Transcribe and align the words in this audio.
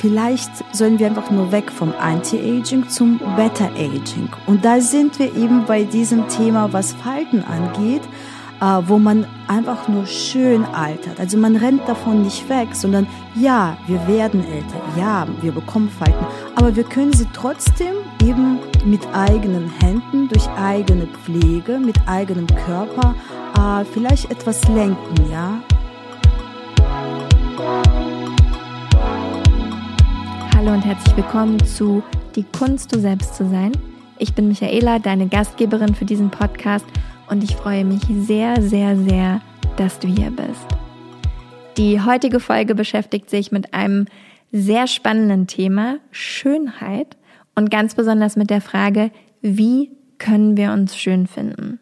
vielleicht 0.00 0.50
sollen 0.74 0.98
wir 0.98 1.06
einfach 1.06 1.30
nur 1.30 1.52
weg 1.52 1.70
vom 1.70 1.92
Anti-Aging 1.98 2.88
zum 2.88 3.18
Better-Aging. 3.36 4.30
Und 4.46 4.64
da 4.64 4.80
sind 4.80 5.18
wir 5.18 5.36
eben 5.36 5.66
bei 5.66 5.84
diesem 5.84 6.26
Thema, 6.28 6.72
was 6.72 6.94
Falten 6.94 7.44
angeht, 7.44 8.02
äh, 8.60 8.64
wo 8.86 8.98
man 8.98 9.26
einfach 9.46 9.88
nur 9.88 10.06
schön 10.06 10.64
altert. 10.64 11.20
Also 11.20 11.36
man 11.36 11.56
rennt 11.56 11.86
davon 11.86 12.22
nicht 12.22 12.48
weg, 12.48 12.68
sondern 12.72 13.06
ja, 13.34 13.76
wir 13.86 14.06
werden 14.08 14.42
älter, 14.44 14.80
ja, 14.98 15.26
wir 15.42 15.52
bekommen 15.52 15.90
Falten, 15.90 16.26
aber 16.54 16.74
wir 16.74 16.84
können 16.84 17.12
sie 17.12 17.26
trotzdem 17.32 17.94
eben 18.22 18.58
mit 18.84 19.06
eigenen 19.12 19.70
Händen, 19.80 20.28
durch 20.28 20.48
eigene 20.50 21.06
Pflege, 21.06 21.78
mit 21.78 21.96
eigenem 22.06 22.46
Körper 22.46 23.14
äh, 23.56 23.84
vielleicht 23.84 24.30
etwas 24.30 24.66
lenken, 24.68 25.30
ja. 25.30 25.60
Hallo 30.60 30.74
und 30.74 30.84
herzlich 30.84 31.16
willkommen 31.16 31.58
zu 31.64 32.02
Die 32.36 32.42
Kunst, 32.42 32.94
du 32.94 33.00
selbst 33.00 33.34
zu 33.34 33.48
sein. 33.48 33.72
Ich 34.18 34.34
bin 34.34 34.46
Michaela, 34.46 34.98
deine 34.98 35.26
Gastgeberin 35.26 35.94
für 35.94 36.04
diesen 36.04 36.30
Podcast 36.30 36.84
und 37.30 37.42
ich 37.42 37.56
freue 37.56 37.82
mich 37.86 38.02
sehr, 38.26 38.60
sehr, 38.60 38.94
sehr, 38.94 39.40
dass 39.78 39.98
du 40.00 40.06
hier 40.06 40.30
bist. 40.30 40.66
Die 41.78 42.02
heutige 42.02 42.40
Folge 42.40 42.74
beschäftigt 42.74 43.30
sich 43.30 43.50
mit 43.50 43.72
einem 43.72 44.04
sehr 44.52 44.86
spannenden 44.86 45.46
Thema, 45.46 45.96
Schönheit 46.10 47.16
und 47.54 47.70
ganz 47.70 47.94
besonders 47.94 48.36
mit 48.36 48.50
der 48.50 48.60
Frage, 48.60 49.12
wie 49.40 49.90
können 50.18 50.58
wir 50.58 50.72
uns 50.72 50.94
schön 50.94 51.26
finden? 51.26 51.80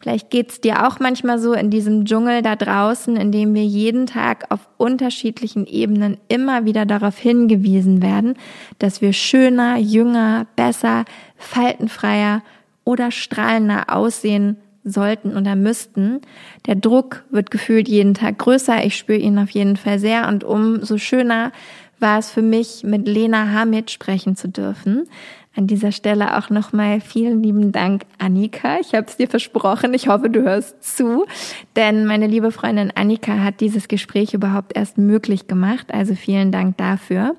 Vielleicht 0.00 0.30
geht's 0.30 0.62
dir 0.62 0.86
auch 0.86 0.98
manchmal 0.98 1.38
so 1.38 1.52
in 1.52 1.68
diesem 1.68 2.06
Dschungel 2.06 2.40
da 2.40 2.56
draußen, 2.56 3.16
in 3.16 3.32
dem 3.32 3.54
wir 3.54 3.64
jeden 3.64 4.06
Tag 4.06 4.46
auf 4.48 4.60
unterschiedlichen 4.78 5.66
Ebenen 5.66 6.16
immer 6.28 6.64
wieder 6.64 6.86
darauf 6.86 7.18
hingewiesen 7.18 8.00
werden, 8.00 8.34
dass 8.78 9.02
wir 9.02 9.12
schöner, 9.12 9.76
jünger, 9.76 10.46
besser, 10.56 11.04
faltenfreier 11.36 12.42
oder 12.84 13.10
strahlender 13.10 13.94
aussehen 13.94 14.56
sollten 14.84 15.36
oder 15.36 15.54
müssten. 15.54 16.22
Der 16.66 16.76
Druck 16.76 17.24
wird 17.30 17.50
gefühlt 17.50 17.86
jeden 17.86 18.14
Tag 18.14 18.38
größer. 18.38 18.82
Ich 18.86 18.96
spüre 18.96 19.18
ihn 19.18 19.38
auf 19.38 19.50
jeden 19.50 19.76
Fall 19.76 19.98
sehr 19.98 20.28
und 20.28 20.44
umso 20.44 20.96
schöner 20.96 21.52
war 21.98 22.18
es 22.18 22.30
für 22.30 22.40
mich, 22.40 22.82
mit 22.82 23.06
Lena 23.06 23.52
Hamid 23.52 23.90
sprechen 23.90 24.34
zu 24.34 24.48
dürfen. 24.48 25.06
An 25.56 25.66
dieser 25.66 25.90
Stelle 25.90 26.38
auch 26.38 26.48
nochmal 26.48 27.00
vielen 27.00 27.42
lieben 27.42 27.72
Dank, 27.72 28.02
Annika. 28.18 28.78
Ich 28.80 28.94
habe 28.94 29.06
es 29.08 29.16
dir 29.16 29.28
versprochen. 29.28 29.94
Ich 29.94 30.06
hoffe, 30.06 30.30
du 30.30 30.42
hörst 30.42 30.82
zu. 30.96 31.26
Denn 31.74 32.06
meine 32.06 32.28
liebe 32.28 32.52
Freundin 32.52 32.92
Annika 32.94 33.38
hat 33.38 33.60
dieses 33.60 33.88
Gespräch 33.88 34.32
überhaupt 34.32 34.76
erst 34.76 34.96
möglich 34.96 35.48
gemacht. 35.48 35.92
Also 35.92 36.14
vielen 36.14 36.52
Dank 36.52 36.76
dafür. 36.76 37.34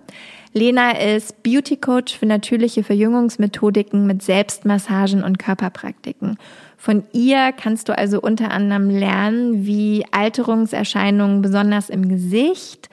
Lena 0.53 0.91
ist 0.91 1.41
Beauty 1.43 1.77
Coach 1.77 2.17
für 2.17 2.25
natürliche 2.25 2.83
Verjüngungsmethodiken 2.83 4.05
mit 4.05 4.21
Selbstmassagen 4.21 5.23
und 5.23 5.39
Körperpraktiken. 5.39 6.37
Von 6.75 7.03
ihr 7.13 7.53
kannst 7.53 7.87
du 7.87 7.97
also 7.97 8.19
unter 8.19 8.51
anderem 8.51 8.89
lernen, 8.89 9.65
wie 9.65 10.03
Alterungserscheinungen 10.11 11.41
besonders 11.41 11.89
im 11.89 12.09
Gesicht, 12.09 12.89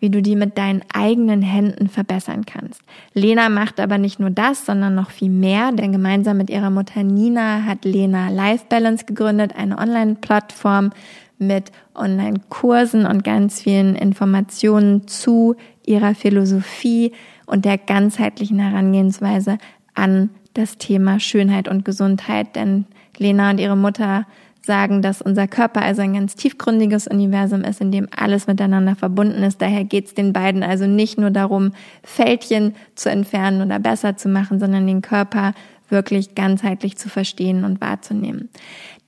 wie 0.00 0.10
du 0.10 0.22
die 0.22 0.34
mit 0.34 0.58
deinen 0.58 0.82
eigenen 0.92 1.42
Händen 1.42 1.88
verbessern 1.88 2.46
kannst. 2.46 2.82
Lena 3.14 3.48
macht 3.48 3.78
aber 3.78 3.98
nicht 3.98 4.18
nur 4.18 4.30
das, 4.30 4.66
sondern 4.66 4.94
noch 4.94 5.10
viel 5.10 5.30
mehr, 5.30 5.72
denn 5.72 5.92
gemeinsam 5.92 6.38
mit 6.38 6.50
ihrer 6.50 6.70
Mutter 6.70 7.04
Nina 7.04 7.64
hat 7.64 7.84
Lena 7.84 8.30
Life 8.30 8.64
Balance 8.68 9.04
gegründet, 9.04 9.54
eine 9.56 9.78
Online-Plattform 9.78 10.90
mit 11.38 11.70
Online-Kursen 11.94 13.06
und 13.06 13.24
ganz 13.24 13.62
vielen 13.62 13.94
Informationen 13.94 15.06
zu 15.06 15.56
ihrer 15.86 16.14
Philosophie 16.14 17.12
und 17.46 17.64
der 17.64 17.78
ganzheitlichen 17.78 18.58
Herangehensweise 18.58 19.58
an 19.94 20.30
das 20.54 20.78
Thema 20.78 21.20
Schönheit 21.20 21.68
und 21.68 21.84
Gesundheit, 21.84 22.56
denn 22.56 22.86
Lena 23.16 23.50
und 23.50 23.58
ihre 23.58 23.76
Mutter 23.76 24.26
sagen, 24.62 25.02
dass 25.02 25.22
unser 25.22 25.48
Körper 25.48 25.82
also 25.82 26.02
ein 26.02 26.14
ganz 26.14 26.34
tiefgründiges 26.34 27.08
Universum 27.08 27.62
ist, 27.62 27.80
in 27.80 27.92
dem 27.92 28.08
alles 28.14 28.46
miteinander 28.46 28.94
verbunden 28.94 29.42
ist. 29.42 29.60
Daher 29.62 29.84
geht 29.84 30.06
es 30.06 30.14
den 30.14 30.32
beiden 30.32 30.62
also 30.62 30.86
nicht 30.86 31.18
nur 31.18 31.30
darum, 31.30 31.72
Fältchen 32.02 32.74
zu 32.94 33.10
entfernen 33.10 33.62
oder 33.62 33.78
besser 33.78 34.16
zu 34.16 34.28
machen, 34.28 34.60
sondern 34.60 34.86
den 34.86 35.02
Körper 35.02 35.54
wirklich 35.88 36.34
ganzheitlich 36.34 36.96
zu 36.96 37.08
verstehen 37.08 37.64
und 37.64 37.80
wahrzunehmen. 37.80 38.48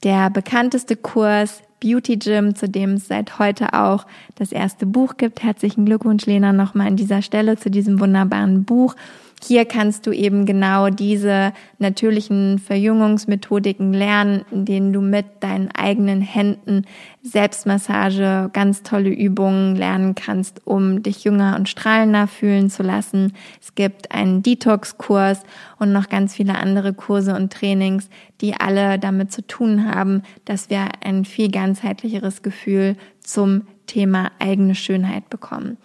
Der 0.02 0.30
bekannteste 0.30 0.96
Kurs 0.96 1.62
Beauty 1.80 2.16
Gym, 2.16 2.54
zu 2.54 2.68
dem 2.68 2.94
es 2.94 3.08
seit 3.08 3.38
heute 3.38 3.72
auch 3.72 4.06
das 4.36 4.52
erste 4.52 4.86
Buch 4.86 5.16
gibt. 5.16 5.42
Herzlichen 5.42 5.84
Glückwunsch, 5.84 6.26
Lena, 6.26 6.52
nochmal 6.52 6.86
an 6.86 6.96
dieser 6.96 7.22
Stelle 7.22 7.56
zu 7.56 7.70
diesem 7.70 8.00
wunderbaren 8.00 8.64
Buch. 8.64 8.94
Hier 9.44 9.64
kannst 9.64 10.06
du 10.06 10.12
eben 10.12 10.46
genau 10.46 10.88
diese 10.88 11.52
natürlichen 11.78 12.60
Verjüngungsmethodiken 12.60 13.92
lernen, 13.92 14.44
in 14.52 14.64
denen 14.64 14.92
du 14.92 15.00
mit 15.00 15.26
deinen 15.40 15.68
eigenen 15.72 16.20
Händen 16.20 16.86
Selbstmassage, 17.22 18.50
ganz 18.52 18.84
tolle 18.84 19.10
Übungen 19.10 19.74
lernen 19.74 20.14
kannst, 20.14 20.64
um 20.64 21.02
dich 21.02 21.24
jünger 21.24 21.56
und 21.56 21.68
strahlender 21.68 22.28
fühlen 22.28 22.70
zu 22.70 22.84
lassen. 22.84 23.32
Es 23.60 23.74
gibt 23.74 24.12
einen 24.12 24.44
Detox-Kurs 24.44 25.42
und 25.80 25.92
noch 25.92 26.08
ganz 26.08 26.36
viele 26.36 26.54
andere 26.54 26.94
Kurse 26.94 27.34
und 27.34 27.52
Trainings, 27.52 28.08
die 28.40 28.54
alle 28.54 29.00
damit 29.00 29.32
zu 29.32 29.44
tun 29.44 29.92
haben, 29.92 30.22
dass 30.44 30.70
wir 30.70 30.86
ein 31.04 31.24
viel 31.24 31.50
ganzheitlicheres 31.50 32.42
Gefühl 32.42 32.96
zum 33.20 33.62
Thema 33.88 34.30
eigene 34.38 34.76
Schönheit 34.76 35.28
bekommen 35.30 35.78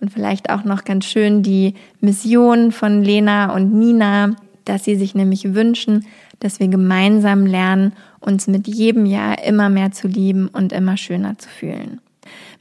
und 0.00 0.12
vielleicht 0.12 0.50
auch 0.50 0.64
noch 0.64 0.84
ganz 0.84 1.04
schön 1.04 1.42
die 1.42 1.74
Mission 2.00 2.72
von 2.72 3.02
Lena 3.02 3.54
und 3.54 3.72
Nina, 3.72 4.34
dass 4.64 4.84
sie 4.84 4.96
sich 4.96 5.14
nämlich 5.14 5.54
wünschen, 5.54 6.06
dass 6.38 6.60
wir 6.60 6.68
gemeinsam 6.68 7.46
lernen, 7.46 7.92
uns 8.20 8.46
mit 8.46 8.66
jedem 8.66 9.06
Jahr 9.06 9.42
immer 9.44 9.68
mehr 9.68 9.92
zu 9.92 10.08
lieben 10.08 10.48
und 10.48 10.72
immer 10.72 10.96
schöner 10.96 11.38
zu 11.38 11.48
fühlen. 11.48 12.00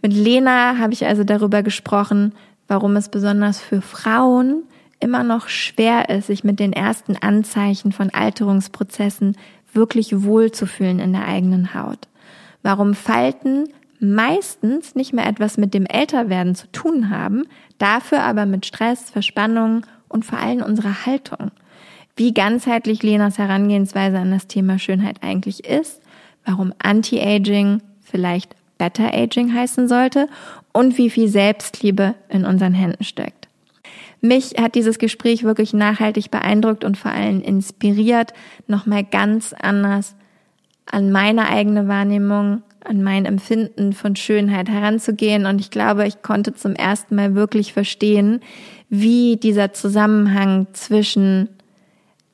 Mit 0.01 0.13
Lena 0.13 0.77
habe 0.77 0.93
ich 0.93 1.05
also 1.05 1.23
darüber 1.23 1.63
gesprochen, 1.63 2.33
warum 2.67 2.95
es 2.95 3.09
besonders 3.09 3.59
für 3.59 3.81
Frauen 3.81 4.63
immer 4.99 5.23
noch 5.23 5.47
schwer 5.47 6.09
ist, 6.09 6.27
sich 6.27 6.43
mit 6.43 6.59
den 6.59 6.73
ersten 6.73 7.15
Anzeichen 7.15 7.91
von 7.91 8.09
Alterungsprozessen 8.09 9.37
wirklich 9.73 10.23
wohlzufühlen 10.23 10.99
in 10.99 11.13
der 11.13 11.27
eigenen 11.27 11.73
Haut. 11.73 12.07
Warum 12.63 12.93
Falten 12.93 13.69
meistens 13.99 14.95
nicht 14.95 15.13
mehr 15.13 15.27
etwas 15.27 15.57
mit 15.57 15.73
dem 15.73 15.85
Älterwerden 15.85 16.55
zu 16.55 16.67
tun 16.71 17.09
haben, 17.09 17.43
dafür 17.77 18.23
aber 18.23 18.45
mit 18.45 18.65
Stress, 18.65 19.09
Verspannung 19.09 19.85
und 20.07 20.25
vor 20.25 20.39
allem 20.39 20.61
unserer 20.61 21.05
Haltung. 21.05 21.51
Wie 22.15 22.33
ganzheitlich 22.33 23.03
Lenas 23.03 23.37
Herangehensweise 23.37 24.17
an 24.17 24.31
das 24.31 24.47
Thema 24.47 24.79
Schönheit 24.79 25.17
eigentlich 25.21 25.65
ist, 25.65 26.01
warum 26.45 26.73
Anti-Aging 26.79 27.81
vielleicht 28.01 28.55
Better 28.77 29.13
Aging 29.13 29.53
heißen 29.53 29.87
sollte 29.87 30.27
und 30.71 30.97
wie 30.97 31.09
viel 31.09 31.27
Selbstliebe 31.27 32.15
in 32.29 32.45
unseren 32.45 32.73
Händen 32.73 33.03
steckt. 33.03 33.47
Mich 34.21 34.55
hat 34.59 34.75
dieses 34.75 34.99
Gespräch 34.99 35.43
wirklich 35.43 35.73
nachhaltig 35.73 36.31
beeindruckt 36.31 36.83
und 36.83 36.97
vor 36.97 37.11
allem 37.11 37.41
inspiriert, 37.41 38.33
nochmal 38.67 39.03
ganz 39.03 39.53
anders 39.53 40.15
an 40.91 41.11
meine 41.11 41.47
eigene 41.49 41.87
Wahrnehmung 41.87 42.63
an 42.83 43.03
mein 43.03 43.25
Empfinden 43.25 43.93
von 43.93 44.15
Schönheit 44.15 44.69
heranzugehen. 44.69 45.45
Und 45.45 45.59
ich 45.59 45.69
glaube, 45.69 46.07
ich 46.07 46.21
konnte 46.21 46.53
zum 46.53 46.75
ersten 46.75 47.15
Mal 47.15 47.35
wirklich 47.35 47.73
verstehen, 47.73 48.41
wie 48.89 49.37
dieser 49.37 49.73
Zusammenhang 49.73 50.67
zwischen 50.73 51.49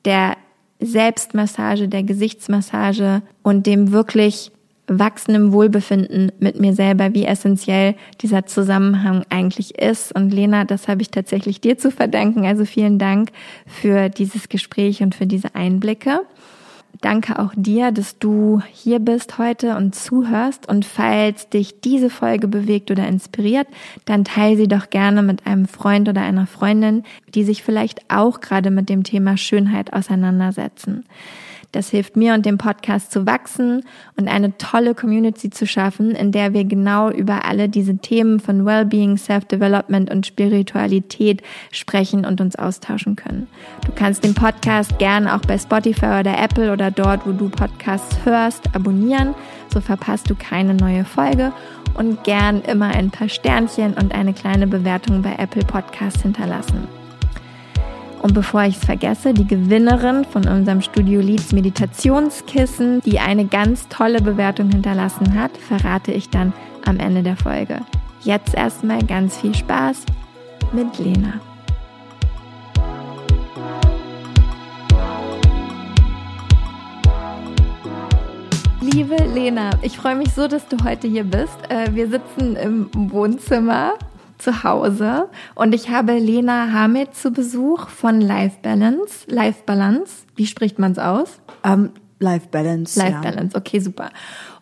der 0.04 0.36
Selbstmassage, 0.80 1.88
der 1.88 2.02
Gesichtsmassage 2.02 3.22
und 3.42 3.66
dem 3.66 3.92
wirklich 3.92 4.52
wachsendem 4.88 5.52
Wohlbefinden 5.52 6.30
mit 6.38 6.60
mir 6.60 6.72
selber, 6.72 7.12
wie 7.12 7.24
essentiell 7.24 7.96
dieser 8.20 8.46
Zusammenhang 8.46 9.24
eigentlich 9.30 9.78
ist. 9.78 10.14
Und 10.14 10.30
Lena, 10.30 10.64
das 10.64 10.86
habe 10.86 11.02
ich 11.02 11.10
tatsächlich 11.10 11.60
dir 11.60 11.76
zu 11.76 11.90
verdanken. 11.90 12.46
Also 12.46 12.64
vielen 12.64 12.98
Dank 12.98 13.30
für 13.66 14.08
dieses 14.08 14.48
Gespräch 14.48 15.02
und 15.02 15.14
für 15.14 15.26
diese 15.26 15.54
Einblicke. 15.56 16.20
Danke 17.00 17.38
auch 17.38 17.52
dir, 17.56 17.90
dass 17.92 18.18
du 18.18 18.62
hier 18.72 18.98
bist 18.98 19.38
heute 19.38 19.76
und 19.76 19.94
zuhörst. 19.94 20.68
Und 20.68 20.84
falls 20.84 21.48
dich 21.48 21.80
diese 21.80 22.10
Folge 22.10 22.48
bewegt 22.48 22.90
oder 22.90 23.06
inspiriert, 23.06 23.66
dann 24.04 24.24
teile 24.24 24.56
sie 24.56 24.68
doch 24.68 24.90
gerne 24.90 25.22
mit 25.22 25.46
einem 25.46 25.66
Freund 25.66 26.08
oder 26.08 26.22
einer 26.22 26.46
Freundin, 26.46 27.04
die 27.34 27.44
sich 27.44 27.62
vielleicht 27.62 28.10
auch 28.10 28.40
gerade 28.40 28.70
mit 28.70 28.88
dem 28.88 29.04
Thema 29.04 29.36
Schönheit 29.36 29.92
auseinandersetzen. 29.92 31.04
Das 31.72 31.90
hilft 31.90 32.16
mir 32.16 32.34
und 32.34 32.46
dem 32.46 32.58
Podcast 32.58 33.12
zu 33.12 33.26
wachsen 33.26 33.84
und 34.16 34.28
eine 34.28 34.56
tolle 34.58 34.94
Community 34.94 35.50
zu 35.50 35.66
schaffen, 35.66 36.12
in 36.12 36.32
der 36.32 36.52
wir 36.52 36.64
genau 36.64 37.10
über 37.10 37.44
alle 37.44 37.68
diese 37.68 37.98
Themen 37.98 38.40
von 38.40 38.64
Wellbeing, 38.64 39.16
Self-Development 39.16 40.10
und 40.10 40.26
Spiritualität 40.26 41.42
sprechen 41.72 42.24
und 42.24 42.40
uns 42.40 42.56
austauschen 42.56 43.16
können. 43.16 43.46
Du 43.84 43.92
kannst 43.94 44.24
den 44.24 44.34
Podcast 44.34 44.98
gern 44.98 45.28
auch 45.28 45.40
bei 45.42 45.58
Spotify 45.58 46.20
oder 46.20 46.38
Apple 46.38 46.72
oder 46.72 46.90
dort, 46.90 47.26
wo 47.26 47.32
du 47.32 47.48
Podcasts 47.48 48.16
hörst, 48.24 48.74
abonnieren. 48.74 49.34
So 49.72 49.80
verpasst 49.80 50.30
du 50.30 50.34
keine 50.34 50.74
neue 50.74 51.04
Folge 51.04 51.52
und 51.94 52.24
gern 52.24 52.62
immer 52.62 52.86
ein 52.86 53.10
paar 53.10 53.28
Sternchen 53.28 53.94
und 53.94 54.14
eine 54.14 54.32
kleine 54.32 54.66
Bewertung 54.66 55.22
bei 55.22 55.34
Apple 55.36 55.64
Podcasts 55.64 56.22
hinterlassen. 56.22 56.95
Und 58.26 58.34
bevor 58.34 58.64
ich 58.64 58.76
es 58.76 58.84
vergesse, 58.84 59.32
die 59.32 59.46
Gewinnerin 59.46 60.24
von 60.24 60.48
unserem 60.48 60.82
Studio 60.82 61.20
Leads 61.20 61.52
Meditationskissen, 61.52 63.00
die 63.02 63.20
eine 63.20 63.44
ganz 63.44 63.86
tolle 63.86 64.20
Bewertung 64.20 64.68
hinterlassen 64.68 65.40
hat, 65.40 65.56
verrate 65.56 66.10
ich 66.10 66.28
dann 66.28 66.52
am 66.84 66.98
Ende 66.98 67.22
der 67.22 67.36
Folge. 67.36 67.82
Jetzt 68.22 68.56
erstmal 68.56 69.04
ganz 69.04 69.36
viel 69.36 69.54
Spaß 69.54 70.06
mit 70.72 70.98
Lena. 70.98 71.34
Liebe 78.80 79.14
Lena, 79.34 79.70
ich 79.82 79.96
freue 79.96 80.16
mich 80.16 80.32
so, 80.34 80.48
dass 80.48 80.66
du 80.66 80.78
heute 80.82 81.06
hier 81.06 81.22
bist. 81.22 81.58
Äh, 81.68 81.94
wir 81.94 82.08
sitzen 82.08 82.56
im 82.56 82.90
Wohnzimmer 82.92 83.92
zu 84.38 84.64
Hause 84.64 85.28
und 85.54 85.74
ich 85.74 85.90
habe 85.90 86.18
Lena 86.18 86.72
Hamid 86.72 87.14
zu 87.14 87.30
Besuch 87.30 87.88
von 87.88 88.20
Life 88.20 88.58
Balance. 88.62 89.26
Life 89.28 89.62
Balance, 89.66 90.24
wie 90.36 90.46
spricht 90.46 90.78
man 90.78 90.92
es 90.92 90.98
aus? 90.98 91.40
Um, 91.64 91.72
ähm, 91.72 91.90
Life 92.18 92.48
Balance. 92.50 92.98
Life 92.98 93.12
ja. 93.12 93.20
Balance, 93.20 93.56
okay, 93.56 93.78
super. 93.78 94.08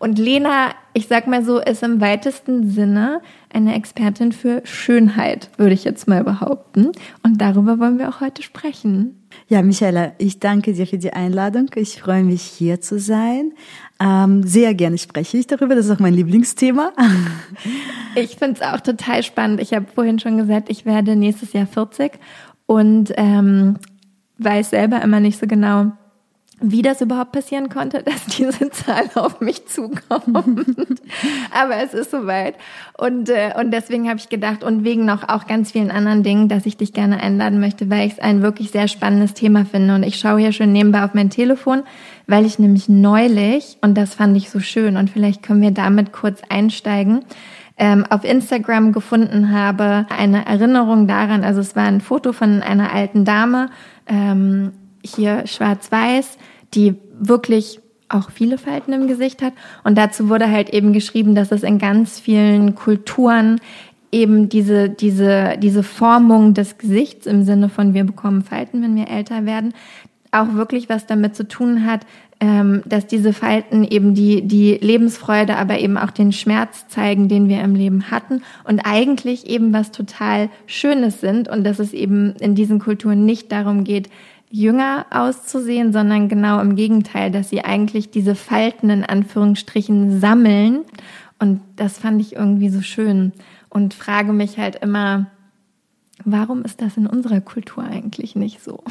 Und 0.00 0.18
Lena, 0.18 0.70
ich 0.92 1.06
sag 1.06 1.28
mal 1.28 1.44
so, 1.44 1.60
ist 1.60 1.84
im 1.84 2.00
weitesten 2.00 2.68
Sinne 2.68 3.20
eine 3.52 3.76
Expertin 3.76 4.32
für 4.32 4.62
Schönheit, 4.64 5.50
würde 5.56 5.74
ich 5.74 5.84
jetzt 5.84 6.08
mal 6.08 6.24
behaupten. 6.24 6.90
Und 7.22 7.40
darüber 7.40 7.78
wollen 7.78 7.98
wir 7.98 8.08
auch 8.08 8.20
heute 8.20 8.42
sprechen. 8.42 9.22
Ja, 9.46 9.62
Michaela, 9.62 10.12
ich 10.18 10.40
danke 10.40 10.72
dir 10.72 10.86
für 10.86 10.98
die 10.98 11.12
Einladung. 11.12 11.70
Ich 11.76 12.00
freue 12.00 12.24
mich, 12.24 12.42
hier 12.42 12.80
zu 12.80 12.98
sein. 12.98 13.52
Ähm, 14.00 14.42
sehr 14.42 14.74
gerne 14.74 14.98
spreche 14.98 15.36
ich 15.36 15.46
darüber. 15.46 15.74
Das 15.74 15.86
ist 15.86 15.92
auch 15.92 16.00
mein 16.00 16.14
Lieblingsthema. 16.14 16.92
Ich 18.16 18.36
finde 18.36 18.60
es 18.60 18.62
auch 18.62 18.80
total 18.80 19.24
spannend. 19.24 19.60
Ich 19.60 19.74
habe 19.74 19.86
vorhin 19.92 20.20
schon 20.20 20.38
gesagt, 20.38 20.70
ich 20.70 20.86
werde 20.86 21.16
nächstes 21.16 21.52
Jahr 21.52 21.66
40 21.66 22.12
und 22.66 23.12
ähm, 23.16 23.76
weiß 24.38 24.70
selber 24.70 25.02
immer 25.02 25.18
nicht 25.18 25.36
so 25.38 25.48
genau, 25.48 25.90
wie 26.60 26.82
das 26.82 27.00
überhaupt 27.00 27.32
passieren 27.32 27.68
konnte, 27.68 28.02
dass 28.04 28.26
diese 28.26 28.70
Zahl 28.70 29.10
auf 29.14 29.40
mich 29.40 29.66
zukommt. 29.66 30.26
Aber 31.50 31.76
es 31.82 31.94
ist 31.94 32.10
soweit. 32.10 32.54
Und, 32.96 33.28
äh, 33.28 33.52
und 33.58 33.72
deswegen 33.72 34.08
habe 34.08 34.18
ich 34.18 34.28
gedacht, 34.28 34.62
und 34.62 34.84
wegen 34.84 35.04
noch 35.04 35.28
auch 35.28 35.46
ganz 35.46 35.72
vielen 35.72 35.90
anderen 35.90 36.22
Dingen, 36.22 36.48
dass 36.48 36.66
ich 36.66 36.76
dich 36.76 36.92
gerne 36.92 37.20
einladen 37.20 37.60
möchte, 37.60 37.90
weil 37.90 38.06
ich 38.06 38.14
es 38.14 38.18
ein 38.18 38.42
wirklich 38.42 38.70
sehr 38.70 38.88
spannendes 38.88 39.34
Thema 39.34 39.64
finde. 39.64 39.94
Und 39.94 40.02
ich 40.02 40.18
schaue 40.18 40.40
hier 40.40 40.52
schon 40.52 40.72
nebenbei 40.72 41.04
auf 41.04 41.14
mein 41.14 41.30
Telefon, 41.30 41.82
weil 42.26 42.46
ich 42.46 42.58
nämlich 42.58 42.88
neulich, 42.88 43.78
und 43.80 43.96
das 43.96 44.14
fand 44.14 44.36
ich 44.36 44.50
so 44.50 44.60
schön, 44.60 44.96
und 44.96 45.10
vielleicht 45.10 45.42
können 45.42 45.62
wir 45.62 45.72
damit 45.72 46.12
kurz 46.12 46.40
einsteigen, 46.48 47.24
ähm, 47.76 48.06
auf 48.08 48.24
Instagram 48.24 48.92
gefunden 48.92 49.50
habe, 49.52 50.06
eine 50.08 50.46
Erinnerung 50.46 51.08
daran, 51.08 51.42
also 51.42 51.60
es 51.60 51.74
war 51.74 51.84
ein 51.84 52.00
Foto 52.00 52.32
von 52.32 52.62
einer 52.62 52.92
alten 52.92 53.24
Dame, 53.24 53.68
ähm, 54.06 54.72
hier 55.04 55.46
schwarz-weiß, 55.46 56.38
die 56.74 56.94
wirklich 57.18 57.80
auch 58.08 58.30
viele 58.30 58.58
Falten 58.58 58.92
im 58.92 59.06
Gesicht 59.08 59.42
hat. 59.42 59.52
Und 59.82 59.96
dazu 59.98 60.28
wurde 60.28 60.50
halt 60.50 60.70
eben 60.70 60.92
geschrieben, 60.92 61.34
dass 61.34 61.52
es 61.52 61.62
in 61.62 61.78
ganz 61.78 62.20
vielen 62.20 62.74
Kulturen 62.74 63.60
eben 64.12 64.48
diese, 64.48 64.88
diese, 64.88 65.56
diese 65.58 65.82
Formung 65.82 66.54
des 66.54 66.78
Gesichts 66.78 67.26
im 67.26 67.42
Sinne 67.44 67.68
von 67.68 67.94
wir 67.94 68.04
bekommen 68.04 68.42
Falten, 68.42 68.82
wenn 68.82 68.94
wir 68.94 69.08
älter 69.08 69.44
werden, 69.44 69.74
auch 70.30 70.54
wirklich 70.54 70.88
was 70.88 71.06
damit 71.06 71.34
zu 71.34 71.48
tun 71.48 71.84
hat, 71.86 72.06
ähm, 72.40 72.82
dass 72.84 73.06
diese 73.06 73.32
Falten 73.32 73.84
eben 73.84 74.14
die, 74.14 74.42
die 74.42 74.74
Lebensfreude, 74.74 75.56
aber 75.56 75.78
eben 75.78 75.96
auch 75.96 76.10
den 76.10 76.32
Schmerz 76.32 76.86
zeigen, 76.88 77.28
den 77.28 77.48
wir 77.48 77.60
im 77.62 77.74
Leben 77.74 78.10
hatten 78.10 78.42
und 78.64 78.80
eigentlich 78.80 79.48
eben 79.48 79.72
was 79.72 79.92
total 79.92 80.48
Schönes 80.66 81.20
sind 81.20 81.48
und 81.48 81.64
dass 81.64 81.78
es 81.78 81.92
eben 81.92 82.34
in 82.40 82.54
diesen 82.54 82.78
Kulturen 82.78 83.24
nicht 83.24 83.50
darum 83.50 83.84
geht, 83.84 84.10
jünger 84.54 85.06
auszusehen, 85.10 85.92
sondern 85.92 86.28
genau 86.28 86.60
im 86.60 86.76
Gegenteil, 86.76 87.32
dass 87.32 87.50
sie 87.50 87.64
eigentlich 87.64 88.10
diese 88.10 88.36
Falten 88.36 88.88
in 88.88 89.04
Anführungsstrichen 89.04 90.20
sammeln. 90.20 90.84
Und 91.40 91.60
das 91.74 91.98
fand 91.98 92.20
ich 92.20 92.36
irgendwie 92.36 92.68
so 92.68 92.80
schön 92.80 93.32
und 93.68 93.94
frage 93.94 94.32
mich 94.32 94.56
halt 94.56 94.76
immer, 94.76 95.26
warum 96.24 96.62
ist 96.62 96.80
das 96.80 96.96
in 96.96 97.08
unserer 97.08 97.40
Kultur 97.40 97.82
eigentlich 97.82 98.36
nicht 98.36 98.62
so? 98.62 98.84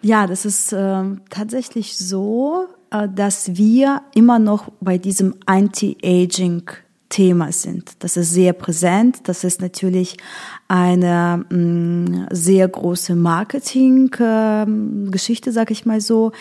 Ja, 0.00 0.26
das 0.26 0.46
ist 0.46 0.72
äh, 0.72 1.04
tatsächlich 1.28 1.98
so, 1.98 2.66
äh, 2.90 3.08
dass 3.14 3.56
wir 3.56 4.00
immer 4.14 4.38
noch 4.38 4.72
bei 4.80 4.96
diesem 4.96 5.34
Anti-Aging 5.44 6.70
Thema 7.12 7.52
sind. 7.52 7.92
Das 7.98 8.16
ist 8.16 8.32
sehr 8.32 8.54
präsent. 8.54 9.18
Das 9.24 9.44
ist 9.44 9.60
natürlich 9.60 10.16
eine 10.66 11.44
mm, 11.50 12.28
sehr 12.30 12.66
große 12.66 13.14
Marketing-Geschichte, 13.14 15.52
sag 15.52 15.70
ich 15.70 15.84
mal 15.84 16.00
so. 16.00 16.32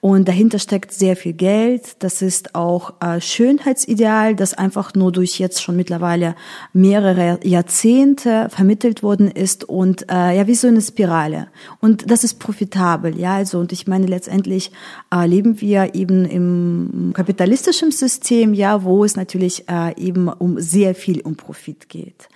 Und 0.00 0.28
dahinter 0.28 0.60
steckt 0.60 0.92
sehr 0.92 1.16
viel 1.16 1.32
Geld. 1.32 1.96
Das 1.98 2.22
ist 2.22 2.54
auch 2.54 2.94
äh, 3.00 3.20
Schönheitsideal, 3.20 4.36
das 4.36 4.54
einfach 4.54 4.94
nur 4.94 5.10
durch 5.10 5.40
jetzt 5.40 5.60
schon 5.60 5.74
mittlerweile 5.74 6.36
mehrere 6.72 7.40
Jahrzehnte 7.42 8.46
vermittelt 8.50 9.02
worden 9.02 9.28
ist 9.28 9.64
und 9.64 10.08
äh, 10.08 10.36
ja 10.36 10.46
wie 10.46 10.54
so 10.54 10.68
eine 10.68 10.80
Spirale. 10.80 11.48
Und 11.80 12.08
das 12.08 12.22
ist 12.22 12.34
profitabel, 12.34 13.18
ja. 13.18 13.34
Also 13.34 13.58
und 13.58 13.72
ich 13.72 13.88
meine 13.88 14.06
letztendlich 14.06 14.70
äh, 15.12 15.26
leben 15.26 15.60
wir 15.60 15.96
eben 15.96 16.24
im 16.24 17.10
kapitalistischen 17.14 17.90
System, 17.90 18.54
ja, 18.54 18.84
wo 18.84 19.04
es 19.04 19.16
natürlich 19.16 19.64
eben 19.96 20.19
um 20.28 20.60
sehr 20.60 20.94
viel 20.94 21.20
um 21.20 21.36
Profit 21.36 21.88
geht. 21.88 22.28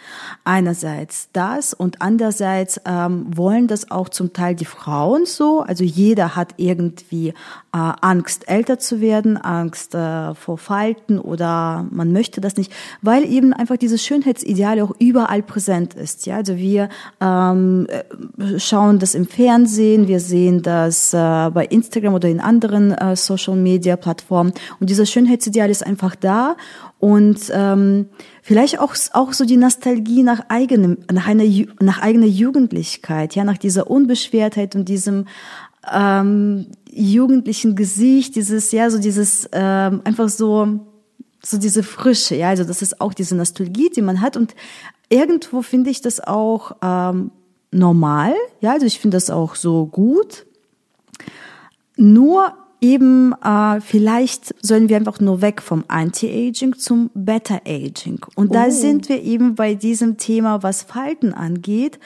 Einerseits 0.44 1.28
das 1.32 1.74
und 1.74 2.00
andererseits 2.02 2.80
ähm, 2.84 3.26
wollen 3.34 3.66
das 3.66 3.90
auch 3.90 4.08
zum 4.08 4.32
Teil 4.32 4.54
die 4.54 4.64
Frauen 4.64 5.26
so. 5.26 5.60
Also 5.60 5.84
jeder 5.84 6.36
hat 6.36 6.54
irgendwie 6.56 7.28
äh, 7.28 7.32
Angst, 7.72 8.48
älter 8.48 8.78
zu 8.78 9.00
werden, 9.00 9.36
Angst 9.36 9.94
äh, 9.94 10.34
vor 10.34 10.58
Falten 10.58 11.18
oder 11.18 11.86
man 11.90 12.12
möchte 12.12 12.40
das 12.40 12.56
nicht, 12.56 12.72
weil 13.02 13.24
eben 13.24 13.52
einfach 13.52 13.76
dieses 13.76 14.04
Schönheitsideal 14.04 14.80
auch 14.80 14.92
überall 14.98 15.42
präsent 15.42 15.94
ist. 15.94 16.26
Ja, 16.26 16.36
also 16.36 16.56
wir 16.56 16.88
ähm, 17.20 17.86
äh, 17.88 18.58
schauen 18.58 18.98
das 18.98 19.14
im 19.14 19.26
Fernsehen, 19.26 20.06
wir 20.06 20.20
sehen 20.20 20.62
das 20.62 21.12
äh, 21.12 21.50
bei 21.50 21.66
Instagram 21.66 22.14
oder 22.14 22.28
in 22.28 22.40
anderen 22.40 22.92
äh, 22.92 23.16
Social 23.16 23.56
Media 23.56 23.96
Plattformen 23.96 24.52
und 24.78 24.90
dieses 24.90 25.10
Schönheitsideal 25.10 25.70
ist 25.70 25.84
einfach 25.84 26.14
da 26.14 26.56
und 27.04 27.52
ähm, 27.52 28.06
vielleicht 28.40 28.80
auch 28.80 28.94
auch 29.12 29.34
so 29.34 29.44
die 29.44 29.58
Nostalgie 29.58 30.22
nach 30.22 30.46
eigenem 30.48 30.96
nach 31.12 31.26
einer 31.26 31.44
nach 31.78 32.00
eigener 32.00 32.24
Jugendlichkeit 32.24 33.34
ja 33.34 33.44
nach 33.44 33.58
dieser 33.58 33.90
Unbeschwertheit 33.90 34.74
und 34.74 34.88
diesem 34.88 35.26
ähm, 35.92 36.68
jugendlichen 36.90 37.76
Gesicht, 37.76 38.36
dieses, 38.36 38.72
ja, 38.72 38.88
so 38.88 38.98
dieses, 38.98 39.46
ähm, 39.52 40.00
einfach 40.04 40.30
so, 40.30 40.80
so 41.42 41.58
diese 41.58 41.82
Frische, 41.82 42.36
ja, 42.36 42.48
also 42.48 42.64
das 42.64 42.80
ist 42.80 43.02
auch 43.02 43.12
diese 43.12 43.36
Nostalgie, 43.36 43.90
die 43.94 44.00
man 44.00 44.22
hat. 44.22 44.38
Und 44.38 44.54
irgendwo 45.10 45.60
finde 45.60 45.90
ich 45.90 46.00
das 46.00 46.20
auch 46.20 46.76
ähm, 46.80 47.32
normal, 47.70 48.32
ja, 48.62 48.72
also 48.72 48.86
ich 48.86 48.98
finde 48.98 49.16
das 49.18 49.28
auch 49.28 49.56
so 49.56 49.84
gut. 49.84 50.46
Nur 51.98 52.54
eben 52.84 53.32
äh, 53.42 53.80
vielleicht 53.80 54.54
sollen 54.62 54.90
wir 54.90 54.98
einfach 54.98 55.18
nur 55.18 55.40
weg 55.40 55.62
vom 55.62 55.84
Anti-Aging 55.88 56.76
zum 56.76 57.10
Better-Aging. 57.14 58.26
Und 58.34 58.50
oh. 58.50 58.52
da 58.52 58.70
sind 58.70 59.08
wir 59.08 59.22
eben 59.22 59.54
bei 59.54 59.74
diesem 59.74 60.18
Thema, 60.18 60.62
was 60.62 60.82
Falten 60.82 61.32
angeht, 61.32 61.98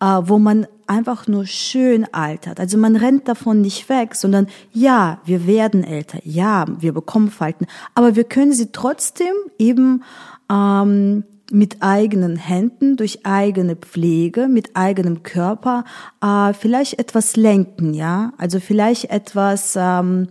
äh, 0.00 0.06
wo 0.06 0.40
man 0.40 0.66
einfach 0.88 1.28
nur 1.28 1.46
schön 1.46 2.12
altert. 2.12 2.58
Also 2.58 2.78
man 2.78 2.96
rennt 2.96 3.28
davon 3.28 3.60
nicht 3.60 3.88
weg, 3.88 4.16
sondern 4.16 4.48
ja, 4.72 5.20
wir 5.24 5.46
werden 5.46 5.84
älter, 5.84 6.18
ja, 6.24 6.66
wir 6.80 6.92
bekommen 6.92 7.30
Falten, 7.30 7.66
aber 7.94 8.16
wir 8.16 8.24
können 8.24 8.52
sie 8.52 8.72
trotzdem 8.72 9.32
eben 9.56 10.02
ähm, 10.50 11.22
mit 11.50 11.82
eigenen 11.82 12.36
Händen, 12.36 12.96
durch 12.96 13.26
eigene 13.26 13.76
Pflege, 13.76 14.48
mit 14.48 14.74
eigenem 14.74 15.22
Körper 15.22 15.84
äh, 16.22 16.52
vielleicht 16.54 16.98
etwas 16.98 17.36
lenken, 17.36 17.94
ja, 17.94 18.32
also 18.38 18.60
vielleicht 18.60 19.10
etwas 19.10 19.74
ähm, 19.76 20.28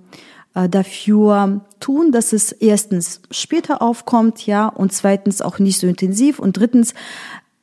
äh, 0.55 0.67
dafür 0.67 1.62
tun, 1.79 2.12
dass 2.12 2.34
es 2.34 2.51
erstens 2.51 3.22
später 3.32 3.82
aufkommt, 3.82 4.46
ja, 4.46 4.67
und 4.67 4.91
zweitens 4.91 5.41
auch 5.41 5.60
nicht 5.60 5.79
so 5.79 5.88
intensiv 5.88 6.39
und 6.39 6.58
drittens 6.58 6.93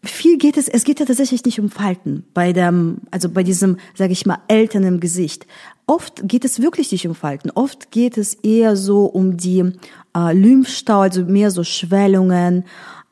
viel 0.02 0.38
geht 0.38 0.57
es, 0.57 0.69
es 0.69 0.85
geht 0.85 1.00
ja 1.00 1.07
tatsächlich 1.07 1.45
nicht 1.45 1.61
um 1.61 1.71
Falten 1.71 2.25
bei 2.33 2.52
dem, 2.52 3.02
also 3.11 3.28
bei 3.28 3.42
diesem, 3.42 3.76
sage 3.95 4.12
ich 4.12 4.25
mal, 4.25 4.38
Eltern 4.49 4.85
im 4.85 5.00
Gesicht. 5.00 5.47
Oft 5.87 6.26
geht 6.26 6.45
es 6.45 6.62
wirklich 6.62 6.90
nicht 6.92 7.07
um 7.07 7.14
Falten. 7.14 7.50
Oft 7.50 7.90
geht 7.90 8.16
es 8.16 8.35
eher 8.35 8.76
so 8.76 9.04
um 9.04 9.37
die 9.37 9.73
äh, 10.16 10.33
Lymphstau, 10.33 11.00
also 11.00 11.25
mehr 11.25 11.50
so 11.50 11.64
Schwellungen, 11.64 12.64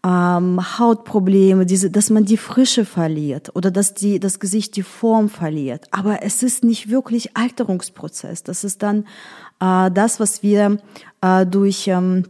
ähm, 0.04 0.78
Hautprobleme, 0.78 1.66
diese, 1.66 1.90
dass 1.90 2.10
man 2.10 2.24
die 2.24 2.36
Frische 2.36 2.84
verliert 2.84 3.54
oder 3.54 3.70
dass 3.70 3.94
die, 3.94 4.20
das 4.20 4.38
Gesicht 4.38 4.76
die 4.76 4.82
Form 4.82 5.28
verliert. 5.28 5.86
Aber 5.90 6.22
es 6.22 6.42
ist 6.42 6.64
nicht 6.64 6.88
wirklich 6.88 7.36
Alterungsprozess. 7.36 8.44
Das 8.44 8.64
ist 8.64 8.82
dann 8.82 9.06
äh, 9.60 9.90
das, 9.90 10.20
was 10.20 10.42
wir 10.42 10.78
äh, 11.20 11.44
durch 11.46 11.88
ähm, 11.88 12.24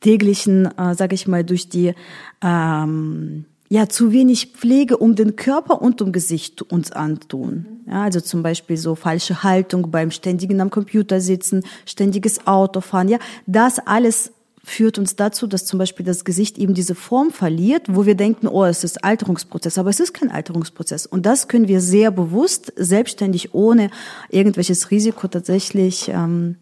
täglichen, 0.00 0.66
äh, 0.78 0.94
sage 0.94 1.14
ich 1.14 1.28
mal, 1.28 1.44
durch 1.44 1.68
die 1.68 1.94
ähm, 2.42 3.44
ja 3.68 3.88
zu 3.88 4.12
wenig 4.12 4.52
Pflege 4.52 4.96
um 4.96 5.14
den 5.14 5.36
Körper 5.36 5.80
und 5.80 6.02
um 6.02 6.12
Gesicht 6.12 6.62
uns 6.62 6.90
antun. 6.92 7.66
Ja, 7.86 8.02
also 8.02 8.20
zum 8.20 8.42
Beispiel 8.42 8.76
so 8.76 8.94
falsche 8.94 9.42
Haltung 9.42 9.90
beim 9.90 10.10
ständigen 10.10 10.60
am 10.60 10.70
Computer 10.70 11.20
sitzen, 11.20 11.64
ständiges 11.84 12.46
Autofahren. 12.46 13.08
Ja, 13.08 13.18
das 13.46 13.78
alles 13.78 14.32
führt 14.64 14.98
uns 14.98 15.16
dazu, 15.16 15.46
dass 15.46 15.64
zum 15.64 15.78
Beispiel 15.78 16.06
das 16.06 16.24
Gesicht 16.24 16.58
eben 16.58 16.74
diese 16.74 16.94
Form 16.94 17.30
verliert, 17.30 17.86
wo 17.88 18.06
wir 18.06 18.14
denken, 18.14 18.46
oh, 18.46 18.64
es 18.64 18.84
ist 18.84 19.04
Alterungsprozess, 19.04 19.78
aber 19.78 19.90
es 19.90 20.00
ist 20.00 20.12
kein 20.12 20.30
Alterungsprozess. 20.30 21.06
Und 21.06 21.26
das 21.26 21.48
können 21.48 21.68
wir 21.68 21.80
sehr 21.80 22.10
bewusst, 22.10 22.72
selbstständig, 22.76 23.54
ohne 23.54 23.90
irgendwelches 24.30 24.90
Risiko 24.90 25.26
tatsächlich 25.28 26.08
ähm, 26.08 26.56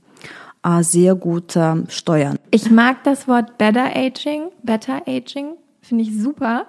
äh, 0.64 0.82
sehr 0.82 1.14
gut 1.14 1.56
äh, 1.56 1.76
steuern. 1.88 2.38
Ich 2.50 2.70
mag 2.70 3.04
das 3.04 3.28
Wort 3.28 3.58
Better 3.58 3.94
Aging, 3.94 4.48
Better 4.62 5.02
Aging, 5.06 5.56
Finde 5.82 6.04
ich 6.04 6.22
super. 6.22 6.66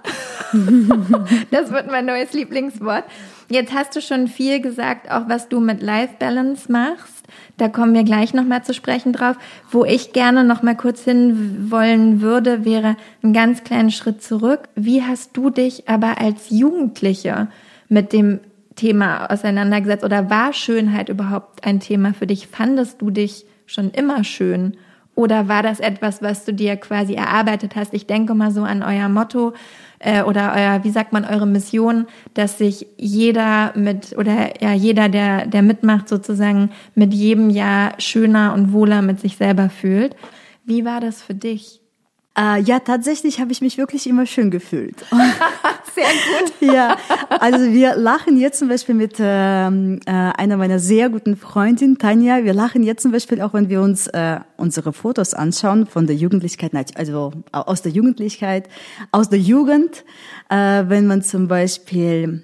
das 1.52 1.72
wird 1.72 1.88
mein 1.88 2.06
neues 2.06 2.34
Lieblingswort. 2.34 3.04
Jetzt 3.50 3.74
hast 3.74 3.96
du 3.96 4.02
schon 4.02 4.28
viel 4.28 4.62
gesagt, 4.62 5.12
auch 5.12 5.28
was 5.28 5.50
du 5.50 5.60
mit 5.60 5.82
Life 5.82 6.16
Balance 6.18 6.72
machst. 6.72 7.21
Da 7.58 7.68
kommen 7.70 7.94
wir 7.94 8.04
gleich 8.04 8.34
nochmal 8.34 8.64
zu 8.64 8.74
sprechen 8.74 9.14
drauf. 9.14 9.36
Wo 9.70 9.86
ich 9.86 10.14
gerne 10.14 10.44
nochmal 10.44 10.76
kurz 10.76 11.04
hin 11.04 11.68
wollen 11.70 12.22
würde, 12.22 12.66
wäre 12.66 12.96
einen 13.24 13.34
ganz 13.34 13.64
kleinen 13.64 13.92
Schritt 13.92 14.24
zurück. 14.24 14.70
Wie 14.76 15.04
hast 15.04 15.36
du 15.38 15.50
dich 15.50 15.88
aber 15.88 16.20
als 16.20 16.50
Jugendliche 16.50 17.48
mit 17.90 18.14
dem 18.14 18.40
Thema 18.76 19.28
auseinandergesetzt 19.32 20.04
oder 20.04 20.30
war 20.30 20.54
Schönheit 20.54 21.10
überhaupt 21.10 21.66
ein 21.66 21.80
Thema 21.80 22.14
für 22.14 22.28
dich? 22.28 22.48
Fandest 22.48 23.02
du 23.02 23.10
dich 23.10 23.46
schon 23.66 23.92
immer 23.92 24.24
schön? 24.24 24.78
Oder 25.22 25.48
war 25.48 25.62
das 25.62 25.80
etwas, 25.80 26.24
was 26.24 26.46
du 26.46 26.54
dir 26.54 26.78
quasi 26.78 27.14
erarbeitet 27.14 27.76
hast? 27.76 27.94
Ich 27.94 28.08
denke 28.08 28.34
mal 28.34 28.50
so 28.50 28.64
an 28.64 28.82
euer 28.82 29.08
Motto 29.08 29.54
äh, 30.00 30.24
oder 30.24 30.54
euer, 30.56 30.84
wie 30.84 30.90
sagt 30.90 31.14
man, 31.14 31.26
eure 31.26 31.46
Mission, 31.46 32.08
dass 32.34 32.58
sich 32.58 32.88
jeder 32.98 33.72
mit 33.76 34.18
oder 34.18 34.60
ja 34.64 34.74
jeder, 34.74 35.10
der 35.10 35.46
der 35.46 35.62
mitmacht, 35.62 36.10
sozusagen 36.10 36.72
mit 36.96 37.14
jedem 37.14 37.52
Jahr 37.52 37.94
schöner 38.00 38.56
und 38.56 38.74
wohler 38.74 39.04
mit 39.04 39.20
sich 39.20 39.38
selber 39.38 39.70
fühlt. 39.70 40.16
Wie 40.66 40.86
war 40.86 41.00
das 41.00 41.22
für 41.22 41.36
dich? 41.36 41.82
Äh, 42.36 42.62
ja, 42.62 42.80
tatsächlich 42.80 43.40
habe 43.40 43.52
ich 43.52 43.62
mich 43.62 43.78
wirklich 43.78 44.08
immer 44.08 44.26
schön 44.26 44.50
gefühlt. 44.50 45.06
sehr 45.94 46.06
gut. 46.06 46.54
ja, 46.74 46.98
also 47.30 47.72
wir 47.72 47.96
lachen 47.96 48.38
jetzt 48.38 48.60
zum 48.60 48.70
Beispiel 48.70 48.96
mit 48.96 49.16
ähm, 49.20 50.00
äh, 50.06 50.12
einer 50.12 50.58
meiner 50.58 50.80
sehr 50.80 51.10
guten 51.10 51.36
Freundinnen, 51.36 51.98
Tanja. 51.98 52.44
Wir 52.44 52.54
lachen 52.54 52.84
jetzt 52.84 53.04
zum 53.04 53.12
Beispiel 53.12 53.42
auch, 53.42 53.54
wenn 53.54 53.70
wir 53.70 53.82
uns 53.82 54.08
äh, 54.08 54.40
unsere 54.58 54.94
Fotos 54.94 55.34
anschauen 55.34 55.86
von 55.86 56.08
der 56.08 56.16
Jugendlichkeit, 56.16 56.72
also 56.96 57.32
aus 57.52 57.82
der 57.82 57.92
Jugendlichkeit, 57.92 58.70
aus 59.12 59.30
der 59.30 59.40
Jugend, 59.40 60.04
äh, 60.50 60.84
wenn 60.88 61.08
man 61.08 61.22
zum 61.22 61.48
Beispiel 61.48 62.44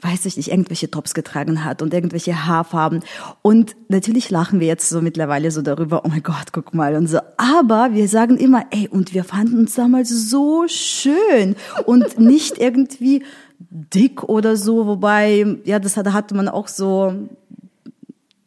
weiß 0.00 0.26
ich 0.26 0.36
nicht, 0.36 0.50
irgendwelche 0.50 0.90
Tops 0.90 1.14
getragen 1.14 1.64
hat 1.64 1.82
und 1.82 1.94
irgendwelche 1.94 2.46
Haarfarben. 2.46 3.02
Und 3.42 3.76
natürlich 3.88 4.30
lachen 4.30 4.60
wir 4.60 4.66
jetzt 4.66 4.88
so 4.88 5.00
mittlerweile 5.00 5.50
so 5.50 5.62
darüber, 5.62 6.04
oh 6.04 6.08
mein 6.08 6.22
Gott, 6.22 6.52
guck 6.52 6.74
mal 6.74 6.94
und 6.96 7.06
so. 7.06 7.18
Aber 7.36 7.90
wir 7.92 8.08
sagen 8.08 8.36
immer, 8.36 8.66
ey, 8.70 8.88
und 8.88 9.14
wir 9.14 9.24
fanden 9.24 9.58
uns 9.58 9.74
damals 9.74 10.10
so 10.10 10.64
schön 10.68 11.56
und 11.86 12.18
nicht 12.18 12.58
irgendwie 12.58 13.24
dick 13.58 14.24
oder 14.24 14.56
so, 14.56 14.86
wobei, 14.86 15.58
ja, 15.64 15.78
das 15.78 15.96
hatte, 15.96 16.12
hatte 16.12 16.34
man 16.34 16.48
auch 16.48 16.68
so, 16.68 17.28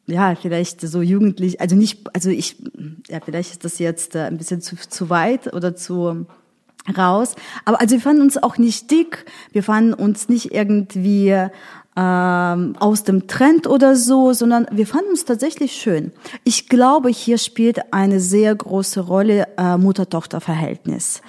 ja, 0.08 0.36
vielleicht 0.36 0.82
so 0.82 1.02
jugendlich, 1.02 1.62
also 1.62 1.76
nicht, 1.76 2.14
also 2.14 2.30
ich, 2.30 2.58
ja, 3.08 3.20
vielleicht 3.24 3.52
ist 3.52 3.66
das 3.66 3.80
jetzt 3.80 4.16
äh, 4.16 4.24
ein 4.24 4.38
bisschen 4.38 4.62
zu, 4.62 4.76
zu 4.76 5.10
weit 5.10 5.54
oder 5.54 5.76
zu, 5.76 6.26
raus. 6.90 7.36
Aber 7.66 7.82
also 7.82 7.96
wir 7.96 8.02
fanden 8.02 8.22
uns 8.22 8.42
auch 8.42 8.58
nicht 8.58 8.92
dick, 8.92 9.26
wir 9.52 9.64
fanden 9.64 9.94
uns 9.94 10.30
nicht 10.30 10.54
irgendwie 10.54 11.36
ähm, 11.96 12.76
aus 12.80 13.04
dem 13.04 13.28
Trend 13.28 13.68
oder 13.68 13.96
so, 13.96 14.32
sondern 14.34 14.68
wir 14.72 14.88
fanden 14.88 15.10
uns 15.10 15.26
tatsächlich 15.26 15.74
schön. 15.74 16.12
Ich 16.44 16.70
glaube, 16.70 17.10
hier 17.10 17.38
spielt 17.38 17.94
eine 17.94 18.20
sehr 18.20 18.56
große 18.56 19.02
Rolle 19.02 19.48
äh, 19.58 19.78
Mutter-Tochter-Verhältnis. 19.78 21.22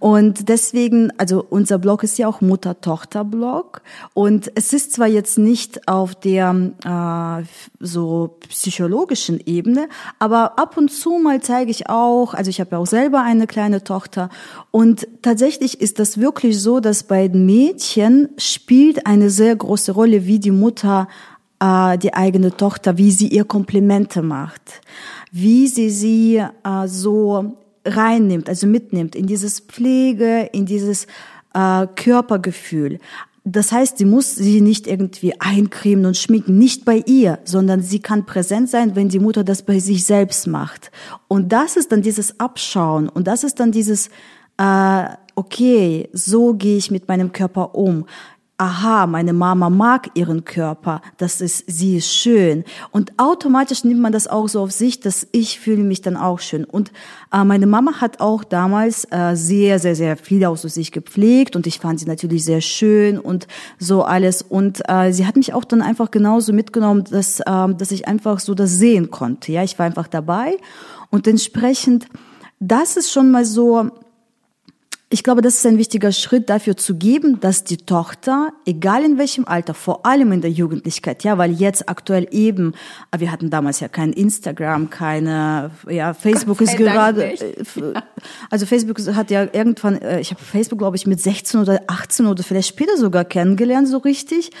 Und 0.00 0.48
deswegen, 0.48 1.12
also 1.18 1.44
unser 1.48 1.78
Blog 1.78 2.02
ist 2.02 2.18
ja 2.18 2.26
auch 2.26 2.40
Mutter-Tochter-Blog. 2.40 3.82
Und 4.14 4.50
es 4.54 4.72
ist 4.72 4.92
zwar 4.92 5.06
jetzt 5.06 5.38
nicht 5.38 5.86
auf 5.88 6.14
der 6.14 6.72
äh, 6.84 7.46
so 7.78 8.38
psychologischen 8.48 9.40
Ebene, 9.44 9.88
aber 10.18 10.58
ab 10.58 10.78
und 10.78 10.90
zu 10.90 11.18
mal 11.18 11.42
zeige 11.42 11.70
ich 11.70 11.90
auch, 11.90 12.32
also 12.32 12.48
ich 12.48 12.60
habe 12.60 12.70
ja 12.72 12.78
auch 12.78 12.86
selber 12.86 13.20
eine 13.20 13.46
kleine 13.46 13.84
Tochter. 13.84 14.30
Und 14.70 15.06
tatsächlich 15.20 15.82
ist 15.82 15.98
das 15.98 16.18
wirklich 16.18 16.60
so, 16.60 16.80
dass 16.80 17.02
bei 17.02 17.28
den 17.28 17.44
Mädchen 17.44 18.30
spielt 18.38 19.06
eine 19.06 19.28
sehr 19.28 19.54
große 19.54 19.92
Rolle, 19.92 20.24
wie 20.24 20.38
die 20.38 20.50
Mutter 20.50 21.08
äh, 21.60 21.98
die 21.98 22.14
eigene 22.14 22.56
Tochter, 22.56 22.96
wie 22.96 23.10
sie 23.10 23.28
ihr 23.28 23.44
Komplimente 23.44 24.22
macht, 24.22 24.80
wie 25.30 25.68
sie 25.68 25.90
sie 25.90 26.36
äh, 26.36 26.88
so 26.88 27.56
reinnimmt, 27.84 28.48
also 28.48 28.66
mitnimmt 28.66 29.14
in 29.14 29.26
dieses 29.26 29.60
Pflege, 29.60 30.48
in 30.52 30.66
dieses 30.66 31.06
äh, 31.54 31.86
Körpergefühl. 31.96 32.98
Das 33.44 33.72
heißt, 33.72 33.98
sie 33.98 34.04
muss 34.04 34.34
sie 34.34 34.60
nicht 34.60 34.86
irgendwie 34.86 35.40
eincremen 35.40 36.04
und 36.04 36.16
schminken, 36.16 36.58
nicht 36.58 36.84
bei 36.84 37.02
ihr, 37.06 37.38
sondern 37.44 37.80
sie 37.80 38.00
kann 38.00 38.26
präsent 38.26 38.68
sein, 38.68 38.96
wenn 38.96 39.08
die 39.08 39.18
Mutter 39.18 39.44
das 39.44 39.62
bei 39.62 39.78
sich 39.78 40.04
selbst 40.04 40.46
macht. 40.46 40.90
Und 41.26 41.50
das 41.50 41.76
ist 41.76 41.90
dann 41.90 42.02
dieses 42.02 42.38
Abschauen 42.38 43.08
und 43.08 43.26
das 43.26 43.42
ist 43.42 43.58
dann 43.58 43.72
dieses, 43.72 44.08
äh, 44.58 45.04
okay, 45.34 46.08
so 46.12 46.52
gehe 46.52 46.76
ich 46.76 46.90
mit 46.90 47.08
meinem 47.08 47.32
Körper 47.32 47.74
um 47.74 48.04
aha, 48.60 49.06
meine 49.06 49.32
Mama 49.32 49.70
mag 49.70 50.10
ihren 50.12 50.44
Körper, 50.44 51.00
das 51.16 51.40
ist, 51.40 51.64
sie 51.66 51.96
ist 51.96 52.12
schön. 52.12 52.64
Und 52.90 53.18
automatisch 53.18 53.84
nimmt 53.84 54.02
man 54.02 54.12
das 54.12 54.26
auch 54.26 54.48
so 54.48 54.60
auf 54.60 54.70
sich, 54.70 55.00
dass 55.00 55.26
ich 55.32 55.58
fühle 55.58 55.82
mich 55.82 56.02
dann 56.02 56.14
auch 56.18 56.40
schön. 56.40 56.64
Und 56.64 56.92
äh, 57.32 57.42
meine 57.42 57.66
Mama 57.66 58.02
hat 58.02 58.20
auch 58.20 58.44
damals 58.44 59.06
äh, 59.10 59.34
sehr, 59.34 59.78
sehr, 59.78 59.96
sehr 59.96 60.18
viel 60.18 60.44
aus 60.44 60.60
sich 60.60 60.92
gepflegt 60.92 61.56
und 61.56 61.66
ich 61.66 61.78
fand 61.78 62.00
sie 62.00 62.06
natürlich 62.06 62.44
sehr 62.44 62.60
schön 62.60 63.18
und 63.18 63.46
so 63.78 64.02
alles. 64.02 64.42
Und 64.42 64.82
äh, 64.88 65.10
sie 65.10 65.26
hat 65.26 65.36
mich 65.36 65.54
auch 65.54 65.64
dann 65.64 65.80
einfach 65.80 66.10
genauso 66.10 66.52
mitgenommen, 66.52 67.04
dass, 67.10 67.40
äh, 67.40 67.44
dass 67.46 67.90
ich 67.90 68.06
einfach 68.06 68.40
so 68.40 68.54
das 68.54 68.72
sehen 68.72 69.10
konnte. 69.10 69.52
Ja, 69.52 69.64
ich 69.64 69.78
war 69.78 69.86
einfach 69.86 70.06
dabei 70.06 70.58
und 71.08 71.26
entsprechend, 71.26 72.08
das 72.58 72.98
ist 72.98 73.10
schon 73.10 73.30
mal 73.30 73.46
so, 73.46 73.90
ich 75.12 75.24
glaube, 75.24 75.42
das 75.42 75.56
ist 75.56 75.66
ein 75.66 75.76
wichtiger 75.76 76.12
Schritt 76.12 76.48
dafür 76.48 76.76
zu 76.76 76.94
geben, 76.94 77.40
dass 77.40 77.64
die 77.64 77.78
Tochter, 77.78 78.52
egal 78.64 79.02
in 79.04 79.18
welchem 79.18 79.44
Alter, 79.44 79.74
vor 79.74 80.06
allem 80.06 80.30
in 80.30 80.40
der 80.40 80.52
Jugendlichkeit, 80.52 81.24
ja, 81.24 81.36
weil 81.36 81.50
jetzt 81.50 81.88
aktuell 81.88 82.28
eben, 82.30 82.74
wir 83.16 83.32
hatten 83.32 83.50
damals 83.50 83.80
ja 83.80 83.88
kein 83.88 84.12
Instagram, 84.12 84.88
keine, 84.88 85.72
ja, 85.88 86.14
Facebook 86.14 86.60
ist 86.60 86.76
gerade, 86.76 87.32
äh, 87.32 87.54
also 88.50 88.66
Facebook 88.66 89.00
hat 89.16 89.32
ja 89.32 89.48
irgendwann, 89.52 90.00
äh, 90.00 90.20
ich 90.20 90.30
habe 90.30 90.40
Facebook, 90.40 90.78
glaube 90.78 90.96
ich, 90.96 91.08
mit 91.08 91.20
16 91.20 91.58
oder 91.58 91.82
18 91.88 92.26
oder 92.26 92.44
vielleicht 92.44 92.68
später 92.68 92.96
sogar 92.96 93.24
kennengelernt, 93.24 93.88
so 93.88 93.98
richtig. 93.98 94.52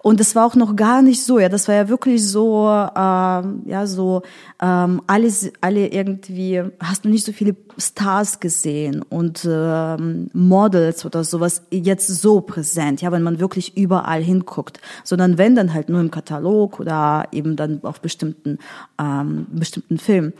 Und 0.00 0.20
das 0.20 0.34
war 0.34 0.46
auch 0.46 0.54
noch 0.54 0.76
gar 0.76 1.02
nicht 1.02 1.24
so, 1.24 1.38
ja, 1.38 1.48
das 1.48 1.68
war 1.68 1.74
ja 1.74 1.88
wirklich 1.88 2.26
so, 2.26 2.68
ähm, 2.68 3.62
ja, 3.64 3.86
so 3.86 4.22
ähm, 4.60 5.02
alles, 5.06 5.52
alle 5.60 5.88
irgendwie, 5.88 6.62
hast 6.80 7.04
du 7.04 7.08
nicht 7.08 7.24
so 7.24 7.32
viele 7.32 7.56
Stars 7.78 8.40
gesehen 8.40 9.02
und 9.02 9.46
ähm, 9.48 10.30
Models 10.32 11.04
oder 11.04 11.24
sowas 11.24 11.62
jetzt 11.70 12.06
so 12.06 12.40
präsent, 12.40 13.02
ja, 13.02 13.12
wenn 13.12 13.22
man 13.22 13.40
wirklich 13.40 13.76
überall 13.76 14.22
hinguckt, 14.22 14.80
sondern 15.04 15.38
wenn 15.38 15.54
dann 15.54 15.74
halt 15.74 15.88
nur 15.88 16.00
im 16.00 16.10
Katalog 16.10 16.80
oder 16.80 17.28
eben 17.32 17.56
dann 17.56 17.80
auf 17.82 18.00
bestimmten 18.00 18.58
ähm, 18.98 19.46
bestimmten 19.50 19.98
Filmen. 19.98 20.32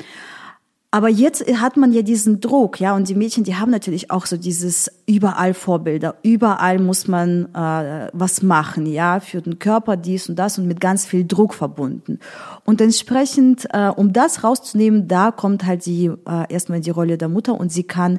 Aber 0.96 1.10
jetzt 1.10 1.46
hat 1.60 1.76
man 1.76 1.92
ja 1.92 2.00
diesen 2.00 2.40
Druck, 2.40 2.80
ja, 2.80 2.96
und 2.96 3.06
die 3.10 3.14
Mädchen, 3.14 3.44
die 3.44 3.56
haben 3.56 3.70
natürlich 3.70 4.10
auch 4.10 4.24
so 4.24 4.38
dieses 4.38 4.90
überall 5.04 5.52
Vorbilder, 5.52 6.14
überall 6.22 6.78
muss 6.78 7.06
man 7.06 7.54
äh, 7.54 8.08
was 8.14 8.40
machen, 8.40 8.86
ja, 8.86 9.20
für 9.20 9.42
den 9.42 9.58
Körper 9.58 9.98
dies 9.98 10.30
und 10.30 10.36
das 10.36 10.58
und 10.58 10.66
mit 10.66 10.80
ganz 10.80 11.04
viel 11.04 11.26
Druck 11.26 11.52
verbunden. 11.52 12.18
Und 12.64 12.80
entsprechend, 12.80 13.68
äh, 13.74 13.90
um 13.94 14.14
das 14.14 14.42
rauszunehmen, 14.42 15.06
da 15.06 15.32
kommt 15.32 15.66
halt 15.66 15.84
die 15.84 16.06
äh, 16.06 16.50
erstmal 16.50 16.80
die 16.80 16.88
Rolle 16.88 17.18
der 17.18 17.28
Mutter 17.28 17.60
und 17.60 17.70
sie 17.70 17.84
kann 17.84 18.16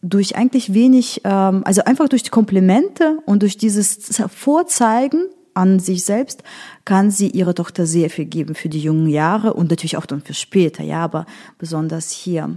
durch 0.00 0.36
eigentlich 0.36 0.72
wenig, 0.72 1.22
ähm, 1.24 1.62
also 1.64 1.82
einfach 1.82 2.08
durch 2.08 2.22
die 2.22 2.30
Komplimente 2.30 3.18
und 3.26 3.42
durch 3.42 3.56
dieses 3.56 4.22
Vorzeigen 4.28 5.26
an 5.54 5.78
sich 5.78 6.04
selbst 6.04 6.42
kann 6.84 7.10
sie 7.10 7.28
ihrer 7.28 7.54
Tochter 7.54 7.86
sehr 7.86 8.10
viel 8.10 8.24
geben 8.24 8.54
für 8.54 8.68
die 8.68 8.80
jungen 8.80 9.08
Jahre 9.08 9.54
und 9.54 9.70
natürlich 9.70 9.96
auch 9.96 10.06
dann 10.06 10.22
für 10.22 10.34
später, 10.34 10.82
ja, 10.82 11.02
aber 11.04 11.26
besonders 11.58 12.10
hier. 12.10 12.56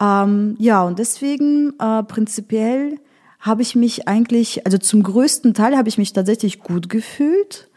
Ähm, 0.00 0.56
ja, 0.58 0.82
und 0.82 0.98
deswegen 0.98 1.72
äh, 1.78 2.02
prinzipiell 2.02 2.98
habe 3.40 3.62
ich 3.62 3.74
mich 3.74 4.08
eigentlich, 4.08 4.66
also 4.66 4.78
zum 4.78 5.02
größten 5.02 5.54
Teil 5.54 5.76
habe 5.76 5.88
ich 5.88 5.98
mich 5.98 6.12
tatsächlich 6.12 6.60
gut 6.60 6.88
gefühlt. 6.88 7.68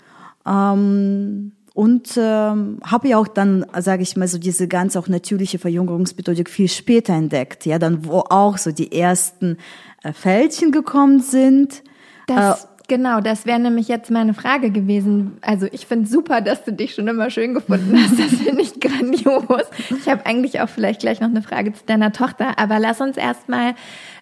Ähm, 0.45 1.51
und 1.79 2.17
ähm, 2.17 2.79
habe 2.83 3.07
ja 3.07 3.17
auch 3.17 3.27
dann, 3.29 3.65
sage 3.79 4.03
ich 4.03 4.17
mal, 4.17 4.27
so 4.27 4.37
diese 4.37 4.67
ganz 4.67 4.97
auch 4.97 5.07
natürliche 5.07 5.59
Verjüngerungsmethodik 5.59 6.49
viel 6.49 6.67
später 6.67 7.13
entdeckt, 7.13 7.65
ja, 7.65 7.79
dann 7.79 8.05
wo 8.05 8.19
auch 8.19 8.57
so 8.57 8.73
die 8.73 8.91
ersten 8.91 9.57
äh, 10.03 10.11
Fältchen 10.11 10.73
gekommen 10.73 11.21
sind. 11.21 11.83
Das, 12.27 12.65
äh, 12.65 12.67
genau, 12.89 13.21
das 13.21 13.45
wäre 13.45 13.59
nämlich 13.59 13.87
jetzt 13.87 14.11
meine 14.11 14.33
Frage 14.33 14.71
gewesen. 14.71 15.37
Also 15.39 15.67
ich 15.71 15.85
finde 15.85 16.09
super, 16.09 16.41
dass 16.41 16.65
du 16.65 16.73
dich 16.73 16.95
schon 16.95 17.07
immer 17.07 17.29
schön 17.29 17.53
gefunden 17.53 17.97
hast. 17.97 18.19
Das 18.19 18.41
finde 18.41 18.61
ich 18.61 18.79
grandios. 18.81 19.63
Ich 19.97 20.09
habe 20.09 20.25
eigentlich 20.25 20.59
auch 20.59 20.67
vielleicht 20.67 20.99
gleich 20.99 21.21
noch 21.21 21.29
eine 21.29 21.41
Frage 21.41 21.71
zu 21.71 21.85
deiner 21.85 22.11
Tochter, 22.11 22.59
aber 22.59 22.79
lass 22.79 22.99
uns 22.99 23.15
erstmal 23.15 23.75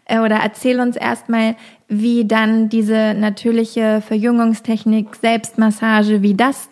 äh, 0.06 0.20
oder 0.20 0.36
erzähl 0.36 0.80
uns 0.80 0.96
erstmal, 0.96 1.56
wie 1.88 2.26
dann 2.26 2.70
diese 2.70 3.16
natürliche 3.16 4.02
Verjüngungstechnik, 4.06 5.16
Selbstmassage, 5.16 6.22
wie 6.22 6.36
das 6.36 6.70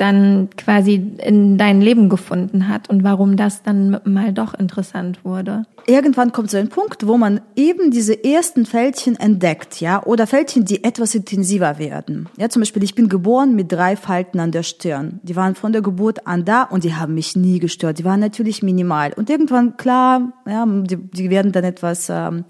dann 0.00 0.48
quasi 0.56 0.94
in 1.18 1.58
dein 1.58 1.80
Leben 1.80 2.08
gefunden 2.08 2.68
hat 2.68 2.88
und 2.88 3.04
warum 3.04 3.36
das 3.36 3.62
dann 3.62 4.00
mal 4.04 4.32
doch 4.32 4.54
interessant 4.54 5.24
wurde. 5.24 5.64
Irgendwann 5.86 6.32
kommt 6.32 6.50
so 6.50 6.56
ein 6.56 6.68
Punkt, 6.68 7.06
wo 7.06 7.18
man 7.18 7.40
eben 7.56 7.90
diese 7.90 8.24
ersten 8.24 8.64
Fältchen 8.64 9.16
entdeckt, 9.16 9.80
ja, 9.80 10.02
oder 10.04 10.26
Fältchen, 10.26 10.64
die 10.64 10.84
etwas 10.84 11.14
intensiver 11.14 11.78
werden. 11.78 12.28
Ja, 12.38 12.48
zum 12.48 12.60
Beispiel, 12.60 12.82
ich 12.82 12.94
bin 12.94 13.08
geboren 13.08 13.54
mit 13.54 13.72
drei 13.72 13.96
Falten 13.96 14.40
an 14.40 14.52
der 14.52 14.62
Stirn. 14.62 15.20
Die 15.22 15.36
waren 15.36 15.54
von 15.54 15.72
der 15.72 15.82
Geburt 15.82 16.26
an 16.26 16.44
da 16.44 16.62
und 16.62 16.84
die 16.84 16.94
haben 16.94 17.14
mich 17.14 17.36
nie 17.36 17.58
gestört. 17.58 17.98
Die 17.98 18.04
waren 18.04 18.20
natürlich 18.20 18.62
minimal. 18.62 19.12
Und 19.14 19.28
irgendwann, 19.28 19.76
klar, 19.76 20.32
ja, 20.46 20.64
die, 20.66 20.96
die 20.96 21.30
werden 21.30 21.52
dann 21.52 21.64
etwas 21.64 22.08
ähm, 22.08 22.44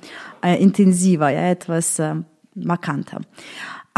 äh, 0.44 0.60
intensiver, 0.62 1.30
ja, 1.30 1.50
etwas 1.50 1.98
äh, 1.98 2.14
markanter. 2.54 3.20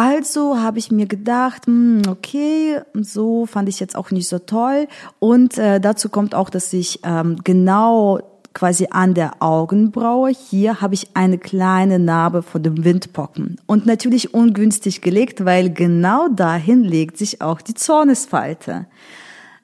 Also 0.04 0.58
habe 0.58 0.80
ich 0.80 0.90
mir 0.90 1.06
gedacht, 1.06 1.66
hm, 1.66 2.02
okay, 2.08 2.80
so 2.92 3.46
fand 3.46 3.68
ich 3.68 3.78
jetzt 3.78 3.94
auch 3.94 4.10
nicht 4.10 4.26
so 4.26 4.40
toll. 4.40 4.88
Und 5.20 5.58
äh, 5.58 5.78
dazu 5.80 6.08
kommt 6.08 6.34
auch, 6.34 6.50
dass 6.50 6.72
ich 6.72 6.98
ähm, 7.04 7.36
genau 7.44 8.18
quasi 8.52 8.88
an 8.90 9.14
der 9.14 9.40
Augenbraue 9.40 10.30
hier 10.30 10.80
habe 10.80 10.94
ich 10.94 11.10
eine 11.14 11.38
kleine 11.38 12.00
Narbe 12.00 12.42
von 12.42 12.64
dem 12.64 12.84
Windpocken. 12.84 13.60
Und 13.66 13.86
natürlich 13.86 14.34
ungünstig 14.34 15.02
gelegt, 15.02 15.44
weil 15.44 15.70
genau 15.70 16.26
dahin 16.26 16.82
legt 16.82 17.16
sich 17.16 17.40
auch 17.40 17.60
die 17.60 17.74
Zornesfalte. 17.74 18.86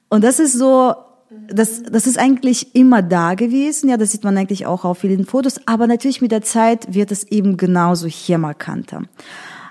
Und 0.08 0.22
das 0.22 0.38
ist 0.38 0.52
so 0.52 0.94
das, 1.30 1.82
das 1.82 2.06
ist 2.06 2.18
eigentlich 2.18 2.74
immer 2.74 3.02
da 3.02 3.34
gewesen, 3.34 3.90
ja, 3.90 3.96
das 3.96 4.12
sieht 4.12 4.24
man 4.24 4.38
eigentlich 4.38 4.66
auch 4.66 4.84
auf 4.84 4.98
vielen 4.98 5.26
Fotos, 5.26 5.60
aber 5.66 5.86
natürlich 5.86 6.22
mit 6.22 6.32
der 6.32 6.42
Zeit 6.42 6.94
wird 6.94 7.10
es 7.10 7.24
eben 7.24 7.56
genauso 7.56 8.06
hier 8.06 8.38
markanter. 8.38 9.02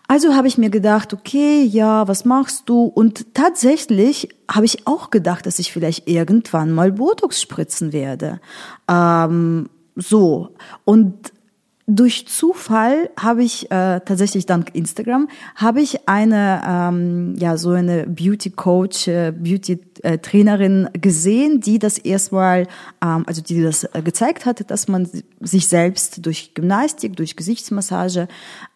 Also 0.09 0.35
habe 0.35 0.47
ich 0.47 0.57
mir 0.57 0.69
gedacht, 0.69 1.13
okay, 1.13 1.63
ja, 1.63 2.07
was 2.07 2.23
machst 2.23 2.69
du? 2.69 2.83
Und 2.85 3.33
tatsächlich 3.33 4.29
habe 4.49 4.65
ich 4.65 4.87
auch 4.87 5.09
gedacht, 5.09 5.45
dass 5.45 5.59
ich 5.59 5.73
vielleicht 5.73 6.07
irgendwann 6.07 6.71
mal 6.71 6.93
Botox 6.93 7.41
spritzen 7.41 7.91
werde. 7.91 8.39
Ähm, 8.87 9.69
so. 9.95 10.55
Und 10.85 11.33
durch 11.87 12.27
Zufall 12.27 13.09
habe 13.17 13.43
ich 13.43 13.71
äh, 13.71 14.01
tatsächlich 14.01 14.45
dank 14.45 14.75
Instagram 14.75 15.29
habe 15.55 15.79
ich 15.79 16.07
eine 16.07 16.61
ähm, 16.67 17.35
ja 17.37 17.55
so 17.55 17.71
eine 17.71 18.05
Beauty 18.05 18.49
Coach, 18.49 19.07
äh, 19.07 19.31
Beauty 19.31 19.77
äh, 20.03 20.17
Trainerin 20.17 20.89
gesehen, 20.93 21.61
die 21.61 21.79
das 21.79 21.97
erstmal, 21.97 22.67
ähm, 23.03 23.23
also 23.27 23.41
die 23.41 23.61
das 23.61 23.83
äh, 23.83 24.01
gezeigt 24.03 24.45
hatte, 24.45 24.63
dass 24.63 24.87
man 24.87 25.09
sich 25.39 25.67
selbst 25.67 26.25
durch 26.25 26.53
Gymnastik, 26.53 27.15
durch 27.15 27.35
Gesichtsmassage, 27.35 28.27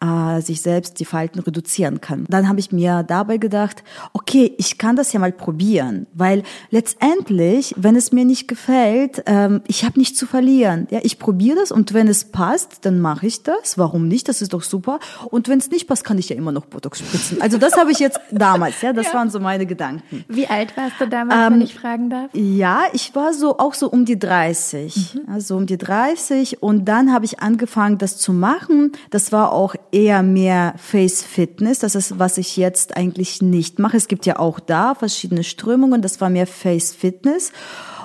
äh, 0.02 0.42
sich 0.42 0.62
selbst 0.62 1.00
die 1.00 1.06
Falten 1.06 1.40
reduzieren 1.40 2.02
kann. 2.02 2.26
Dann 2.30 2.48
habe 2.48 2.60
ich 2.60 2.72
mir 2.72 3.04
dabei 3.04 3.38
gedacht, 3.38 3.84
okay, 4.14 4.54
ich 4.58 4.78
kann 4.78 4.96
das 4.96 5.14
ja 5.14 5.20
mal 5.20 5.32
probieren, 5.32 6.08
weil 6.14 6.44
letztendlich, 6.70 7.74
wenn 7.78 7.96
es 7.96 8.12
mir 8.12 8.26
nicht 8.26 8.48
gefällt, 8.48 9.24
ähm, 9.26 9.62
ich 9.68 9.84
habe 9.84 10.00
nichts 10.00 10.18
zu 10.18 10.26
verlieren. 10.26 10.88
Ja, 10.92 11.00
ich 11.04 11.20
probiere 11.20 11.58
das 11.58 11.72
und 11.72 11.94
wenn 11.94 12.08
es 12.08 12.26
passt, 12.26 12.86
dann 12.86 13.00
mache 13.00 13.28
ich 13.28 13.44
das. 13.44 13.78
Warum 13.78 14.08
nicht? 14.08 14.28
Das 14.28 14.42
ist 14.42 14.54
doch 14.54 14.64
super. 14.64 15.00
Und 15.30 15.48
wenn 15.48 15.60
es 15.60 15.70
nicht 15.70 15.88
passt, 15.88 16.04
kann 16.04 16.18
ich 16.18 16.30
ja 16.30 16.36
immer 16.36 16.52
noch 16.52 16.66
Botox 16.66 17.00
spritzen. 17.00 17.42
Also 17.42 17.58
das 17.58 17.78
habe 17.78 17.92
ich 17.92 18.00
jetzt 18.00 18.20
damals. 18.32 18.82
Ja, 18.82 18.94
das 18.94 19.08
ja. 19.08 19.14
waren 19.14 19.30
so 19.30 19.40
meine 19.40 19.66
Gedanken. 19.66 20.26
Wie 20.28 20.48
alt 20.48 20.76
warst 20.78 20.96
du 21.00 21.08
damals, 21.12 21.48
ähm, 21.48 21.54
wenn 21.54 21.62
ich 21.62 21.76
fragen 21.76 22.10
darf? 22.10 22.30
Ja, 22.34 22.84
ich 22.94 23.14
war 23.16 23.34
so 23.34 23.60
auch 23.60 23.74
so 23.74 23.90
um 23.90 24.06
die 24.06 24.18
30. 24.18 25.16
Mhm. 25.16 25.34
Also 25.34 25.58
um 25.58 25.66
die 25.66 25.78
30 25.78 26.64
und 26.64 26.86
dann 26.86 27.14
habe 27.14 27.26
ich 27.26 27.40
angefangen, 27.40 27.98
das 27.98 28.18
zu 28.18 28.34
machen. 28.34 28.94
Das 29.10 29.32
war 29.32 29.52
auch 29.52 29.76
eher 29.92 30.24
mehr 30.24 30.74
Face 30.78 31.24
Fitness. 31.24 31.80
Das 31.80 31.96
ist, 31.96 32.18
was 32.20 32.38
ich 32.38 32.58
jetzt 32.58 32.98
eigentlich 32.98 33.42
nicht 33.42 33.80
mache. 33.80 33.98
Es 33.98 34.08
gibt 34.08 34.26
ja 34.26 34.40
auch 34.40 34.60
da 34.60 34.96
verschiedene 34.96 35.44
Strömungen. 35.44 36.02
Das 36.02 36.22
war 36.22 36.30
mehr 36.30 36.48
Face 36.48 36.94
Fitness. 36.94 37.52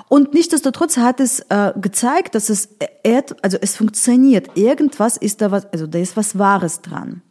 Und 0.09 0.33
nichtsdestotrotz 0.33 0.97
hat 0.97 1.19
es 1.19 1.41
äh, 1.49 1.73
gezeigt, 1.75 2.35
dass 2.35 2.49
es, 2.49 2.69
also 3.41 3.57
es 3.59 3.75
funktioniert. 3.75 4.51
Irgendwas 4.55 5.17
ist 5.17 5.41
da 5.41 5.51
was, 5.51 5.65
also 5.73 5.85
da 5.85 5.99
ist 5.99 6.15
was 6.15 6.37
Wahres 6.37 6.81
dran. 6.81 7.21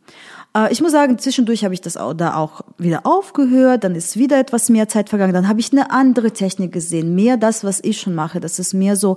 Äh, 0.56 0.72
ich 0.72 0.80
muss 0.80 0.92
sagen, 0.92 1.18
zwischendurch 1.18 1.64
habe 1.64 1.74
ich 1.74 1.80
das 1.80 1.96
auch, 1.96 2.14
da 2.14 2.36
auch 2.36 2.62
wieder 2.78 3.00
aufgehört, 3.04 3.84
dann 3.84 3.94
ist 3.94 4.16
wieder 4.16 4.38
etwas 4.38 4.68
mehr 4.70 4.88
Zeit 4.88 5.08
vergangen, 5.08 5.34
dann 5.34 5.48
habe 5.48 5.60
ich 5.60 5.72
eine 5.72 5.90
andere 5.90 6.32
Technik 6.32 6.72
gesehen, 6.72 7.14
mehr 7.14 7.36
das, 7.36 7.62
was 7.64 7.80
ich 7.82 8.00
schon 8.00 8.14
mache. 8.14 8.40
Das 8.40 8.58
ist 8.58 8.72
mehr 8.72 8.96
so 8.96 9.16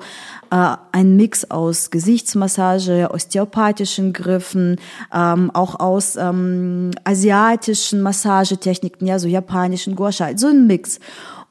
äh, 0.51 0.75
ein 0.91 1.15
Mix 1.15 1.49
aus 1.49 1.89
Gesichtsmassage, 1.91 3.09
osteopathischen 3.11 4.13
Griffen, 4.13 4.77
ähm, 5.13 5.51
auch 5.53 5.79
aus 5.79 6.15
ähm, 6.17 6.91
asiatischen 7.03 8.01
Massagetechniken, 8.01 9.07
ja, 9.07 9.19
so 9.19 9.27
japanischen 9.27 9.95
Gua 9.95 10.11
Sha, 10.11 10.37
so 10.37 10.47
ein 10.47 10.67
Mix. 10.67 10.99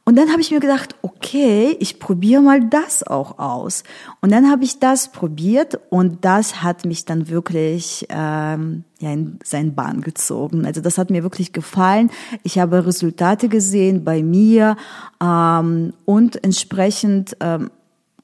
Und 0.08 0.16
dann 0.16 0.30
habe 0.30 0.40
ich 0.40 0.50
mir 0.50 0.60
gedacht, 0.60 0.94
okay, 1.02 1.76
ich 1.80 2.00
probiere 2.00 2.40
mal 2.40 2.66
das 2.66 3.06
auch 3.06 3.38
aus. 3.38 3.84
Und 4.22 4.32
dann 4.32 4.50
habe 4.50 4.64
ich 4.64 4.78
das 4.78 5.12
probiert 5.12 5.78
und 5.90 6.24
das 6.24 6.62
hat 6.62 6.86
mich 6.86 7.04
dann 7.04 7.28
wirklich 7.28 8.06
ähm, 8.08 8.84
ja, 9.00 9.12
in 9.12 9.38
seinen 9.44 9.74
Bahn 9.74 10.00
gezogen. 10.00 10.64
Also 10.64 10.80
das 10.80 10.96
hat 10.96 11.10
mir 11.10 11.24
wirklich 11.24 11.52
gefallen. 11.52 12.10
Ich 12.42 12.58
habe 12.58 12.86
Resultate 12.86 13.50
gesehen 13.50 14.02
bei 14.02 14.22
mir 14.22 14.78
ähm, 15.22 15.92
und 16.06 16.42
entsprechend 16.42 17.36
ähm, 17.40 17.70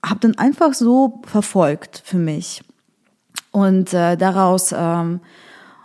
habe 0.03 0.21
dann 0.21 0.39
einfach 0.39 0.73
so 0.73 1.21
verfolgt 1.27 2.01
für 2.03 2.17
mich. 2.17 2.63
Und 3.51 3.93
äh, 3.93 4.17
daraus 4.17 4.75
ähm, 4.75 5.21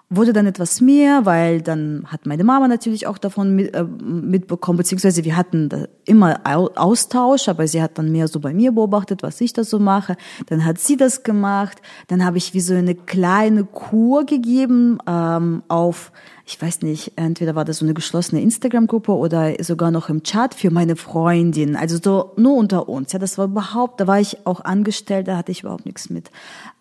wurde 0.10 0.34
dann 0.34 0.48
etwas 0.48 0.82
mehr, 0.82 1.26
weil 1.26 1.62
dann 1.62 2.04
hat 2.08 2.26
meine 2.26 2.44
Mama 2.44 2.68
natürlich 2.68 3.06
auch 3.06 3.20
davon 3.20 3.56
mit, 3.56 3.76
äh, 3.76 3.84
mitbekommen, 3.84 4.78
beziehungsweise 4.78 5.24
wir 5.24 5.38
hatten 5.38 5.70
immer 6.06 6.42
Austausch, 6.46 7.48
aber 7.48 7.68
sie 7.68 7.82
hat 7.82 8.00
dann 8.00 8.12
mehr 8.12 8.28
so 8.28 8.40
bei 8.40 8.52
mir 8.52 8.72
beobachtet, 8.72 9.22
was 9.22 9.40
ich 9.40 9.54
da 9.54 9.64
so 9.64 9.78
mache. 9.78 10.18
Dann 10.48 10.66
hat 10.66 10.80
sie 10.80 10.98
das 10.98 11.22
gemacht. 11.22 11.80
Dann 12.08 12.26
habe 12.26 12.40
ich 12.40 12.56
wie 12.56 12.60
so 12.60 12.74
eine 12.74 12.96
kleine 12.96 13.66
Kur 13.66 14.26
gegeben 14.26 14.98
ähm, 15.08 15.62
auf, 15.68 16.12
ich 16.44 16.60
weiß 16.60 16.82
nicht, 16.82 17.14
entweder 17.16 17.54
war 17.54 17.64
das 17.64 17.78
so 17.78 17.86
eine 17.86 17.94
geschlossene 17.94 18.42
Instagram-Gruppe 18.42 19.12
oder 19.12 19.54
sogar 19.64 19.92
noch 19.92 20.10
im 20.10 20.24
Chat 20.24 20.56
für 20.56 20.72
meine 20.72 20.96
Freundin. 20.96 21.76
Also 21.76 22.00
so 22.04 22.32
nur 22.36 22.56
unter 22.56 22.90
uns. 22.90 23.12
Ja, 23.12 23.20
das 23.20 23.38
war 23.38 23.46
überhaupt, 23.46 24.02
da 24.02 24.08
war 24.08 24.20
ich 24.20 24.48
auch 24.48 24.62
angestellt, 24.62 25.28
da 25.28 25.38
hatte 25.38 25.52
ich 25.52 25.62
überhaupt 25.62 25.86
nichts 25.86 26.10
mit 26.10 26.32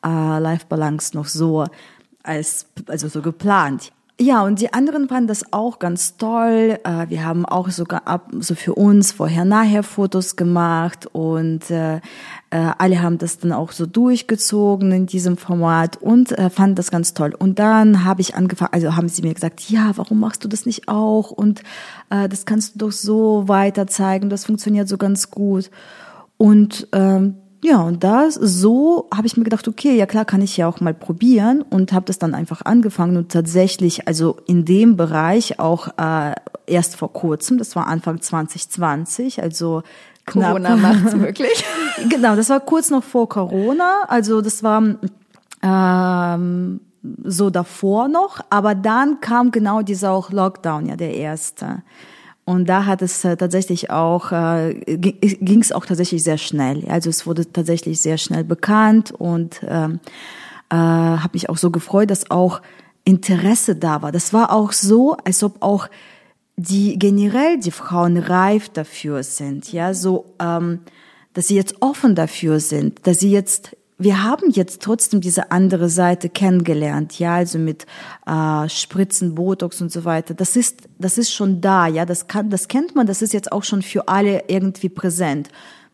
äh, 0.02 0.38
Life 0.38 0.64
Balance 0.70 1.14
noch 1.14 1.26
so 1.26 1.66
als, 2.28 2.66
also 2.86 3.08
so 3.08 3.22
geplant. 3.22 3.92
Ja, 4.20 4.42
und 4.42 4.60
die 4.60 4.72
anderen 4.72 5.08
fanden 5.08 5.28
das 5.28 5.52
auch 5.52 5.78
ganz 5.78 6.16
toll. 6.16 6.80
Äh, 6.82 7.08
wir 7.08 7.24
haben 7.24 7.46
auch 7.46 7.70
sogar 7.70 8.08
ab, 8.08 8.32
so 8.40 8.56
für 8.56 8.74
uns 8.74 9.12
vorher-nachher-Fotos 9.12 10.34
gemacht 10.34 11.06
und 11.12 11.70
äh, 11.70 11.98
äh, 11.98 12.00
alle 12.50 13.00
haben 13.00 13.18
das 13.18 13.38
dann 13.38 13.52
auch 13.52 13.70
so 13.70 13.86
durchgezogen 13.86 14.90
in 14.90 15.06
diesem 15.06 15.36
Format 15.36 15.98
und 15.98 16.34
fanden 16.50 16.74
das 16.74 16.90
ganz 16.90 17.14
toll. 17.14 17.32
Und 17.38 17.60
dann 17.60 18.04
habe 18.04 18.20
ich 18.20 18.34
angefangen, 18.34 18.72
also 18.72 18.96
haben 18.96 19.08
sie 19.08 19.22
mir 19.22 19.34
gesagt, 19.34 19.70
ja, 19.70 19.92
warum 19.94 20.18
machst 20.18 20.42
du 20.42 20.48
das 20.48 20.66
nicht 20.66 20.88
auch? 20.88 21.30
Und 21.30 21.62
das 22.08 22.46
kannst 22.46 22.74
du 22.74 22.86
doch 22.86 22.92
so 22.92 23.44
weiter 23.46 23.86
zeigen, 23.86 24.30
das 24.30 24.46
funktioniert 24.46 24.88
so 24.88 24.96
ganz 24.96 25.30
gut. 25.30 25.70
Und 26.38 26.88
ähm, 26.92 27.36
ja, 27.62 27.80
und 27.82 28.04
das 28.04 28.34
so 28.34 29.08
habe 29.12 29.26
ich 29.26 29.36
mir 29.36 29.42
gedacht, 29.42 29.66
okay, 29.66 29.96
ja 29.96 30.06
klar, 30.06 30.24
kann 30.24 30.42
ich 30.42 30.56
ja 30.56 30.68
auch 30.68 30.80
mal 30.80 30.94
probieren 30.94 31.62
und 31.62 31.92
habe 31.92 32.06
das 32.06 32.18
dann 32.18 32.34
einfach 32.34 32.62
angefangen 32.64 33.16
und 33.16 33.32
tatsächlich, 33.32 34.06
also 34.06 34.36
in 34.46 34.64
dem 34.64 34.96
Bereich 34.96 35.58
auch 35.58 35.88
äh, 35.98 36.34
erst 36.66 36.96
vor 36.96 37.12
kurzem, 37.12 37.58
das 37.58 37.74
war 37.74 37.88
Anfang 37.88 38.20
2020, 38.20 39.42
also 39.42 39.82
Corona 40.24 40.76
macht's 40.76 41.14
möglich. 41.16 41.64
genau, 42.08 42.36
das 42.36 42.48
war 42.48 42.60
kurz 42.60 42.90
noch 42.90 43.02
vor 43.02 43.28
Corona, 43.28 44.04
also 44.06 44.40
das 44.40 44.62
war 44.62 44.82
ähm, 45.62 46.80
so 47.24 47.50
davor 47.50 48.06
noch, 48.06 48.40
aber 48.50 48.76
dann 48.76 49.20
kam 49.20 49.50
genau 49.50 49.82
dieser 49.82 50.12
auch 50.12 50.30
Lockdown, 50.30 50.86
ja, 50.86 50.96
der 50.96 51.14
erste. 51.14 51.82
Und 52.48 52.66
da 52.66 52.86
hat 52.86 53.02
es 53.02 53.26
äh, 53.26 53.36
tatsächlich 53.36 53.90
auch, 53.90 54.32
äh, 54.32 54.72
ging 54.72 55.60
es 55.60 55.70
auch 55.70 55.84
tatsächlich 55.84 56.24
sehr 56.24 56.38
schnell. 56.38 56.82
Also 56.88 57.10
es 57.10 57.26
wurde 57.26 57.52
tatsächlich 57.52 58.00
sehr 58.00 58.16
schnell 58.16 58.42
bekannt 58.42 59.12
und 59.12 59.60
ähm, 59.68 60.00
äh, 60.70 60.74
habe 60.74 61.34
mich 61.34 61.50
auch 61.50 61.58
so 61.58 61.70
gefreut, 61.70 62.10
dass 62.10 62.30
auch 62.30 62.62
Interesse 63.04 63.76
da 63.76 64.00
war. 64.00 64.12
Das 64.12 64.32
war 64.32 64.50
auch 64.50 64.72
so, 64.72 65.14
als 65.26 65.42
ob 65.42 65.60
auch 65.60 65.90
die 66.56 66.98
generell 66.98 67.60
die 67.60 67.70
Frauen 67.70 68.16
reif 68.16 68.70
dafür 68.70 69.22
sind, 69.24 69.70
ja, 69.70 69.92
so, 69.92 70.24
ähm, 70.40 70.80
dass 71.34 71.48
sie 71.48 71.54
jetzt 71.54 71.82
offen 71.82 72.14
dafür 72.14 72.60
sind, 72.60 73.06
dass 73.06 73.20
sie 73.20 73.30
jetzt 73.30 73.76
wir 73.98 74.22
haben 74.22 74.50
jetzt 74.50 74.80
trotzdem 74.80 75.20
diese 75.20 75.50
andere 75.50 75.88
Seite 75.88 76.28
kennengelernt, 76.28 77.18
ja, 77.18 77.34
also 77.34 77.58
mit 77.58 77.84
äh, 78.26 78.68
Spritzen, 78.68 79.34
Botox 79.34 79.80
und 79.82 79.90
so 79.90 80.04
weiter. 80.04 80.34
Das 80.34 80.54
ist, 80.54 80.88
das 80.98 81.18
ist 81.18 81.32
schon 81.32 81.60
da, 81.60 81.88
ja, 81.88 82.06
das 82.06 82.28
kann, 82.28 82.48
das 82.48 82.68
kennt 82.68 82.94
man, 82.94 83.08
das 83.08 83.22
ist 83.22 83.32
jetzt 83.32 83.50
auch 83.50 83.64
schon 83.64 83.82
für 83.82 84.06
alle 84.06 84.44
irgendwie 84.46 84.88
präsent. 84.88 85.48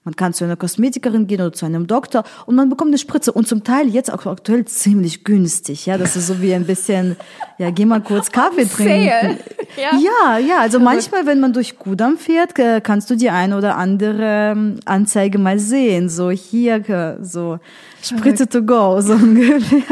Man 0.05 0.17
kann 0.17 0.35
zu 0.35 0.45
einer 0.45 0.57
Kosmetikerin 0.57 1.27
gehen 1.27 1.41
oder 1.41 1.55
zu 1.55 1.65
einem 1.65 1.87
Doktor 1.87 2.25
und 2.45 2.57
man 2.57 2.69
bekommt 2.69 2.91
eine 2.91 2.99
Spritze 2.99 3.33
und 3.33 3.49
zum 3.49 3.65
Teil 3.65 3.89
jetzt 3.89 4.13
auch 4.13 4.27
aktuell 4.27 4.67
ziemlich 4.67 5.25
günstig. 5.25 5.87
Ja, 5.87 5.97
das 5.97 6.15
ist 6.15 6.27
so 6.27 6.43
wie 6.43 6.53
ein 6.53 6.67
bisschen, 6.67 7.17
ja, 7.57 7.71
geh 7.71 7.87
mal 7.87 8.03
kurz 8.03 8.31
Kaffee 8.31 8.67
trinken. 8.67 9.39
Ja. 9.77 9.99
ja, 9.99 10.39
ja, 10.39 10.59
also 10.59 10.79
manchmal, 10.79 11.25
wenn 11.25 11.41
man 11.41 11.55
durch 11.55 11.79
Kudam 11.79 12.19
fährt, 12.19 12.55
kannst 12.55 13.09
du 13.09 13.17
die 13.17 13.31
eine 13.31 13.57
oder 13.57 13.77
andere 13.77 14.53
ähm, 14.53 14.81
Anzeige 14.85 15.39
mal 15.39 15.59
sehen. 15.59 16.11
So 16.11 16.31
hier, 16.31 17.19
so 17.23 17.59
Spritze 18.03 18.47
to 18.47 18.63
go, 18.63 19.01
so 19.01 19.15
ungefähr. 19.15 19.83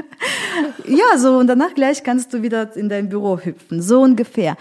Ja, 0.87 1.19
so 1.19 1.39
und 1.39 1.47
danach 1.47 1.75
gleich 1.75 2.05
kannst 2.05 2.35
du 2.35 2.43
wieder 2.43 2.77
in 2.77 2.89
dein 2.89 3.09
Büro 3.09 3.39
hüpfen, 3.39 3.81
so 3.81 4.03
ungefähr. 4.03 4.57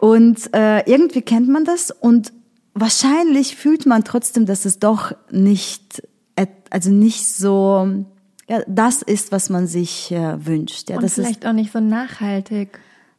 Und 0.00 0.52
äh, 0.52 0.80
irgendwie 0.90 1.22
kennt 1.22 1.48
man 1.48 1.64
das 1.64 1.92
und 1.92 2.32
wahrscheinlich 2.74 3.56
fühlt 3.56 3.86
man 3.86 4.04
trotzdem, 4.04 4.46
dass 4.46 4.64
es 4.64 4.78
doch 4.78 5.12
nicht, 5.30 6.02
also 6.70 6.90
nicht 6.90 7.26
so, 7.26 8.04
ja, 8.48 8.62
das 8.66 9.02
ist, 9.02 9.32
was 9.32 9.50
man 9.50 9.66
sich 9.66 10.10
äh, 10.12 10.44
wünscht. 10.44 10.90
Ja, 10.90 10.96
Und 10.96 11.04
das 11.04 11.14
vielleicht 11.14 11.44
ist, 11.44 11.46
auch 11.46 11.52
nicht 11.52 11.72
so 11.72 11.80
nachhaltig. 11.80 12.78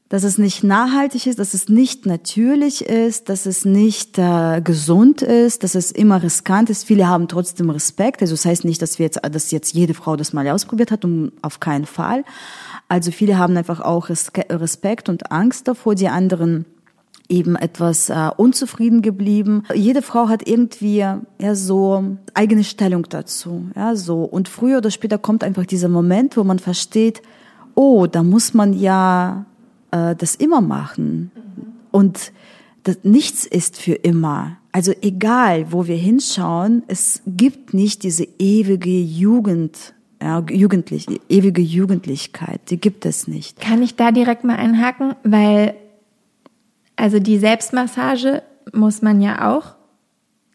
Dass 0.09 0.23
es 0.23 0.37
nicht 0.37 0.63
nachhaltig 0.63 1.25
ist, 1.25 1.39
dass 1.39 1.55
es 1.55 1.69
nicht 1.69 2.05
natürlich 2.05 2.85
ist, 2.85 3.29
dass 3.29 3.47
es 3.47 3.65
nicht 3.65 4.19
äh, 4.19 4.61
gesund 4.61 5.23
ist, 5.23 5.63
dass 5.63 5.73
es 5.73 5.91
immer 5.91 6.21
riskant 6.21 6.69
ist. 6.69 6.83
Viele 6.83 7.07
haben 7.07 7.27
trotzdem 7.27 7.71
Respekt. 7.71 8.21
Also 8.21 8.35
das 8.35 8.45
heißt 8.45 8.63
nicht, 8.63 8.81
dass 8.81 8.99
wir 8.99 9.05
jetzt, 9.05 9.19
dass 9.23 9.49
jetzt 9.49 9.73
jede 9.73 9.95
Frau 9.95 10.15
das 10.15 10.33
mal 10.33 10.47
ausprobiert 10.49 10.91
hat, 10.91 11.03
um 11.03 11.31
auf 11.41 11.59
keinen 11.59 11.87
Fall. 11.87 12.25
Also 12.89 13.09
viele 13.09 13.39
haben 13.39 13.57
einfach 13.57 13.79
auch 13.79 14.09
Respekt 14.09 15.09
und 15.09 15.31
Angst 15.31 15.67
davor, 15.67 15.95
die 15.95 16.09
anderen 16.09 16.65
eben 17.29 17.55
etwas 17.55 18.09
äh, 18.09 18.29
unzufrieden 18.35 19.01
geblieben. 19.01 19.63
Jede 19.73 20.01
Frau 20.01 20.27
hat 20.27 20.47
irgendwie 20.47 20.97
ja 20.97 21.55
so 21.55 22.17
eigene 22.33 22.63
Stellung 22.63 23.07
dazu, 23.09 23.69
ja 23.75 23.95
so 23.95 24.23
und 24.23 24.49
früher 24.49 24.77
oder 24.77 24.91
später 24.91 25.17
kommt 25.17 25.43
einfach 25.43 25.65
dieser 25.65 25.89
Moment, 25.89 26.37
wo 26.37 26.43
man 26.43 26.59
versteht, 26.59 27.21
oh, 27.75 28.07
da 28.07 28.23
muss 28.23 28.53
man 28.53 28.73
ja 28.73 29.45
äh, 29.91 30.15
das 30.15 30.35
immer 30.35 30.61
machen 30.61 31.31
und 31.91 32.31
das, 32.83 32.99
nichts 33.03 33.45
ist 33.45 33.77
für 33.77 33.93
immer. 33.93 34.57
Also 34.71 34.91
egal, 35.01 35.71
wo 35.71 35.87
wir 35.87 35.95
hinschauen, 35.95 36.83
es 36.87 37.21
gibt 37.25 37.73
nicht 37.73 38.03
diese 38.03 38.27
ewige 38.39 38.99
Jugend 38.99 39.93
ja, 40.21 40.41
jugendlich, 40.49 41.05
ewige 41.27 41.61
Jugendlichkeit, 41.61 42.61
die 42.69 42.79
gibt 42.79 43.05
es 43.05 43.27
nicht. 43.27 43.59
Kann 43.59 43.81
ich 43.81 43.97
da 43.97 44.11
direkt 44.11 44.45
mal 44.45 44.55
einhaken, 44.55 45.15
weil 45.23 45.75
also 47.03 47.19
die 47.19 47.37
Selbstmassage 47.37 48.43
muss 48.71 49.01
man 49.01 49.19
ja 49.19 49.53
auch 49.53 49.75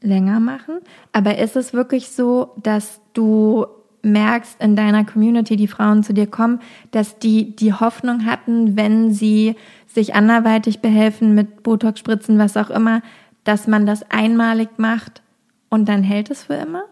länger 0.00 0.40
machen. 0.40 0.78
Aber 1.12 1.36
ist 1.36 1.56
es 1.56 1.74
wirklich 1.74 2.08
so, 2.08 2.54
dass 2.62 3.02
du 3.12 3.66
merkst 4.00 4.58
in 4.58 4.74
deiner 4.74 5.04
Community, 5.04 5.56
die 5.56 5.68
Frauen 5.68 6.02
zu 6.02 6.14
dir 6.14 6.26
kommen, 6.26 6.60
dass 6.90 7.18
die 7.18 7.54
die 7.54 7.74
Hoffnung 7.74 8.24
hatten, 8.24 8.78
wenn 8.78 9.12
sie 9.12 9.56
sich 9.86 10.14
anderweitig 10.14 10.80
behelfen 10.80 11.34
mit 11.34 11.62
Botox-Spritzen, 11.64 12.38
was 12.38 12.56
auch 12.56 12.70
immer, 12.70 13.02
dass 13.44 13.66
man 13.66 13.84
das 13.84 14.10
einmalig 14.10 14.70
macht 14.78 15.20
und 15.68 15.86
dann 15.86 16.02
hält 16.02 16.30
es 16.30 16.44
für 16.44 16.54
immer? 16.54 16.84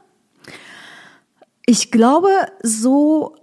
Ich 1.65 1.91
glaube, 1.91 2.29
so 2.63 3.37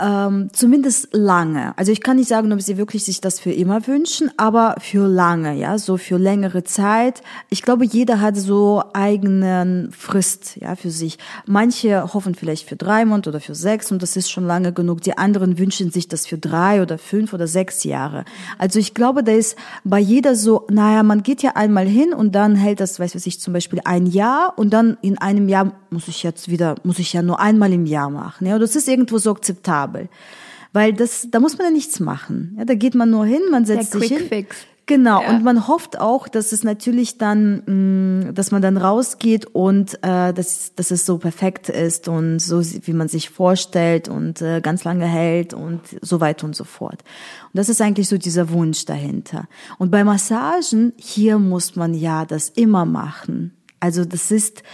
ähm, 0.00 0.50
zumindest 0.52 1.08
lange. 1.12 1.76
Also 1.76 1.92
ich 1.92 2.02
kann 2.02 2.16
nicht 2.16 2.28
sagen, 2.28 2.52
ob 2.52 2.62
sie 2.62 2.76
wirklich 2.76 3.04
sich 3.04 3.20
das 3.20 3.40
für 3.40 3.52
immer 3.52 3.86
wünschen, 3.86 4.30
aber 4.36 4.76
für 4.80 5.06
lange, 5.06 5.54
ja, 5.54 5.78
so 5.78 5.96
für 5.96 6.18
längere 6.18 6.64
Zeit. 6.64 7.22
Ich 7.48 7.62
glaube, 7.62 7.84
jeder 7.84 8.20
hat 8.20 8.36
so 8.36 8.82
eigenen 8.92 9.92
Frist, 9.92 10.56
ja, 10.56 10.76
für 10.76 10.90
sich. 10.90 11.18
Manche 11.46 12.14
hoffen 12.14 12.34
vielleicht 12.34 12.68
für 12.68 12.76
drei 12.76 13.04
Monate 13.04 13.30
oder 13.30 13.40
für 13.40 13.54
sechs 13.54 13.92
und 13.92 14.02
das 14.02 14.16
ist 14.16 14.30
schon 14.30 14.46
lange 14.46 14.72
genug. 14.72 15.02
Die 15.02 15.18
anderen 15.18 15.58
wünschen 15.58 15.90
sich 15.90 16.08
das 16.08 16.26
für 16.26 16.38
drei 16.38 16.82
oder 16.82 16.98
fünf 16.98 17.32
oder 17.32 17.46
sechs 17.46 17.84
Jahre. 17.84 18.24
Also 18.58 18.78
ich 18.78 18.94
glaube, 18.94 19.22
da 19.22 19.32
ist 19.32 19.56
bei 19.84 19.98
jeder 19.98 20.34
so, 20.34 20.66
naja, 20.70 21.02
man 21.02 21.22
geht 21.22 21.42
ja 21.42 21.52
einmal 21.54 21.86
hin 21.86 22.12
und 22.12 22.34
dann 22.34 22.54
hält 22.56 22.80
das, 22.80 22.98
weiß 22.98 23.14
was 23.14 23.26
ich, 23.26 23.40
zum 23.40 23.52
Beispiel 23.52 23.80
ein 23.84 24.06
Jahr 24.06 24.54
und 24.56 24.70
dann 24.70 24.96
in 25.02 25.18
einem 25.18 25.48
Jahr 25.48 25.72
muss 25.90 26.08
ich 26.08 26.22
jetzt 26.22 26.48
wieder, 26.48 26.76
muss 26.84 26.98
ich 26.98 27.12
ja 27.12 27.22
nur 27.22 27.40
einmal 27.40 27.72
im 27.72 27.86
Jahr 27.86 28.10
machen. 28.10 28.46
Ja, 28.46 28.58
das 28.58 28.76
ist 28.76 28.88
irgendwo 28.88 29.18
so 29.18 29.32
akzeptabel. 29.32 29.89
Weil 30.72 30.92
das, 30.92 31.28
da 31.30 31.40
muss 31.40 31.58
man 31.58 31.66
ja 31.68 31.72
nichts 31.72 31.98
machen. 32.00 32.54
Ja, 32.58 32.64
da 32.64 32.74
geht 32.74 32.94
man 32.94 33.10
nur 33.10 33.26
hin, 33.26 33.42
man 33.50 33.64
setzt 33.64 33.92
Der 33.94 34.00
sich 34.00 34.10
Quick 34.10 34.18
hin. 34.20 34.28
Fix. 34.28 34.56
Genau, 34.86 35.22
Ja. 35.22 35.30
und 35.30 35.44
man 35.44 35.68
hofft 35.68 36.00
auch, 36.00 36.26
dass 36.26 36.50
es 36.50 36.64
natürlich 36.64 37.16
dann, 37.16 38.22
mh, 38.24 38.32
dass 38.32 38.50
man 38.50 38.60
dann 38.60 38.76
rausgeht 38.76 39.46
und 39.46 39.94
äh, 40.02 40.32
dass, 40.32 40.74
dass 40.74 40.90
es 40.90 41.06
so 41.06 41.18
perfekt 41.18 41.68
ist 41.68 42.08
und 42.08 42.40
so, 42.40 42.60
wie 42.60 42.92
man 42.92 43.06
sich 43.06 43.30
vorstellt 43.30 44.08
und 44.08 44.42
äh, 44.42 44.60
ganz 44.60 44.82
lange 44.82 45.06
hält 45.06 45.54
und 45.54 45.80
so 46.02 46.20
weiter 46.20 46.44
und 46.44 46.56
so 46.56 46.64
fort. 46.64 47.04
Und 47.52 47.58
das 47.58 47.68
ist 47.68 47.80
eigentlich 47.80 48.08
so 48.08 48.18
dieser 48.18 48.50
Wunsch 48.50 48.84
dahinter. 48.84 49.46
Und 49.78 49.92
bei 49.92 50.02
Massagen, 50.02 50.92
hier 50.96 51.38
muss 51.38 51.76
man 51.76 51.94
ja 51.94 52.24
das 52.24 52.48
immer 52.48 52.84
machen. 52.84 53.52
Also 53.78 54.04
das 54.04 54.32
ist, 54.32 54.64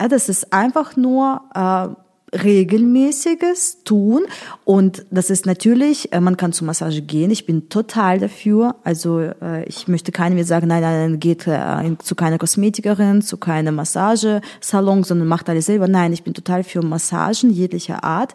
ja, 0.00 0.08
das 0.08 0.28
ist 0.28 0.52
einfach 0.52 0.96
nur 0.96 1.42
äh, 1.54 1.88
regelmäßiges 2.32 3.84
tun 3.84 4.22
und 4.64 5.06
das 5.10 5.30
ist 5.30 5.46
natürlich, 5.46 6.12
äh, 6.12 6.20
man 6.20 6.36
kann 6.36 6.52
zur 6.52 6.66
Massage 6.66 7.02
gehen. 7.02 7.30
Ich 7.30 7.46
bin 7.46 7.68
total 7.68 8.18
dafür. 8.18 8.76
Also 8.84 9.20
äh, 9.20 9.64
ich 9.64 9.88
möchte 9.88 10.12
keinem 10.12 10.38
jetzt 10.38 10.48
sagen, 10.48 10.68
nein, 10.68 10.82
nein, 10.82 11.20
geht 11.20 11.46
äh, 11.46 11.96
zu 11.98 12.14
keiner 12.14 12.38
Kosmetikerin, 12.38 13.22
zu 13.22 13.36
keinem 13.36 13.76
Massagesalon, 13.76 15.04
sondern 15.04 15.28
macht 15.28 15.48
alles 15.48 15.66
selber. 15.66 15.88
Nein, 15.88 16.12
ich 16.12 16.22
bin 16.22 16.34
total 16.34 16.64
für 16.64 16.82
Massagen 16.82 17.50
jeglicher 17.50 18.04
Art. 18.04 18.34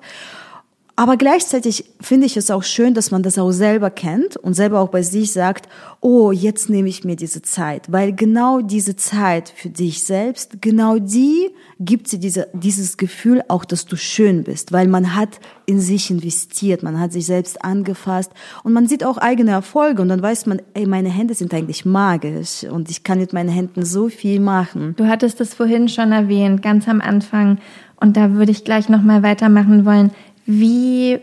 Aber 0.95 1.17
gleichzeitig 1.17 1.85
finde 1.99 2.27
ich 2.27 2.37
es 2.37 2.51
auch 2.51 2.61
schön, 2.61 2.93
dass 2.93 3.09
man 3.09 3.23
das 3.23 3.39
auch 3.39 3.49
selber 3.51 3.89
kennt 3.89 4.37
und 4.37 4.53
selber 4.53 4.79
auch 4.79 4.89
bei 4.89 5.01
sich 5.01 5.33
sagt, 5.33 5.67
oh, 6.01 6.31
jetzt 6.31 6.69
nehme 6.69 6.87
ich 6.87 7.03
mir 7.03 7.15
diese 7.15 7.41
Zeit, 7.41 7.91
weil 7.91 8.13
genau 8.13 8.61
diese 8.61 8.95
Zeit 8.95 9.51
für 9.55 9.69
dich 9.69 10.03
selbst, 10.03 10.61
genau 10.61 10.99
die 10.99 11.49
gibt 11.79 12.07
sie 12.07 12.19
diese, 12.19 12.47
dieses 12.53 12.97
Gefühl 12.97 13.41
auch, 13.47 13.65
dass 13.65 13.87
du 13.87 13.95
schön 13.95 14.43
bist, 14.43 14.71
weil 14.71 14.87
man 14.87 15.15
hat 15.15 15.39
in 15.65 15.79
sich 15.79 16.11
investiert, 16.11 16.83
man 16.83 16.99
hat 16.99 17.11
sich 17.11 17.25
selbst 17.25 17.65
angefasst 17.65 18.31
und 18.63 18.73
man 18.73 18.87
sieht 18.87 19.03
auch 19.03 19.17
eigene 19.17 19.49
Erfolge 19.49 19.99
und 19.99 20.09
dann 20.09 20.21
weiß 20.21 20.45
man, 20.45 20.61
ey, 20.75 20.85
meine 20.85 21.09
Hände 21.09 21.33
sind 21.33 21.55
eigentlich 21.55 21.85
magisch 21.85 22.65
und 22.65 22.91
ich 22.91 23.03
kann 23.03 23.17
mit 23.17 23.33
meinen 23.33 23.49
Händen 23.49 23.83
so 23.83 24.09
viel 24.09 24.39
machen. 24.39 24.93
Du 24.95 25.07
hattest 25.07 25.41
es 25.41 25.55
vorhin 25.55 25.89
schon 25.89 26.11
erwähnt, 26.11 26.61
ganz 26.61 26.87
am 26.87 27.01
Anfang. 27.01 27.57
Und 27.95 28.17
da 28.17 28.33
würde 28.33 28.51
ich 28.51 28.65
gleich 28.65 28.89
nochmal 28.89 29.23
weitermachen 29.23 29.85
wollen. 29.85 30.11
Wie 30.45 31.19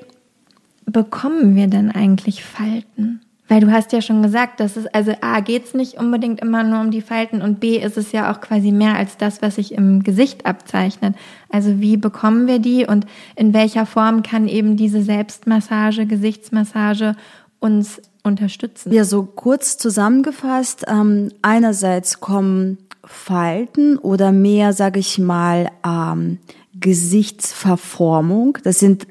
bekommen 0.87 1.57
wir 1.57 1.67
denn 1.67 1.91
eigentlich 1.91 2.45
Falten? 2.45 3.21
Weil 3.51 3.61
du 3.61 3.73
hast 3.73 3.91
ja 3.93 4.01
schon 4.01 4.23
gesagt, 4.23 4.61
dass 4.61 4.77
es, 4.77 4.87
also 4.87 5.13
A, 5.23 5.41
geht's 5.41 5.75
nicht 5.75 5.95
unbedingt 5.95 6.41
immer 6.41 6.63
nur 6.63 6.81
um 6.81 6.93
die 6.93 7.01
Falten 7.01 7.43
und 7.43 7.59
B, 7.59 7.79
ist 7.79 7.97
es 7.97 8.13
ja 8.13 8.33
auch 8.33 8.41
quasi 8.41 8.71
mehr 8.71 8.95
als 8.95 9.17
das, 9.17 9.43
was 9.43 9.57
sich 9.57 9.75
im 9.75 10.05
Gesicht 10.05 10.47
abzeichnet. 10.47 11.17
Also 11.49 11.81
wie 11.81 11.97
bekommen 11.97 12.47
wir 12.47 12.61
die 12.61 12.87
und 12.87 13.07
in 13.35 13.53
welcher 13.53 13.87
Form 13.87 14.23
kann 14.23 14.47
eben 14.47 14.77
diese 14.77 15.03
Selbstmassage, 15.03 16.07
Gesichtsmassage 16.07 17.17
uns 17.59 18.01
unterstützen? 18.23 18.93
Ja, 18.93 19.03
so 19.03 19.25
kurz 19.25 19.79
zusammengefasst, 19.79 20.85
ähm, 20.87 21.31
einerseits 21.43 22.21
kommen 22.21 22.79
Falten 23.03 23.99
oder 23.99 24.31
mehr, 24.31 24.73
sage 24.73 25.01
ich 25.01 25.19
mal, 25.19 25.73
ähm, 25.85 26.39
Gesichtsverformung. 26.79 28.59
Das 28.63 28.79
sind 28.79 29.09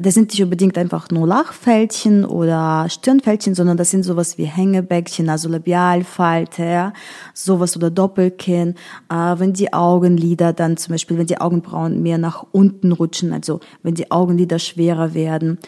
das 0.00 0.14
sind 0.14 0.30
nicht 0.30 0.42
unbedingt 0.42 0.78
einfach 0.78 1.10
nur 1.10 1.26
Lachfältchen 1.26 2.24
oder 2.24 2.86
Stirnfältchen, 2.88 3.54
sondern 3.54 3.76
das 3.76 3.90
sind 3.90 4.04
sowas 4.04 4.38
wie 4.38 4.44
Hängebäckchen, 4.44 5.28
also 5.28 5.48
Labialfalte, 5.48 6.64
ja, 6.64 6.92
sowas 7.32 7.76
oder 7.76 7.90
Doppelkinn. 7.90 8.74
Äh, 9.10 9.14
wenn 9.38 9.52
die 9.52 9.72
Augenlider 9.72 10.52
dann 10.52 10.76
zum 10.76 10.92
Beispiel, 10.92 11.18
wenn 11.18 11.26
die 11.26 11.40
Augenbrauen 11.40 12.02
mehr 12.02 12.18
nach 12.18 12.44
unten 12.52 12.92
rutschen, 12.92 13.32
also 13.32 13.60
wenn 13.82 13.94
die 13.94 14.10
Augenlider 14.10 14.58
schwerer 14.58 15.14
werden. 15.14 15.58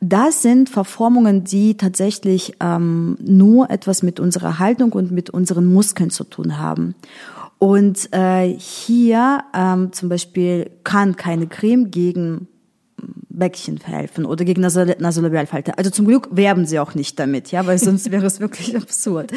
Das 0.00 0.42
sind 0.42 0.68
Verformungen, 0.68 1.44
die 1.44 1.76
tatsächlich 1.76 2.54
ähm, 2.60 3.16
nur 3.20 3.70
etwas 3.70 4.02
mit 4.02 4.20
unserer 4.20 4.58
Haltung 4.58 4.92
und 4.92 5.10
mit 5.10 5.30
unseren 5.30 5.66
Muskeln 5.66 6.10
zu 6.10 6.24
tun 6.24 6.58
haben. 6.58 6.94
Und 7.58 8.12
äh, 8.12 8.48
hier 8.58 9.44
ähm, 9.54 9.92
zum 9.92 10.08
Beispiel 10.08 10.70
kann 10.84 11.16
keine 11.16 11.46
Creme 11.46 11.90
gegen 11.90 12.48
Bäckchen 13.36 13.78
helfen 13.84 14.24
oder 14.24 14.44
gegen 14.44 14.62
Nasolabialfalte. 14.62 15.78
Also 15.78 15.90
zum 15.90 16.06
Glück 16.06 16.28
werben 16.30 16.66
sie 16.66 16.78
auch 16.78 16.94
nicht 16.94 17.18
damit, 17.18 17.52
ja, 17.52 17.66
weil 17.66 17.78
sonst 17.78 18.10
wäre 18.10 18.26
es 18.26 18.40
wirklich 18.40 18.76
absurd. 18.76 19.32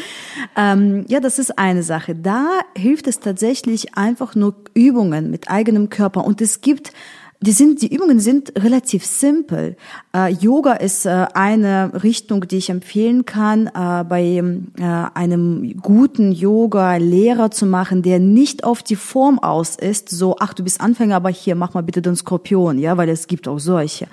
Ähm, 0.56 1.06
ja, 1.08 1.20
das 1.20 1.38
ist 1.38 1.60
eine 1.60 1.84
Sache. 1.84 2.16
Da 2.16 2.60
hilft 2.76 3.08
es 3.08 3.20
tatsächlich 3.20 3.96
einfach 3.96 4.36
nur 4.36 4.56
Übungen 4.74 5.30
mit 5.30 5.50
eigenem 5.50 5.90
Körper 5.90 6.24
und 6.26 6.42
es 6.42 6.62
gibt 6.62 6.94
die 7.42 7.54
sind, 7.54 7.82
die 7.82 7.94
Übungen 7.94 8.20
sind 8.20 8.52
relativ 8.62 9.06
simpel. 9.06 9.78
Äh, 10.14 10.34
Yoga 10.34 10.74
ist 10.74 11.06
äh, 11.06 11.26
eine 11.34 12.04
Richtung, 12.04 12.46
die 12.48 12.58
ich 12.58 12.70
empfehlen 12.70 13.26
kann, 13.26 13.68
äh, 13.68 14.04
bei 14.04 14.44
äh, 14.78 14.84
einem 15.14 15.80
guten 15.82 16.34
Yoga-Lehrer 16.34 17.50
zu 17.50 17.66
machen, 17.66 18.02
der 18.02 18.20
nicht 18.20 18.66
auf 18.66 18.84
die 18.84 18.98
Form 18.98 19.40
aus 19.40 19.78
ist, 19.78 20.10
so, 20.10 20.36
ach, 20.40 20.54
du 20.54 20.64
bist 20.64 20.82
Anfänger, 20.82 21.16
aber 21.16 21.30
hier, 21.30 21.56
mach 21.56 21.74
mal 21.74 21.84
bitte 21.84 22.02
den 22.02 22.18
Skorpion, 22.18 22.78
ja, 22.78 22.98
weil 22.98 23.08
es 23.08 23.28
gibt 23.28 23.48
auch 23.48 23.60
solche. 23.60 24.08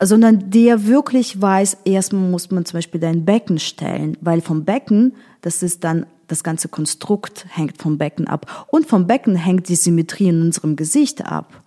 Sondern 0.00 0.50
der 0.50 0.86
wirklich 0.86 1.40
weiß, 1.40 1.76
erstmal 1.84 2.22
muss 2.22 2.50
man 2.50 2.64
zum 2.64 2.78
Beispiel 2.78 3.00
dein 3.00 3.26
Becken 3.26 3.58
stellen, 3.58 4.16
weil 4.22 4.40
vom 4.40 4.64
Becken, 4.64 5.12
das 5.42 5.62
ist 5.62 5.84
dann 5.84 6.06
das 6.26 6.42
ganze 6.42 6.68
Konstrukt 6.68 7.44
hängt 7.50 7.82
vom 7.82 7.98
Becken 7.98 8.26
ab. 8.26 8.66
Und 8.68 8.86
vom 8.86 9.06
Becken 9.06 9.36
hängt 9.36 9.68
die 9.68 9.76
Symmetrie 9.76 10.28
in 10.28 10.40
unserem 10.40 10.76
Gesicht 10.76 11.26
ab. 11.26 11.61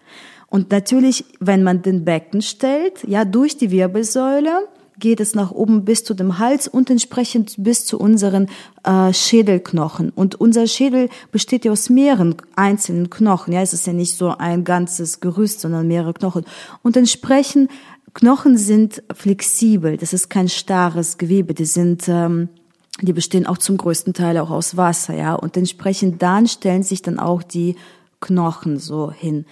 Und 0.48 0.72
natürlich, 0.72 1.26
wenn 1.40 1.64
man 1.64 1.82
den 1.82 2.06
Becken 2.06 2.42
stellt, 2.42 3.04
ja, 3.08 3.26
durch 3.26 3.58
die 3.58 3.72
Wirbelsäule, 3.72 4.68
geht 4.98 5.20
es 5.20 5.36
nach 5.36 5.52
oben 5.52 5.84
bis 5.84 6.04
zu 6.04 6.14
dem 6.14 6.40
Hals 6.40 6.68
und 6.68 6.90
entsprechend 6.90 7.56
bis 7.58 7.86
zu 7.86 8.00
unseren 8.00 8.48
äh, 8.84 9.12
Schädelknochen. 9.12 10.10
Und 10.10 10.36
unser 10.36 10.68
Schädel 10.68 11.10
besteht 11.32 11.66
ja 11.66 11.72
aus 11.72 11.90
mehreren 11.90 12.36
einzelnen 12.56 13.10
Knochen. 13.10 13.54
Ja, 13.54 13.62
es 13.62 13.74
ist 13.74 13.88
ja 13.88 13.94
nicht 13.94 14.16
so 14.16 14.30
ein 14.30 14.64
ganzes 14.64 15.20
Gerüst, 15.20 15.62
sondern 15.62 15.88
mehrere 15.88 16.14
Knochen. 16.14 16.46
Und 16.82 16.96
entsprechend 16.96 17.70
Knochen 18.14 18.58
sind 18.58 19.04
flexibel. 19.14 19.98
Das 19.98 20.14
ist 20.14 20.30
kein 20.30 20.48
starres 20.48 21.18
Gewebe. 21.18 21.54
Die 21.54 21.66
sind 21.66 22.08
ähm, 22.08 22.48
die 23.02 23.14
bestehen 23.14 23.46
auch 23.46 23.58
zum 23.58 23.78
größten 23.78 24.14
Teil 24.14 24.38
auch 24.38 24.50
aus 24.50 24.78
Wasser, 24.78 25.16
ja. 25.16 25.34
Und 25.36 25.58
entsprechend 25.58 26.22
dann 26.22 26.48
stellen 26.48 26.84
sich 26.84 27.02
dann 27.02 27.20
auch 27.20 27.44
die 27.44 27.76
Knochen 28.22 28.80
so 28.80 29.12
hin. 29.12 29.46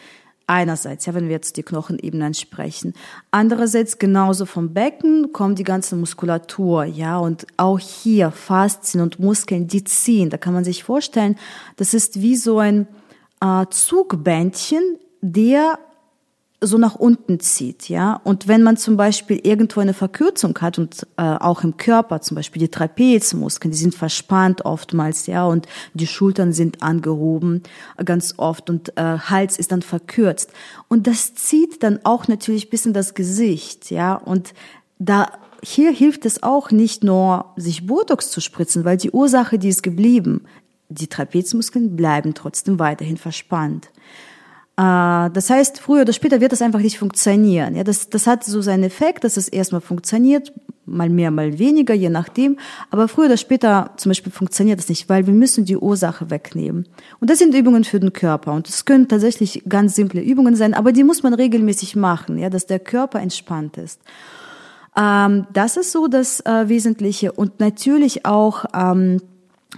Einerseits, 0.46 1.06
ja, 1.06 1.14
wenn 1.14 1.26
wir 1.26 1.32
jetzt 1.32 1.56
die 1.56 1.64
Knochenebenen 1.64 2.34
sprechen. 2.34 2.94
Andererseits 3.32 3.98
genauso 3.98 4.46
vom 4.46 4.74
Becken 4.74 5.32
kommt 5.32 5.58
die 5.58 5.64
ganze 5.64 5.96
Muskulatur, 5.96 6.84
ja, 6.84 7.18
und 7.18 7.48
auch 7.56 7.80
hier 7.80 8.32
Faszien 8.32 9.02
und 9.02 9.20
Muskeln, 9.20 9.68
die 9.68 9.86
ziehen. 9.86 10.30
Da 10.30 10.38
kann 10.38 10.54
man 10.54 10.66
sich 10.66 10.84
vorstellen, 10.84 11.38
das 11.78 11.94
ist 11.94 12.22
wie 12.22 12.36
so 12.36 12.60
ein 12.60 12.88
äh, 13.42 13.66
Zugbändchen, 13.70 14.98
der 15.22 15.80
so 16.66 16.78
nach 16.78 16.96
unten 16.96 17.40
zieht, 17.40 17.90
ja. 17.90 18.20
Und 18.24 18.48
wenn 18.48 18.64
man 18.64 18.78
zum 18.78 18.98
Beispiel 18.98 19.40
irgendwo 19.44 19.80
eine 19.80 19.94
Verkürzung 19.94 20.58
hat 20.60 20.80
und 20.80 21.08
äh, 21.18 21.22
auch 21.22 21.64
im 21.64 21.78
Körper, 21.78 22.22
zum 22.22 22.36
Beispiel 22.36 22.60
die 22.62 22.70
Trapezmuskeln, 22.70 23.72
die 23.72 23.78
sind 23.78 23.96
verspannt 23.96 24.66
oftmals, 24.66 25.28
ja, 25.28 25.46
und 25.46 25.68
die 25.94 26.08
Schultern 26.08 26.54
sind 26.54 26.82
angehoben 26.82 27.64
äh, 27.98 28.04
ganz 28.04 28.36
oft 28.38 28.70
und 28.70 28.98
äh, 28.98 29.18
Hals 29.18 29.58
ist 29.58 29.72
dann 29.72 29.82
verkürzt 29.82 30.52
und 30.88 31.08
das 31.08 31.36
zieht 31.36 31.84
dann 31.84 32.00
auch 32.04 32.28
natürlich 32.28 32.70
bis 32.70 32.86
in 32.86 32.94
das 32.94 33.14
Gesicht, 33.14 33.92
ja. 33.92 34.16
Und 34.16 34.54
da 35.00 35.28
hier 35.64 35.92
hilft 35.92 36.26
es 36.26 36.44
auch 36.44 36.72
nicht 36.72 37.04
nur, 37.04 37.54
sich 37.56 37.88
Botox 37.88 38.30
zu 38.32 38.42
spritzen, 38.42 38.84
weil 38.84 38.98
die 38.98 39.12
Ursache, 39.12 39.58
die 39.58 39.70
ist 39.70 39.82
geblieben. 39.82 40.42
Die 40.90 41.08
Trapezmuskeln 41.08 41.96
bleiben 41.96 42.34
trotzdem 42.34 42.80
weiterhin 42.80 43.18
verspannt. 43.18 43.90
Äh, 44.78 45.30
das 45.30 45.50
heißt, 45.50 45.80
früher 45.80 46.02
oder 46.02 46.14
später 46.14 46.42
wird 46.42 46.52
das 46.52 46.62
einfach 46.62 46.80
nicht 46.80 46.98
funktionieren. 46.98 47.76
Ja, 47.76 47.84
das, 47.84 48.10
das 48.10 48.28
hat 48.28 48.44
so 48.44 48.62
seinen 48.62 48.84
Effekt, 48.84 49.24
dass 49.24 49.38
es 49.38 49.48
erstmal 49.48 49.82
funktioniert, 49.82 50.52
mal 50.86 51.10
mehr, 51.10 51.32
mal 51.32 51.60
weniger, 51.60 51.94
je 51.94 52.10
nachdem. 52.10 52.58
Aber 52.90 53.08
früher 53.08 53.28
oder 53.28 53.38
später 53.38 53.92
zum 53.98 54.10
Beispiel 54.10 54.32
funktioniert 54.32 54.80
das 54.80 54.90
nicht, 54.90 55.10
weil 55.10 55.28
wir 55.28 55.34
müssen 55.34 55.66
die 55.66 55.78
Ursache 55.78 56.30
wegnehmen. 56.30 56.88
Und 57.20 57.30
das 57.30 57.40
sind 57.40 57.54
Übungen 57.54 57.84
für 57.84 58.00
den 58.00 58.14
Körper. 58.14 58.54
Und 58.54 58.68
das 58.68 58.86
können 58.86 59.08
tatsächlich 59.08 59.64
ganz 59.70 59.96
simple 59.96 60.22
Übungen 60.22 60.56
sein, 60.56 60.74
aber 60.74 60.92
die 60.92 61.04
muss 61.04 61.24
man 61.24 61.34
regelmäßig 61.34 61.96
machen, 61.96 62.38
ja, 62.38 62.50
dass 62.50 62.66
der 62.66 62.80
Körper 62.80 63.20
entspannt 63.20 63.78
ist. 63.78 64.02
Ähm, 64.98 65.48
das 65.54 65.78
ist 65.78 65.92
so 65.92 66.08
das 66.08 66.42
äh, 66.42 66.68
Wesentliche. 66.68 67.32
Und 67.32 67.60
natürlich 67.60 68.26
auch 68.26 68.66
ähm, 68.74 69.22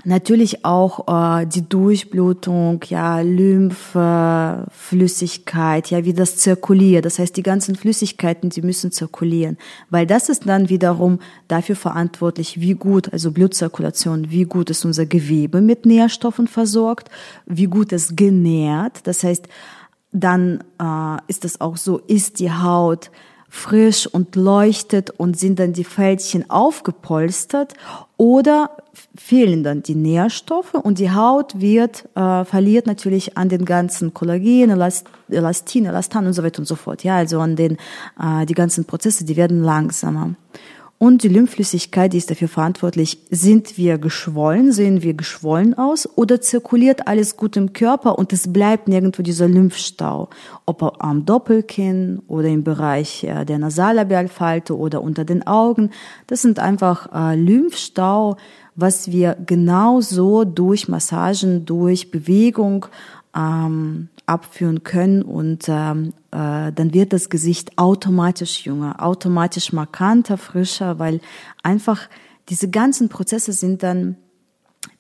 Natürlich 0.08 0.63
auch 0.63 1.08
äh, 1.41 1.48
die 1.48 1.68
Durchblutung, 1.68 2.80
ja, 2.89 3.22
Lymphe, 3.22 4.68
Flüssigkeit, 4.70 5.89
ja, 5.89 6.06
wie 6.06 6.13
das 6.13 6.38
zirkuliert. 6.38 7.06
Das 7.06 7.18
heißt, 7.18 7.36
die 7.36 7.41
ganzen 7.41 7.76
Flüssigkeiten, 7.76 8.52
die 8.52 8.62
müssen 8.62 8.91
zirkulieren, 8.91 9.58
weil 9.89 10.06
das 10.06 10.30
ist 10.30 10.48
dann 10.48 10.70
wiederum 10.70 11.18
dafür 11.48 11.76
verantwortlich, 11.76 12.62
wie 12.62 12.76
gut, 12.76 13.12
also 13.13 13.32
Blutzirkulation, 13.32 14.30
wie 14.30 14.44
gut 14.44 14.70
ist 14.70 14.86
unser 14.86 15.08
Gewebe 15.08 15.60
mit 15.60 15.88
Nährstoffen 15.88 16.48
versorgt, 16.48 17.10
wie 17.48 17.65
gut 17.65 17.91
es 17.91 18.15
genährt. 18.15 19.08
Das 19.08 19.24
heißt, 19.24 19.48
dann 20.12 20.63
äh, 20.80 21.18
ist 21.28 21.46
es 21.46 21.60
auch 21.62 21.78
so, 21.78 21.98
ist 21.98 22.39
die 22.39 22.52
Haut 22.52 23.10
frisch 23.49 24.08
und 24.08 24.36
leuchtet 24.36 25.12
und 25.12 25.39
sind 25.39 25.60
dann 25.60 25.73
die 25.73 25.84
Fältchen 25.84 26.49
aufgepolstert 26.49 27.73
oder 28.17 28.71
fehlen 29.15 29.63
dann 29.63 29.84
die 29.84 29.95
Nährstoffe 29.95 30.73
und 30.73 30.99
die 30.99 31.12
Haut 31.12 31.60
wird 31.60 32.05
äh, 32.15 32.45
verliert 32.45 32.88
natürlich 32.88 33.38
an 33.38 33.49
den 33.49 33.65
ganzen 33.65 34.13
Kollagen, 34.13 34.69
Elastin, 35.29 35.86
Elastan 35.86 36.27
und 36.27 36.34
so 36.34 36.43
weiter 36.43 36.60
und 36.60 36.65
so 36.65 36.75
fort. 36.75 37.03
Ja, 37.03 37.17
also 37.17 37.39
an 37.39 37.55
den 37.55 37.77
äh, 38.21 38.45
die 38.45 38.53
ganzen 38.53 38.86
Prozesse, 38.86 39.25
die 39.25 39.36
werden 39.36 39.63
langsamer. 39.63 40.36
Und 40.97 41.23
die 41.23 41.27
Lymphflüssigkeit, 41.27 42.13
die 42.13 42.17
ist 42.17 42.31
dafür 42.31 42.47
verantwortlich, 42.47 43.19
sind 43.29 43.77
wir 43.77 43.97
geschwollen, 43.97 44.71
sehen 44.71 45.03
wir 45.03 45.13
geschwollen 45.13 45.77
aus 45.77 46.08
oder 46.15 46.39
zirkuliert 46.39 47.08
alles 47.08 47.36
gut 47.36 47.58
im 47.58 47.73
Körper 47.73 48.17
und 48.17 48.31
es 48.31 48.51
bleibt 48.51 48.88
nirgendwo 48.88 49.21
dieser 49.21 49.49
Lymphstau, 49.49 50.29
ob 50.65 51.03
am 51.03 51.25
Doppelkinn 51.25 52.21
oder 52.27 52.47
im 52.47 52.63
Bereich 52.63 53.27
der 53.27 53.60
Nasallabialfalte 53.60 54.77
oder 54.77 55.01
unter 55.01 55.25
den 55.25 55.45
Augen. 55.45 55.91
Das 56.27 56.41
sind 56.41 56.60
einfach 56.60 57.10
äh, 57.13 57.36
Lymphstau, 57.36 58.38
was 58.75 59.12
wir 59.12 59.36
genauso 59.45 60.45
durch 60.45 60.88
Massagen, 60.88 61.65
durch 61.65 62.10
Bewegung 62.10 62.86
ähm, 63.36 64.08
abführen 64.25 64.84
können 64.84 65.21
und 65.21 65.65
ähm, 65.67 66.13
äh, 66.24 66.24
dann 66.36 66.93
wird 66.93 67.13
das 67.13 67.30
Gesicht 67.30 67.78
automatisch 67.78 68.65
jünger, 68.65 69.02
automatisch 69.04 69.74
markanter, 69.74 70.38
frischer, 70.38 71.00
weil 71.00 71.21
einfach 71.63 72.10
diese 72.50 72.69
ganzen 72.69 73.10
Prozesse 73.10 73.54
sind 73.54 73.84
dann 73.84 74.17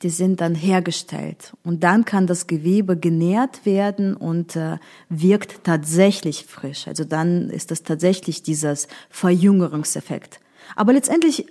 die 0.01 0.09
sind 0.09 0.41
dann 0.41 0.55
hergestellt 0.55 1.53
und 1.63 1.83
dann 1.83 2.05
kann 2.05 2.27
das 2.27 2.47
Gewebe 2.47 2.97
genährt 2.97 3.65
werden 3.65 4.15
und 4.15 4.55
äh, 4.55 4.77
wirkt 5.09 5.63
tatsächlich 5.63 6.45
frisch. 6.45 6.87
Also 6.87 7.03
dann 7.03 7.49
ist 7.49 7.71
das 7.71 7.83
tatsächlich 7.83 8.43
dieses 8.43 8.87
Verjüngerungseffekt. 9.09 10.39
Aber 10.75 10.93
letztendlich 10.93 11.45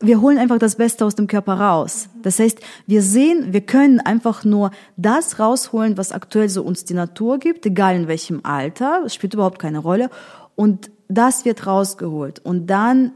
wir 0.00 0.20
holen 0.20 0.38
einfach 0.38 0.58
das 0.58 0.76
Beste 0.76 1.04
aus 1.04 1.14
dem 1.14 1.26
Körper 1.26 1.54
raus. 1.54 2.08
Das 2.22 2.38
heißt, 2.38 2.60
wir 2.86 3.02
sehen, 3.02 3.52
wir 3.52 3.62
können 3.62 4.00
einfach 4.00 4.44
nur 4.44 4.70
das 4.96 5.38
rausholen, 5.38 5.96
was 5.96 6.12
aktuell 6.12 6.48
so 6.48 6.62
uns 6.62 6.84
die 6.84 6.94
Natur 6.94 7.38
gibt, 7.38 7.64
egal 7.64 7.96
in 7.96 8.08
welchem 8.08 8.40
Alter, 8.42 9.02
es 9.06 9.14
spielt 9.14 9.34
überhaupt 9.34 9.58
keine 9.58 9.78
Rolle. 9.78 10.10
Und 10.54 10.90
das 11.08 11.44
wird 11.44 11.66
rausgeholt. 11.66 12.40
Und 12.40 12.66
dann 12.66 13.12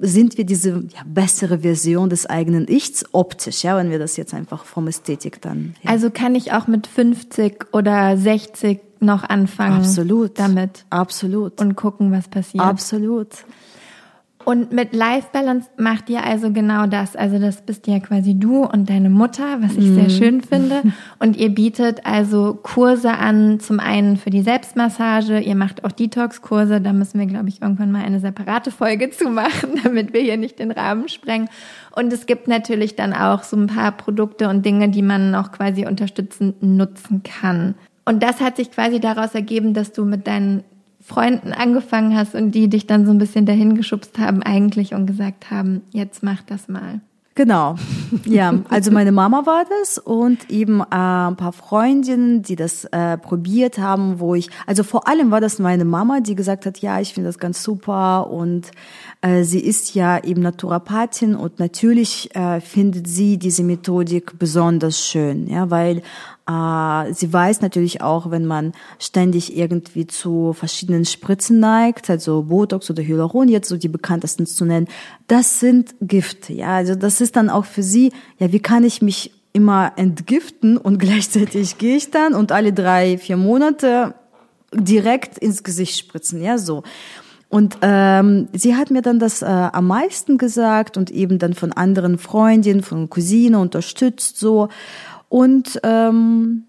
sind 0.00 0.38
wir 0.38 0.46
diese 0.46 0.70
ja, 0.70 1.02
bessere 1.04 1.58
Version 1.58 2.08
des 2.08 2.26
eigenen 2.26 2.66
Ichs 2.68 3.04
optisch, 3.12 3.64
ja, 3.64 3.76
wenn 3.76 3.90
wir 3.90 3.98
das 3.98 4.16
jetzt 4.16 4.32
einfach 4.32 4.64
vom 4.64 4.86
Ästhetik 4.88 5.42
dann. 5.42 5.74
Ja. 5.82 5.90
Also 5.90 6.10
kann 6.10 6.34
ich 6.34 6.52
auch 6.52 6.66
mit 6.66 6.86
50 6.86 7.66
oder 7.72 8.16
60 8.16 8.80
noch 9.00 9.24
anfangen. 9.24 9.78
Absolut. 9.80 10.38
Damit. 10.38 10.84
Absolut. 10.90 11.60
Und 11.60 11.76
gucken, 11.76 12.12
was 12.12 12.28
passiert. 12.28 12.64
Absolut. 12.64 13.28
Und 14.48 14.72
mit 14.72 14.94
Life 14.94 15.28
Balance 15.30 15.68
macht 15.76 16.08
ihr 16.08 16.24
also 16.24 16.50
genau 16.50 16.86
das. 16.86 17.14
Also 17.14 17.38
das 17.38 17.60
bist 17.60 17.86
ja 17.86 18.00
quasi 18.00 18.34
du 18.34 18.64
und 18.64 18.88
deine 18.88 19.10
Mutter, 19.10 19.60
was 19.60 19.72
ich 19.72 19.84
mhm. 19.84 19.94
sehr 19.94 20.08
schön 20.08 20.40
finde. 20.40 20.84
Und 21.18 21.36
ihr 21.36 21.50
bietet 21.50 22.06
also 22.06 22.54
Kurse 22.54 23.10
an, 23.10 23.60
zum 23.60 23.78
einen 23.78 24.16
für 24.16 24.30
die 24.30 24.40
Selbstmassage. 24.40 25.40
Ihr 25.40 25.54
macht 25.54 25.84
auch 25.84 25.92
Detox-Kurse. 25.92 26.80
Da 26.80 26.94
müssen 26.94 27.20
wir, 27.20 27.26
glaube 27.26 27.50
ich, 27.50 27.60
irgendwann 27.60 27.92
mal 27.92 28.02
eine 28.02 28.20
separate 28.20 28.70
Folge 28.70 29.10
zu 29.10 29.28
machen, 29.28 29.78
damit 29.84 30.14
wir 30.14 30.22
hier 30.22 30.38
nicht 30.38 30.60
den 30.60 30.70
Rahmen 30.70 31.10
sprengen. 31.10 31.50
Und 31.94 32.10
es 32.10 32.24
gibt 32.24 32.48
natürlich 32.48 32.96
dann 32.96 33.12
auch 33.12 33.42
so 33.42 33.54
ein 33.54 33.66
paar 33.66 33.92
Produkte 33.92 34.48
und 34.48 34.64
Dinge, 34.64 34.88
die 34.88 35.02
man 35.02 35.30
noch 35.30 35.52
quasi 35.52 35.84
unterstützend 35.84 36.62
nutzen 36.62 37.22
kann. 37.22 37.74
Und 38.06 38.22
das 38.22 38.40
hat 38.40 38.56
sich 38.56 38.70
quasi 38.70 38.98
daraus 38.98 39.34
ergeben, 39.34 39.74
dass 39.74 39.92
du 39.92 40.06
mit 40.06 40.26
deinen 40.26 40.64
Freunden 41.08 41.54
angefangen 41.54 42.14
hast 42.14 42.34
und 42.34 42.50
die 42.52 42.68
dich 42.68 42.86
dann 42.86 43.06
so 43.06 43.12
ein 43.12 43.18
bisschen 43.18 43.46
dahin 43.46 43.74
geschubst 43.74 44.18
haben 44.18 44.42
eigentlich 44.42 44.92
und 44.92 45.06
gesagt 45.06 45.50
haben, 45.50 45.80
jetzt 45.90 46.22
mach 46.22 46.42
das 46.42 46.68
mal. 46.68 47.00
Genau, 47.34 47.76
ja, 48.24 48.52
also 48.68 48.90
meine 48.90 49.12
Mama 49.12 49.46
war 49.46 49.64
das 49.78 49.96
und 49.96 50.50
eben 50.50 50.80
äh, 50.80 50.86
ein 50.90 51.36
paar 51.36 51.52
Freundinnen, 51.52 52.42
die 52.42 52.56
das 52.56 52.84
äh, 52.86 53.16
probiert 53.16 53.78
haben, 53.78 54.18
wo 54.18 54.34
ich, 54.34 54.50
also 54.66 54.82
vor 54.82 55.06
allem 55.06 55.30
war 55.30 55.40
das 55.40 55.60
meine 55.60 55.84
Mama, 55.84 56.18
die 56.18 56.34
gesagt 56.34 56.66
hat, 56.66 56.78
ja, 56.78 56.98
ich 57.00 57.14
finde 57.14 57.28
das 57.28 57.38
ganz 57.38 57.62
super 57.62 58.28
und 58.28 58.72
äh, 59.22 59.44
sie 59.44 59.60
ist 59.60 59.94
ja 59.94 60.18
eben 60.24 60.42
Naturopathin 60.42 61.36
und 61.36 61.60
natürlich 61.60 62.34
äh, 62.34 62.60
findet 62.60 63.06
sie 63.06 63.38
diese 63.38 63.62
Methodik 63.62 64.36
besonders 64.40 65.06
schön, 65.06 65.46
ja, 65.46 65.70
weil 65.70 66.02
äh, 66.48 67.12
sie 67.12 67.30
weiß 67.30 67.60
natürlich 67.60 68.00
auch, 68.00 68.30
wenn 68.30 68.46
man 68.46 68.72
ständig 68.98 69.56
irgendwie 69.56 70.06
zu 70.06 70.54
verschiedenen 70.54 71.04
Spritzen 71.04 71.60
neigt, 71.60 72.08
also 72.08 72.44
Botox 72.44 72.90
oder 72.90 73.02
Hyaluron, 73.02 73.48
jetzt 73.48 73.68
so 73.68 73.76
die 73.76 73.88
bekanntesten 73.88 74.46
zu 74.46 74.64
nennen, 74.64 74.88
das 75.26 75.60
sind 75.60 75.94
Gifte. 76.00 76.54
Ja, 76.54 76.76
also 76.76 76.94
das 76.94 77.20
ist 77.20 77.36
dann 77.36 77.50
auch 77.50 77.66
für 77.66 77.82
sie, 77.82 78.12
ja, 78.38 78.50
wie 78.50 78.60
kann 78.60 78.82
ich 78.84 79.02
mich 79.02 79.32
immer 79.52 79.92
entgiften 79.96 80.78
und 80.78 80.98
gleichzeitig 80.98 81.76
gehe 81.76 81.96
ich 81.96 82.10
dann 82.10 82.34
und 82.34 82.50
alle 82.50 82.72
drei, 82.72 83.18
vier 83.18 83.36
Monate 83.36 84.14
direkt 84.72 85.38
ins 85.38 85.62
Gesicht 85.62 85.98
spritzen, 85.98 86.42
ja, 86.42 86.56
so. 86.56 86.82
Und 87.50 87.78
ähm, 87.80 88.48
sie 88.52 88.76
hat 88.76 88.90
mir 88.90 89.00
dann 89.00 89.18
das 89.18 89.40
äh, 89.40 89.46
am 89.46 89.86
meisten 89.86 90.36
gesagt 90.36 90.98
und 90.98 91.10
eben 91.10 91.38
dann 91.38 91.54
von 91.54 91.72
anderen 91.72 92.18
Freundinnen, 92.18 92.82
von 92.82 93.08
Cousine 93.08 93.58
unterstützt 93.58 94.38
so. 94.38 94.68
Und 95.28 95.80
ähm, 95.82 96.64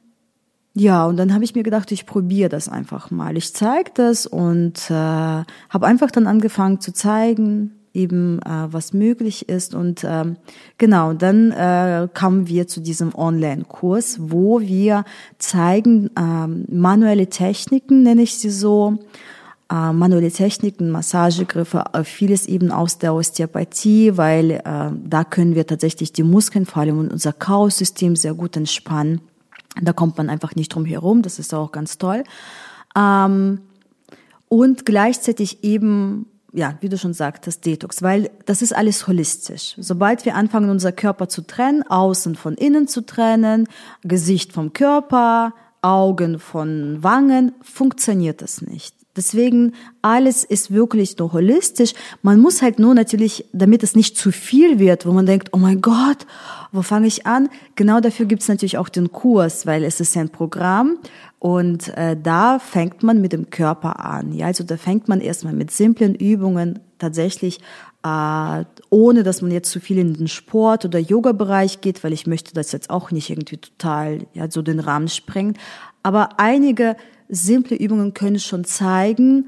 ja, 0.73 1.05
und 1.05 1.17
dann 1.17 1.33
habe 1.33 1.43
ich 1.43 1.55
mir 1.55 1.63
gedacht, 1.63 1.91
ich 1.91 2.05
probiere 2.05 2.49
das 2.49 2.69
einfach 2.69 3.11
mal. 3.11 3.37
Ich 3.37 3.53
zeige 3.53 3.91
das 3.93 4.25
und 4.25 4.89
äh, 4.89 4.93
habe 4.93 5.85
einfach 5.85 6.11
dann 6.11 6.27
angefangen 6.27 6.79
zu 6.79 6.93
zeigen, 6.93 7.79
eben 7.93 8.39
äh, 8.43 8.71
was 8.71 8.93
möglich 8.93 9.49
ist. 9.49 9.73
Und 9.73 10.05
ähm, 10.07 10.37
genau, 10.77 11.13
dann 11.13 11.51
äh, 11.51 12.07
kamen 12.13 12.47
wir 12.47 12.67
zu 12.67 12.81
diesem 12.81 13.15
Online-Kurs, 13.15 14.19
wo 14.21 14.61
wir 14.61 15.05
zeigen 15.37 16.09
ähm, 16.17 16.65
manuelle 16.69 17.27
Techniken, 17.27 18.03
nenne 18.03 18.21
ich 18.21 18.37
sie 18.37 18.51
so, 18.51 18.99
äh, 19.71 19.93
manuelle 19.93 20.31
Techniken, 20.31 20.89
Massagegriffe, 20.89 21.83
äh, 21.93 22.03
vieles 22.03 22.47
eben 22.47 22.71
aus 22.71 22.97
der 22.97 23.13
Osteopathie, 23.13 24.17
weil 24.17 24.51
äh, 24.51 24.61
da 24.63 25.23
können 25.23 25.55
wir 25.55 25.67
tatsächlich 25.67 26.11
die 26.11 26.23
Muskeln, 26.23 26.65
vor 26.65 26.81
allem 26.81 27.09
unser 27.09 27.33
Chaos-System 27.33 28.15
sehr 28.15 28.33
gut 28.33 28.57
entspannen. 28.57 29.21
Da 29.81 29.93
kommt 29.93 30.17
man 30.17 30.29
einfach 30.29 30.55
nicht 30.55 30.73
drum 30.73 30.85
herum, 30.85 31.21
das 31.21 31.39
ist 31.39 31.53
auch 31.53 31.71
ganz 31.71 31.97
toll. 31.97 32.23
Ähm, 32.97 33.61
und 34.47 34.85
gleichzeitig 34.85 35.63
eben 35.63 36.25
ja, 36.51 36.75
wie 36.81 36.89
du 36.89 36.97
schon 36.97 37.13
sagtest, 37.13 37.65
Detox, 37.65 38.01
weil 38.01 38.31
das 38.45 38.61
ist 38.61 38.75
alles 38.75 39.07
holistisch. 39.07 39.75
Sobald 39.77 40.25
wir 40.25 40.35
anfangen, 40.35 40.69
unser 40.69 40.91
Körper 40.91 41.29
zu 41.29 41.45
trennen, 41.45 41.83
außen 41.83 42.35
von 42.35 42.55
innen 42.55 42.87
zu 42.87 43.05
trennen, 43.05 43.67
Gesicht 44.01 44.51
vom 44.51 44.73
Körper, 44.73 45.53
Augen 45.81 46.39
von 46.39 47.03
Wangen, 47.03 47.51
funktioniert 47.61 48.41
das 48.41 48.61
nicht. 48.61 48.98
Deswegen, 49.19 49.73
alles 50.01 50.45
ist 50.45 50.71
wirklich 50.71 51.17
nur 51.17 51.33
holistisch. 51.33 51.91
Man 52.21 52.39
muss 52.39 52.61
halt 52.61 52.79
nur 52.79 52.93
natürlich, 52.93 53.43
damit 53.51 53.83
es 53.83 53.97
nicht 53.97 54.15
zu 54.15 54.31
viel 54.31 54.79
wird, 54.79 55.05
wo 55.05 55.11
man 55.11 55.25
denkt, 55.25 55.49
oh 55.51 55.57
mein 55.57 55.81
Gott, 55.81 56.25
wo 56.71 56.83
fange 56.83 57.07
ich 57.07 57.25
an? 57.25 57.49
Genau 57.75 57.99
dafür 57.99 58.27
gibt 58.27 58.43
es 58.43 58.47
natürlich 58.47 58.77
auch 58.77 58.87
den 58.87 59.11
Kurs, 59.11 59.65
weil 59.65 59.83
es 59.83 59.99
ist 59.99 60.15
ein 60.15 60.29
Programm 60.29 60.99
und 61.37 61.89
äh, 61.97 62.15
da 62.15 62.59
fängt 62.59 63.03
man 63.03 63.19
mit 63.19 63.33
dem 63.33 63.49
Körper 63.49 64.05
an. 64.05 64.31
Ja, 64.31 64.45
also 64.45 64.63
da 64.63 64.77
fängt 64.77 65.09
man 65.09 65.19
erstmal 65.19 65.51
mit 65.53 65.69
simplen 65.69 66.15
Übungen 66.15 66.79
tatsächlich 66.97 67.59
äh, 68.03 68.63
ohne 68.89 69.23
dass 69.23 69.41
man 69.41 69.51
jetzt 69.51 69.71
zu 69.71 69.81
viel 69.81 69.97
in 69.97 70.13
den 70.13 70.29
Sport 70.29 70.85
oder 70.85 70.99
Yoga-Bereich 70.99 71.81
geht, 71.81 72.03
weil 72.03 72.13
ich 72.13 72.27
möchte 72.27 72.53
das 72.53 72.71
jetzt 72.71 72.89
auch 72.89 73.11
nicht 73.11 73.29
irgendwie 73.29 73.57
total 73.57 74.19
ja 74.33 74.49
so 74.49 74.61
den 74.61 74.79
Rahmen 74.79 75.09
sprengen. 75.09 75.57
Aber 76.01 76.39
einige 76.39 76.95
simple 77.29 77.77
Übungen 77.77 78.13
können 78.13 78.39
schon 78.39 78.65
zeigen, 78.65 79.45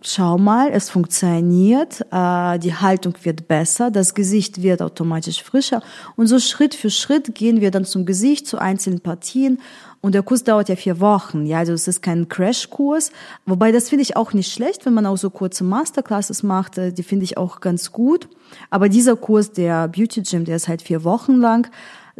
schau 0.00 0.38
mal, 0.38 0.70
es 0.72 0.90
funktioniert, 0.90 2.00
äh, 2.10 2.58
die 2.58 2.74
Haltung 2.74 3.14
wird 3.22 3.48
besser, 3.48 3.90
das 3.90 4.14
Gesicht 4.14 4.62
wird 4.62 4.80
automatisch 4.80 5.42
frischer 5.42 5.82
und 6.16 6.26
so 6.26 6.38
Schritt 6.38 6.74
für 6.74 6.90
Schritt 6.90 7.34
gehen 7.34 7.60
wir 7.60 7.70
dann 7.70 7.84
zum 7.84 8.06
Gesicht, 8.06 8.46
zu 8.46 8.58
einzelnen 8.58 9.00
Partien 9.00 9.60
und 10.00 10.14
der 10.14 10.22
Kurs 10.22 10.44
dauert 10.44 10.68
ja 10.68 10.76
vier 10.76 11.00
Wochen, 11.00 11.44
ja, 11.44 11.58
also 11.58 11.72
es 11.72 11.88
ist 11.88 12.02
kein 12.02 12.28
Crashkurs, 12.28 13.12
wobei 13.46 13.72
das 13.72 13.90
finde 13.90 14.02
ich 14.02 14.16
auch 14.16 14.32
nicht 14.32 14.52
schlecht, 14.52 14.86
wenn 14.86 14.94
man 14.94 15.06
auch 15.06 15.18
so 15.18 15.30
kurze 15.30 15.64
Masterclasses 15.64 16.42
macht, 16.42 16.78
äh, 16.78 16.92
die 16.92 17.02
finde 17.02 17.24
ich 17.24 17.36
auch 17.36 17.60
ganz 17.60 17.92
gut, 17.92 18.28
aber 18.70 18.88
dieser 18.88 19.16
Kurs, 19.16 19.52
der 19.52 19.88
Beauty 19.88 20.22
Gym, 20.22 20.44
der 20.44 20.56
ist 20.56 20.68
halt 20.68 20.82
vier 20.82 21.04
Wochen 21.04 21.36
lang, 21.36 21.70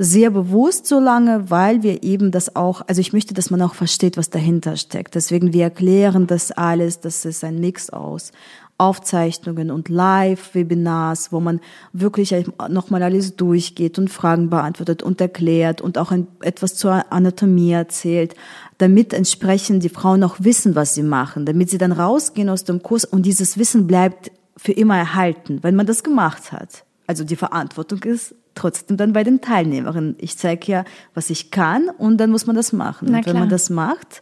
sehr 0.01 0.31
bewusst 0.31 0.87
so 0.87 1.01
lange, 1.01 1.51
weil 1.51 1.83
wir 1.83 2.05
eben 2.05 2.31
das 2.31 2.55
auch, 2.55 2.83
also 2.87 3.01
ich 3.01 3.13
möchte, 3.13 3.35
dass 3.35 3.51
man 3.51 3.61
auch 3.63 3.75
versteht, 3.75 4.17
was 4.17 4.31
dahinter 4.31 4.77
steckt. 4.77 5.17
Deswegen, 5.17 5.53
wir 5.53 5.65
erklären 5.65 6.29
das 6.29 6.53
alles, 6.53 7.01
das 7.01 7.25
ist 7.25 7.43
ein 7.43 7.59
Mix 7.59 7.91
aus 7.91 8.31
Aufzeichnungen 8.79 9.73
und 9.73 9.89
Live-Webinars, 9.89 11.33
wo 11.33 11.41
man 11.41 11.59
wirklich 11.93 12.33
nochmal 12.69 13.03
alles 13.03 13.35
durchgeht 13.35 13.99
und 13.99 14.09
Fragen 14.09 14.51
beantwortet 14.51 15.03
und 15.03 15.21
erklärt 15.21 15.81
und 15.81 15.99
auch 15.99 16.13
ein, 16.13 16.29
etwas 16.43 16.77
zur 16.77 17.13
Anatomie 17.13 17.73
erzählt, 17.73 18.37
damit 18.79 19.13
entsprechend 19.13 19.83
die 19.83 19.89
Frauen 19.89 20.23
auch 20.23 20.37
wissen, 20.39 20.77
was 20.77 20.95
sie 20.95 21.03
machen, 21.03 21.45
damit 21.45 21.71
sie 21.71 21.79
dann 21.79 21.91
rausgehen 21.91 22.49
aus 22.49 22.63
dem 22.63 22.85
Kurs 22.85 23.05
und 23.05 23.27
dieses 23.27 23.59
Wissen 23.59 23.89
bleibt 23.89 24.31
für 24.57 24.73
immer 24.73 24.97
erhalten, 24.97 25.59
wenn 25.63 25.75
man 25.75 25.87
das 25.87 26.05
gemacht 26.05 26.53
hat. 26.53 26.85
Also 27.09 27.25
die 27.25 27.37
Verantwortung 27.37 28.05
ist 28.05 28.37
trotzdem 28.59 28.97
dann 28.97 29.12
bei 29.12 29.25
den 29.25 29.40
Teilnehmerinnen. 29.40 30.16
Ich 30.18 30.37
zeige 30.37 30.71
ja, 30.71 30.85
was 31.14 31.31
ich 31.31 31.51
kann 31.51 31.88
und 31.99 32.18
dann 32.18 32.31
muss 32.31 32.47
man 32.47 32.57
das 32.57 32.73
machen. 32.73 33.09
Und 33.09 33.27
wenn 33.27 33.38
man 33.38 33.49
das 33.49 33.71
macht, 33.71 34.21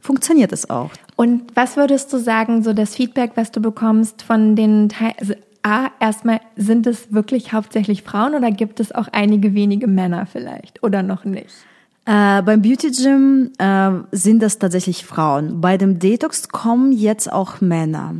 funktioniert 0.00 0.52
das 0.52 0.70
auch. 0.70 0.90
Und 1.16 1.42
was 1.54 1.76
würdest 1.76 2.12
du 2.12 2.18
sagen, 2.18 2.62
so 2.62 2.72
das 2.72 2.94
Feedback, 2.94 3.32
was 3.34 3.50
du 3.50 3.60
bekommst 3.60 4.22
von 4.22 4.54
den 4.56 4.88
Teil 4.88 5.14
also 5.18 5.34
A, 5.62 5.88
erstmal, 6.00 6.40
sind 6.56 6.86
es 6.86 7.12
wirklich 7.12 7.52
hauptsächlich 7.52 8.02
Frauen 8.02 8.34
oder 8.34 8.50
gibt 8.50 8.80
es 8.80 8.92
auch 8.94 9.08
einige 9.12 9.54
wenige 9.54 9.86
Männer 9.86 10.26
vielleicht 10.26 10.82
oder 10.82 11.02
noch 11.02 11.24
nicht? 11.24 11.50
Äh, 12.06 12.42
beim 12.42 12.62
Beauty 12.62 12.90
Gym 12.90 13.50
äh, 13.58 13.90
sind 14.12 14.42
das 14.42 14.58
tatsächlich 14.58 15.04
Frauen. 15.04 15.60
Bei 15.60 15.76
dem 15.76 15.98
Detox 15.98 16.48
kommen 16.48 16.92
jetzt 16.92 17.30
auch 17.30 17.60
Männer. 17.60 18.14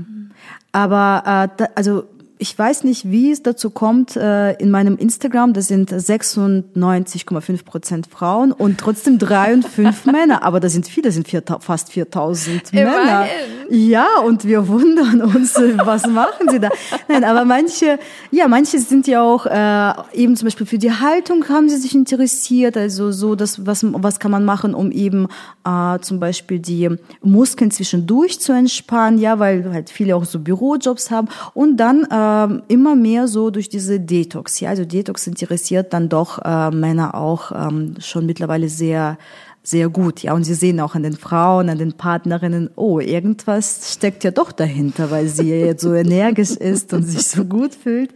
Aber 0.72 1.22
äh, 1.24 1.48
da, 1.56 1.68
also 1.74 2.04
ich 2.38 2.58
weiß 2.58 2.84
nicht, 2.84 3.10
wie 3.10 3.30
es 3.30 3.42
dazu 3.42 3.70
kommt. 3.70 4.16
Äh, 4.16 4.52
in 4.54 4.70
meinem 4.70 4.96
Instagram, 4.96 5.52
das 5.52 5.68
sind 5.68 5.90
96,5 5.92 7.64
Prozent 7.64 8.06
Frauen 8.06 8.52
und 8.52 8.78
trotzdem 8.78 9.18
drei 9.18 9.54
und 9.54 9.66
fünf 9.66 10.04
Männer. 10.12 10.42
Aber 10.42 10.60
da 10.60 10.68
sind 10.68 10.86
viele, 10.86 11.08
das 11.08 11.14
sind 11.14 11.28
vier, 11.28 11.42
fast 11.60 11.92
4000 11.92 12.72
Männer. 12.72 13.26
Ja, 13.70 14.06
und 14.24 14.44
wir 14.44 14.68
wundern 14.68 15.22
uns, 15.22 15.54
was 15.84 16.06
machen 16.06 16.48
sie 16.48 16.60
da? 16.60 16.68
Nein, 17.08 17.24
aber 17.24 17.44
manche, 17.44 17.98
ja, 18.30 18.48
manche 18.48 18.78
sind 18.78 19.06
ja 19.06 19.22
auch 19.22 19.46
äh, 19.46 20.18
eben 20.20 20.36
zum 20.36 20.46
Beispiel 20.46 20.66
für 20.66 20.78
die 20.78 20.92
Haltung 20.92 21.48
haben 21.48 21.68
sie 21.68 21.76
sich 21.76 21.94
interessiert. 21.94 22.76
Also 22.76 23.10
so, 23.10 23.34
das, 23.34 23.66
was, 23.66 23.84
was 23.84 24.20
kann 24.20 24.30
man 24.30 24.44
machen, 24.44 24.74
um 24.74 24.92
eben 24.92 25.28
äh, 25.64 25.98
zum 26.00 26.20
Beispiel 26.20 26.60
die 26.60 26.88
Muskeln 27.22 27.70
zwischendurch 27.70 28.40
zu 28.40 28.52
entspannen, 28.52 29.18
ja, 29.18 29.38
weil 29.38 29.70
halt 29.72 29.90
viele 29.90 30.16
auch 30.16 30.24
so 30.24 30.38
Bürojobs 30.38 31.10
haben. 31.10 31.28
Und 31.52 31.76
dann 31.78 32.04
äh, 32.04 32.27
ähm, 32.28 32.62
immer 32.68 32.96
mehr 32.96 33.28
so 33.28 33.50
durch 33.50 33.68
diese 33.68 34.00
Detox. 34.00 34.60
Ja, 34.60 34.70
also 34.70 34.84
Detox 34.84 35.26
interessiert 35.26 35.92
dann 35.92 36.08
doch 36.08 36.38
äh, 36.44 36.70
Männer 36.70 37.14
auch 37.14 37.52
ähm, 37.52 37.94
schon 38.00 38.26
mittlerweile 38.26 38.68
sehr 38.68 39.18
sehr 39.62 39.90
gut, 39.90 40.22
ja. 40.22 40.32
Und 40.32 40.44
sie 40.44 40.54
sehen 40.54 40.80
auch 40.80 40.94
an 40.94 41.02
den 41.02 41.16
Frauen, 41.16 41.68
an 41.68 41.78
den 41.78 41.92
Partnerinnen, 41.92 42.70
oh, 42.76 43.00
irgendwas 43.00 43.92
steckt 43.92 44.24
ja 44.24 44.30
doch 44.30 44.50
dahinter, 44.50 45.10
weil 45.10 45.28
sie 45.28 45.50
jetzt 45.50 45.82
so 45.82 45.92
energisch 46.06 46.52
ist 46.52 46.94
und 46.94 47.02
sich 47.02 47.26
so 47.26 47.44
gut 47.44 47.74
fühlt. 47.74 48.14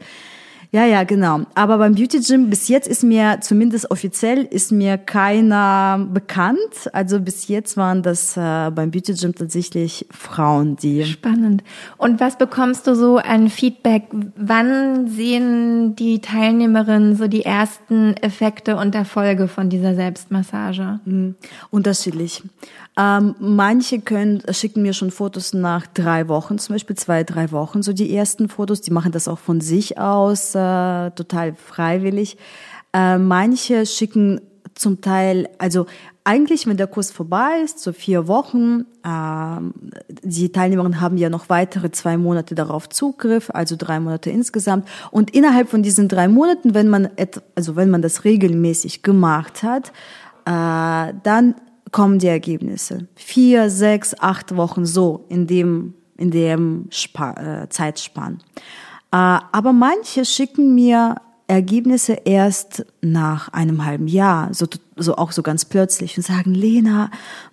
Ja, 0.75 0.87
ja, 0.87 1.05
genau. 1.05 1.43
Aber 1.55 1.77
beim 1.77 1.95
Beauty 1.95 2.21
Gym 2.21 2.49
bis 2.49 2.69
jetzt 2.69 2.89
ist 2.89 3.05
mir 3.05 3.41
zumindest 3.43 3.91
offiziell 3.91 4.45
ist 4.45 4.73
mir 4.73 4.97
keiner 4.97 6.09
bekannt. 6.11 6.89
Also 6.95 7.21
bis 7.21 7.47
jetzt 7.49 7.77
waren 7.77 8.03
das 8.03 8.39
äh, 8.39 8.71
beim 8.71 8.91
Beauty 8.91 9.13
Gym 9.13 9.35
tatsächlich 9.35 10.07
Frauen, 10.11 10.77
die. 10.77 11.05
Spannend. 11.05 11.63
Und 11.99 12.21
was 12.21 12.39
bekommst 12.39 12.87
du 12.87 12.95
so 12.95 13.19
an 13.19 13.51
Feedback? 13.51 14.05
Wann 14.37 15.09
sehen 15.09 15.95
die 15.95 16.23
Teilnehmerinnen 16.23 17.17
so 17.17 17.29
die 17.29 17.45
ersten 17.45 18.17
Effekte 18.17 18.77
und 18.77 18.95
Erfolge 18.95 19.49
von 19.49 19.69
dieser 19.69 19.95
Selbstmassage? 19.95 21.01
Mhm. 21.05 21.35
Unterschiedlich. 21.71 22.43
Ähm, 22.99 23.35
manche 23.39 24.01
können 24.01 24.43
schicken 24.51 24.83
mir 24.83 24.93
schon 24.93 25.11
Fotos 25.11 25.55
nach 25.55 25.87
drei 25.87 26.29
Wochen, 26.29 26.59
zum 26.59 26.75
Beispiel 26.75 26.97
zwei, 26.97 27.25
drei 27.25 27.51
Wochen, 27.51 27.83
so 27.83 27.93
die 27.93 28.15
ersten 28.15 28.49
Fotos. 28.49 28.83
Die 28.83 28.91
machen 28.91 29.13
das 29.13 29.29
auch 29.29 29.39
von 29.39 29.61
sich 29.61 29.99
aus, 29.99 30.55
äh, 30.55 31.11
total 31.13 31.55
freiwillig. 31.55 32.37
Äh, 32.93 33.17
manche 33.17 33.87
schicken 33.87 34.43
zum 34.75 35.01
Teil, 35.01 35.49
also 35.59 35.87
eigentlich, 36.25 36.67
wenn 36.67 36.77
der 36.77 36.87
Kurs 36.87 37.11
vorbei 37.11 37.63
ist, 37.65 37.81
so 37.81 37.93
vier 37.93 38.29
Wochen, 38.29 38.85
äh, 39.03 39.61
die 40.23 40.53
Teilnehmerinnen 40.53 41.01
haben 41.01 41.17
ja 41.17 41.31
noch 41.31 41.49
weitere 41.49 41.91
zwei 41.91 42.17
Monate 42.17 42.55
darauf 42.55 42.89
Zugriff, 42.89 43.51
also 43.53 43.75
drei 43.77 44.01
Monate 44.01 44.31
insgesamt. 44.31 44.87
Und 45.11 45.35
innerhalb 45.35 45.69
von 45.69 45.83
diesen 45.83 46.09
drei 46.09 46.29
Monaten, 46.29 46.75
wenn 46.75 46.89
man, 46.89 47.09
also 47.55 47.75
wenn 47.75 47.91
man 47.91 48.03
das 48.03 48.25
regelmäßig 48.25 49.03
gemacht 49.03 49.63
hat, 49.63 49.93
äh, 50.45 51.15
dann 51.23 51.55
kommen 51.91 52.19
die 52.19 52.29
Ergebnisse. 52.29 53.09
Vier, 53.15 53.71
sechs, 53.71 54.15
acht 54.19 54.57
Wochen 54.57 54.87
so 54.87 55.25
in 55.29 55.47
dem, 55.47 55.95
in 56.17 56.31
dem 56.31 56.87
Spa 56.91 57.63
äh, 57.63 57.69
Zeitspann. 57.69 58.39
Äh, 59.11 59.17
aber 59.17 59.73
manche 59.73 60.25
schicken 60.25 60.75
mir 60.75 61.17
Ergebnisse 61.53 62.15
erst 62.25 62.87
nach 63.03 63.51
einem 63.51 63.85
halben 63.85 64.09
Jahr, 64.09 64.55
so, 64.55 64.67
so 64.97 65.17
auch 65.17 65.33
so 65.33 65.43
ganz 65.43 65.67
plötzlich 65.67 66.17
und 66.17 66.23
sagen, 66.23 66.55
Lena, 66.55 67.11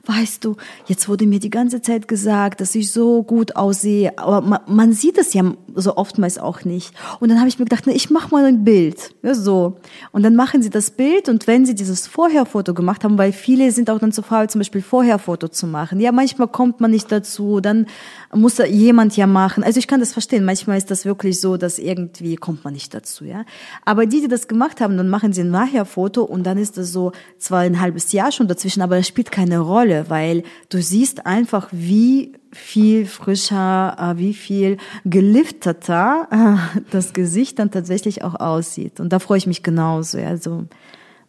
weißt 0.10 0.44
du, 0.44 0.56
jetzt 0.88 1.08
wurde 1.08 1.28
mir 1.28 1.40
die 1.40 1.52
ganze 1.52 1.82
Zeit 1.82 2.08
gesagt, 2.08 2.62
dass 2.62 2.74
ich 2.74 2.92
so 2.92 3.22
gut 3.22 3.56
aussehe, 3.56 4.18
aber 4.18 4.42
man, 4.42 4.60
man 4.68 4.94
sieht 4.94 5.20
es 5.20 5.34
ja 5.34 5.44
so 5.76 5.98
oftmals 5.98 6.40
auch 6.40 6.66
nicht. 6.66 6.94
Und 7.20 7.30
dann 7.30 7.38
habe 7.38 7.48
ich 7.48 7.60
mir 7.60 7.66
gedacht, 7.66 7.84
na, 7.86 7.94
ich 7.94 8.10
mache 8.10 8.32
mal 8.32 8.46
ein 8.46 8.64
Bild, 8.64 9.14
ja, 9.22 9.36
so. 9.36 9.78
Und 10.12 10.24
dann 10.24 10.36
machen 10.36 10.64
sie 10.64 10.72
das 10.72 10.90
Bild 10.92 11.30
und 11.30 11.46
wenn 11.46 11.66
sie 11.66 11.76
dieses 11.76 12.08
Vorherfoto 12.08 12.74
gemacht 12.74 13.04
haben, 13.04 13.18
weil 13.20 13.32
viele 13.32 13.72
sind 13.72 13.90
auch 13.92 14.00
dann 14.00 14.12
zu 14.12 14.24
faul, 14.24 14.50
zum 14.50 14.60
Beispiel 14.60 14.82
Vorherfoto 14.82 15.48
zu 15.48 15.68
machen. 15.68 16.00
Ja, 16.00 16.12
manchmal 16.12 16.48
kommt 16.48 16.82
man 16.82 16.90
nicht 16.90 17.12
dazu, 17.12 17.62
dann 17.62 17.86
muss 18.34 18.56
da 18.56 18.66
jemand 18.66 19.16
ja 19.16 19.28
machen. 19.28 19.64
Also 19.64 19.80
ich 19.80 19.88
kann 19.88 20.00
das 20.00 20.14
verstehen. 20.14 20.44
Manchmal 20.44 20.78
ist 20.78 20.90
das 20.90 21.06
wirklich 21.06 21.40
so, 21.40 21.58
dass 21.58 21.78
irgendwie 21.78 22.36
kommt 22.36 22.64
man 22.64 22.74
nicht 22.74 22.94
dazu, 22.94 23.26
ja. 23.26 23.46
Aber 23.86 24.08
die, 24.08 24.22
die 24.22 24.28
das 24.28 24.48
gemacht 24.48 24.82
haben, 24.82 24.98
dann 24.98 25.10
machen 25.10 25.34
sie 25.34 25.42
ein 25.42 25.52
Nachher-Foto 25.52 26.24
und 26.24 26.44
dann 26.44 26.58
ist 26.58 26.78
das 26.78 26.92
so 26.92 27.12
zwar 27.38 27.60
ein 27.60 27.80
halbes 27.80 28.12
Jahr 28.12 28.32
schon 28.32 28.48
dazwischen, 28.48 28.82
aber 28.82 28.98
es 28.98 29.08
spielt 29.08 29.32
keine 29.32 29.60
Rolle, 29.60 29.99
weil 30.08 30.44
du 30.70 30.82
siehst 30.82 31.26
einfach, 31.26 31.70
wie 31.72 32.34
viel 32.52 33.06
frischer, 33.06 33.96
äh, 34.00 34.18
wie 34.18 34.34
viel 34.34 34.78
gelifteter 35.06 36.28
äh, 36.32 36.80
das 36.92 37.14
Gesicht 37.14 37.60
dann 37.60 37.72
tatsächlich 37.72 38.24
auch 38.24 38.36
aussieht. 38.36 39.00
Und 39.00 39.14
da 39.14 39.20
freue 39.20 39.38
ich 39.38 39.48
mich 39.48 39.64
genauso. 39.64 40.18
Also 40.18 40.66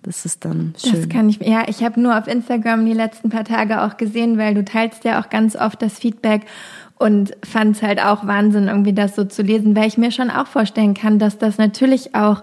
das 0.03 0.25
ist 0.25 0.45
dann 0.45 0.75
schön. 0.83 0.93
Das 0.95 1.09
kann 1.09 1.29
ich. 1.29 1.41
Ja, 1.41 1.64
ich 1.68 1.83
habe 1.83 2.01
nur 2.01 2.16
auf 2.16 2.27
Instagram 2.27 2.87
die 2.87 2.95
letzten 2.95 3.29
paar 3.29 3.45
Tage 3.45 3.83
auch 3.83 3.97
gesehen, 3.97 4.39
weil 4.39 4.55
du 4.55 4.64
teilst 4.64 5.05
ja 5.05 5.21
auch 5.21 5.29
ganz 5.29 5.57
oft 5.57 5.83
das 5.83 5.99
Feedback 5.99 6.47
und 6.99 7.37
fand 7.45 7.77
es 7.77 7.83
halt 7.83 8.01
auch 8.01 8.27
Wahnsinn, 8.27 8.68
irgendwie 8.68 8.93
das 8.93 9.14
so 9.16 9.25
zu 9.25 9.43
lesen, 9.43 9.77
weil 9.77 9.89
ich 9.89 9.99
mir 9.99 10.11
schon 10.11 10.31
auch 10.31 10.47
vorstellen 10.47 10.95
kann, 10.95 11.18
dass 11.18 11.39
das 11.39 11.59
natürlich 11.59 12.14
auch 12.14 12.43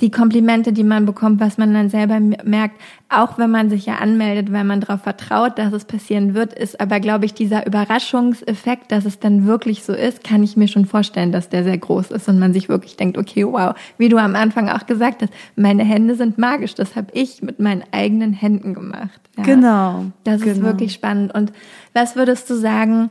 die 0.00 0.10
Komplimente, 0.10 0.72
die 0.72 0.84
man 0.84 1.06
bekommt, 1.06 1.40
was 1.40 1.56
man 1.56 1.72
dann 1.72 1.88
selber 1.88 2.20
merkt, 2.20 2.80
auch 3.08 3.38
wenn 3.38 3.50
man 3.50 3.70
sich 3.70 3.86
ja 3.86 3.96
anmeldet, 3.96 4.52
weil 4.52 4.64
man 4.64 4.80
darauf 4.80 5.02
vertraut, 5.02 5.58
dass 5.58 5.72
es 5.72 5.86
passieren 5.86 6.34
wird, 6.34 6.52
ist 6.52 6.80
aber, 6.80 7.00
glaube 7.00 7.24
ich, 7.24 7.32
dieser 7.32 7.66
Überraschungseffekt, 7.66 8.92
dass 8.92 9.06
es 9.06 9.20
dann 9.20 9.46
wirklich 9.46 9.84
so 9.84 9.94
ist, 9.94 10.22
kann 10.22 10.42
ich 10.42 10.56
mir 10.56 10.68
schon 10.68 10.84
vorstellen, 10.84 11.32
dass 11.32 11.48
der 11.48 11.64
sehr 11.64 11.78
groß 11.78 12.10
ist 12.10 12.28
und 12.28 12.38
man 12.38 12.52
sich 12.52 12.68
wirklich 12.68 12.96
denkt, 12.96 13.16
okay, 13.16 13.46
wow, 13.46 13.74
wie 13.96 14.10
du 14.10 14.18
am 14.18 14.36
Anfang 14.36 14.68
auch 14.68 14.86
gesagt 14.86 15.22
hast, 15.22 15.32
meine 15.54 15.84
Hände 15.84 16.14
sind 16.14 16.36
magisch, 16.36 16.74
das 16.74 16.94
habe 16.94 17.08
ich 17.12 17.42
mit 17.42 17.58
meinen 17.58 17.84
eigenen 17.92 18.34
Händen 18.34 18.74
gemacht. 18.74 19.20
Ja. 19.38 19.44
Genau. 19.44 20.04
Das 20.24 20.42
genau. 20.42 20.56
ist 20.56 20.62
wirklich 20.62 20.92
spannend. 20.92 21.34
Und 21.34 21.52
was 21.94 22.16
würdest 22.16 22.50
du 22.50 22.54
sagen, 22.54 23.10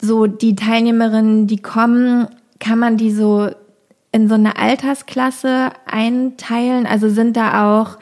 so 0.00 0.26
die 0.26 0.56
Teilnehmerinnen, 0.56 1.46
die 1.46 1.60
kommen, 1.60 2.28
kann 2.58 2.78
man 2.78 2.96
die 2.96 3.10
so 3.10 3.50
in 4.16 4.28
so 4.28 4.34
eine 4.34 4.56
Altersklasse 4.56 5.70
einteilen? 5.84 6.86
Also 6.86 7.08
sind 7.10 7.36
da 7.36 7.78
auch, 7.78 7.98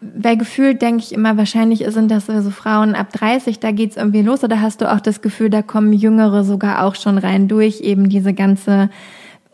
weil 0.00 0.36
gefühlt 0.36 0.80
denke 0.80 1.02
ich 1.02 1.12
immer, 1.12 1.36
wahrscheinlich 1.36 1.84
sind 1.88 2.10
das 2.10 2.26
so 2.26 2.50
Frauen 2.50 2.94
ab 2.94 3.12
30, 3.12 3.58
da 3.58 3.72
geht's 3.72 3.96
irgendwie 3.96 4.22
los. 4.22 4.44
Oder 4.44 4.60
hast 4.60 4.80
du 4.80 4.90
auch 4.90 5.00
das 5.00 5.20
Gefühl, 5.20 5.50
da 5.50 5.62
kommen 5.62 5.92
Jüngere 5.92 6.44
sogar 6.44 6.84
auch 6.84 6.94
schon 6.94 7.18
rein 7.18 7.48
durch 7.48 7.80
eben 7.80 8.08
diese 8.08 8.32
ganze 8.32 8.88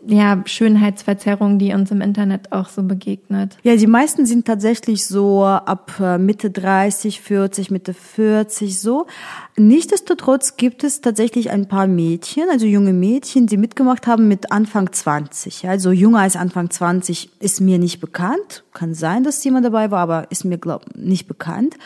ja, 0.07 0.43
Schönheitsverzerrung, 0.45 1.59
die 1.59 1.73
uns 1.73 1.91
im 1.91 2.01
Internet 2.01 2.53
auch 2.53 2.69
so 2.69 2.83
begegnet. 2.83 3.57
Ja, 3.63 3.77
die 3.77 3.87
meisten 3.87 4.27
sind 4.27 4.47
tatsächlich 4.47 5.07
so 5.07 5.45
ab 5.45 5.93
äh, 6.01 6.19
Mitte 6.19 6.51
30, 6.51 7.21
40, 7.21 7.71
Mitte 7.71 7.95
40 7.95 8.81
so. 8.81 9.07
Nichtsdestotrotz 9.57 10.57
gibt 10.57 10.83
es 10.83 11.01
tatsächlich 11.01 11.51
ein 11.51 11.69
paar 11.69 11.87
Mädchen, 11.87 12.45
also 12.51 12.67
junge 12.67 12.93
Mädchen, 12.93 13.47
die 13.47 13.57
mitgemacht 13.57 14.07
haben 14.07 14.27
mit 14.27 14.51
Anfang 14.51 14.93
20. 14.93 15.69
Also 15.69 15.93
jünger 15.93 16.21
als 16.21 16.37
Anfang 16.37 16.71
20 16.71 17.31
ist 17.41 17.61
mir 17.61 17.79
nicht 17.79 18.01
bekannt. 18.01 18.65
Kann 18.73 18.95
sein, 18.95 19.23
dass 19.23 19.45
jemand 19.45 19.67
dabei 19.67 19.91
war, 19.91 20.01
aber 20.01 20.31
ist 20.31 20.45
mir 20.45 20.59
glaub 20.59 20.87
nicht 20.97 21.29
bekannt. 21.29 21.77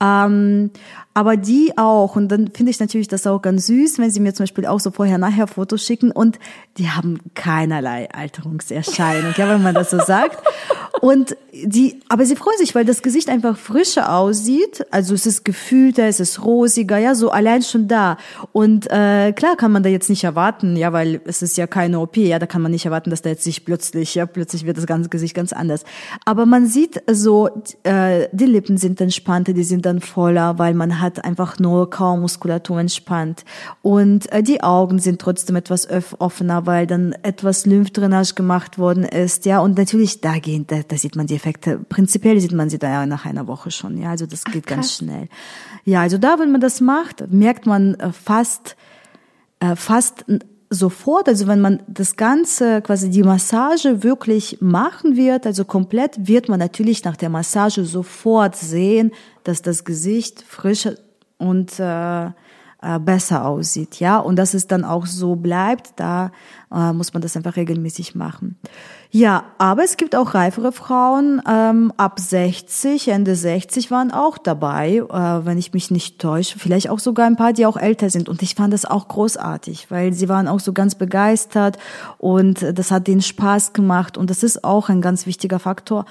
Ähm, 0.00 0.70
aber 1.16 1.38
die 1.38 1.72
auch, 1.78 2.14
und 2.14 2.28
dann 2.28 2.50
finde 2.52 2.68
ich 2.68 2.78
natürlich 2.78 3.08
das 3.08 3.26
auch 3.26 3.40
ganz 3.40 3.68
süß, 3.68 3.98
wenn 3.98 4.10
sie 4.10 4.20
mir 4.20 4.34
zum 4.34 4.44
Beispiel 4.44 4.66
auch 4.66 4.80
so 4.80 4.90
vorher-nachher 4.90 5.46
Fotos 5.46 5.82
schicken 5.82 6.10
und 6.10 6.38
die 6.76 6.90
haben 6.90 7.20
keinerlei 7.34 8.10
Alterungserscheinung, 8.10 9.32
ja, 9.34 9.48
wenn 9.48 9.62
man 9.62 9.74
das 9.74 9.88
so 9.88 9.98
sagt. 9.98 10.46
Und 11.00 11.34
die, 11.52 12.00
aber 12.08 12.26
sie 12.26 12.36
freuen 12.36 12.58
sich, 12.58 12.74
weil 12.74 12.84
das 12.84 13.00
Gesicht 13.00 13.30
einfach 13.30 13.56
frischer 13.56 14.14
aussieht. 14.14 14.84
Also 14.90 15.14
es 15.14 15.24
ist 15.24 15.44
gefühlter, 15.44 16.04
es 16.04 16.20
ist 16.20 16.44
rosiger, 16.44 16.98
ja, 16.98 17.14
so 17.14 17.30
allein 17.30 17.62
schon 17.62 17.88
da. 17.88 18.18
Und 18.52 18.86
äh, 18.90 19.32
klar 19.32 19.56
kann 19.56 19.72
man 19.72 19.82
da 19.82 19.88
jetzt 19.88 20.10
nicht 20.10 20.24
erwarten, 20.24 20.76
ja, 20.76 20.92
weil 20.92 21.22
es 21.24 21.40
ist 21.40 21.56
ja 21.56 21.66
keine 21.66 22.00
OP, 22.00 22.18
ja, 22.18 22.38
da 22.38 22.46
kann 22.46 22.60
man 22.60 22.72
nicht 22.72 22.84
erwarten, 22.84 23.08
dass 23.08 23.22
da 23.22 23.30
jetzt 23.30 23.44
sich 23.44 23.64
plötzlich, 23.64 24.14
ja, 24.14 24.26
plötzlich 24.26 24.66
wird 24.66 24.76
das 24.76 24.86
ganze 24.86 25.08
Gesicht 25.08 25.34
ganz 25.34 25.54
anders. 25.54 25.84
Aber 26.26 26.44
man 26.44 26.66
sieht 26.66 27.02
so, 27.10 27.48
äh, 27.84 28.28
die 28.32 28.44
Lippen 28.44 28.76
sind 28.76 29.00
entspannter, 29.00 29.54
die 29.54 29.64
sind 29.64 29.86
dann 29.86 30.00
voller, 30.00 30.58
weil 30.58 30.74
man 30.74 31.00
hat 31.00 31.05
einfach 31.24 31.58
nur 31.58 31.90
kaum 31.90 32.20
Muskulatur 32.20 32.80
entspannt. 32.80 33.44
Und 33.82 34.30
äh, 34.32 34.42
die 34.42 34.62
Augen 34.62 34.98
sind 34.98 35.20
trotzdem 35.20 35.56
etwas 35.56 35.88
offener, 36.18 36.66
weil 36.66 36.86
dann 36.86 37.12
etwas 37.22 37.66
Lymphdrainage 37.66 38.34
gemacht 38.34 38.78
worden 38.78 39.04
ist, 39.04 39.46
ja. 39.46 39.60
Und 39.60 39.78
natürlich 39.78 40.20
da 40.20 40.38
gehen, 40.38 40.66
da, 40.66 40.80
da 40.86 40.96
sieht 40.96 41.16
man 41.16 41.26
die 41.26 41.34
Effekte. 41.34 41.78
Prinzipiell 41.88 42.40
sieht 42.40 42.52
man 42.52 42.70
sie 42.70 42.78
da 42.78 42.88
ja 42.88 43.06
nach 43.06 43.24
einer 43.24 43.46
Woche 43.46 43.70
schon, 43.70 43.98
ja. 43.98 44.10
Also 44.10 44.26
das 44.26 44.44
geht 44.44 44.64
Ach, 44.66 44.70
ganz 44.70 44.94
schnell. 44.94 45.28
Ja, 45.84 46.00
also 46.00 46.18
da, 46.18 46.38
wenn 46.38 46.52
man 46.52 46.60
das 46.60 46.80
macht, 46.80 47.30
merkt 47.30 47.66
man 47.66 47.94
äh, 47.94 48.12
fast, 48.12 48.76
äh, 49.60 49.76
fast 49.76 50.24
sofort, 50.70 51.28
also 51.28 51.46
wenn 51.46 51.60
man 51.60 51.82
das 51.86 52.16
Ganze, 52.16 52.82
quasi 52.82 53.10
die 53.10 53.22
Massage 53.22 54.02
wirklich 54.02 54.58
machen 54.60 55.16
wird, 55.16 55.46
also 55.46 55.64
komplett, 55.64 56.26
wird 56.26 56.48
man 56.48 56.58
natürlich 56.58 57.04
nach 57.04 57.16
der 57.16 57.28
Massage 57.28 57.84
sofort 57.84 58.56
sehen, 58.56 59.12
dass 59.48 59.62
das 59.62 59.84
Gesicht 59.84 60.42
frischer 60.42 60.94
und 61.38 61.78
äh, 61.78 62.30
äh, 62.82 62.98
besser 63.00 63.46
aussieht, 63.46 64.00
ja, 64.00 64.18
und 64.18 64.36
dass 64.36 64.52
es 64.52 64.66
dann 64.66 64.84
auch 64.84 65.06
so 65.06 65.34
bleibt, 65.34 65.94
da 65.96 66.30
äh, 66.70 66.92
muss 66.92 67.14
man 67.14 67.22
das 67.22 67.36
einfach 67.36 67.56
regelmäßig 67.56 68.14
machen. 68.14 68.58
Ja, 69.10 69.44
aber 69.56 69.82
es 69.82 69.96
gibt 69.96 70.14
auch 70.14 70.34
reifere 70.34 70.72
Frauen, 70.72 71.40
ähm, 71.48 71.92
ab 71.96 72.20
60, 72.20 73.08
Ende 73.08 73.34
60 73.34 73.90
waren 73.90 74.12
auch 74.12 74.36
dabei, 74.36 74.96
äh, 74.98 75.46
wenn 75.46 75.56
ich 75.56 75.72
mich 75.72 75.90
nicht 75.90 76.20
täusche, 76.20 76.58
vielleicht 76.58 76.90
auch 76.90 76.98
sogar 76.98 77.26
ein 77.26 77.36
paar, 77.36 77.54
die 77.54 77.64
auch 77.64 77.78
älter 77.78 78.10
sind. 78.10 78.28
Und 78.28 78.42
ich 78.42 78.54
fand 78.54 78.74
das 78.74 78.84
auch 78.84 79.08
großartig, 79.08 79.90
weil 79.90 80.12
sie 80.12 80.28
waren 80.28 80.46
auch 80.46 80.60
so 80.60 80.74
ganz 80.74 80.96
begeistert 80.96 81.78
und 82.18 82.78
das 82.78 82.90
hat 82.90 83.06
denen 83.06 83.22
Spaß 83.22 83.72
gemacht. 83.72 84.18
Und 84.18 84.28
das 84.28 84.42
ist 84.42 84.64
auch 84.64 84.90
ein 84.90 85.00
ganz 85.00 85.24
wichtiger 85.24 85.58
Faktor, 85.58 86.04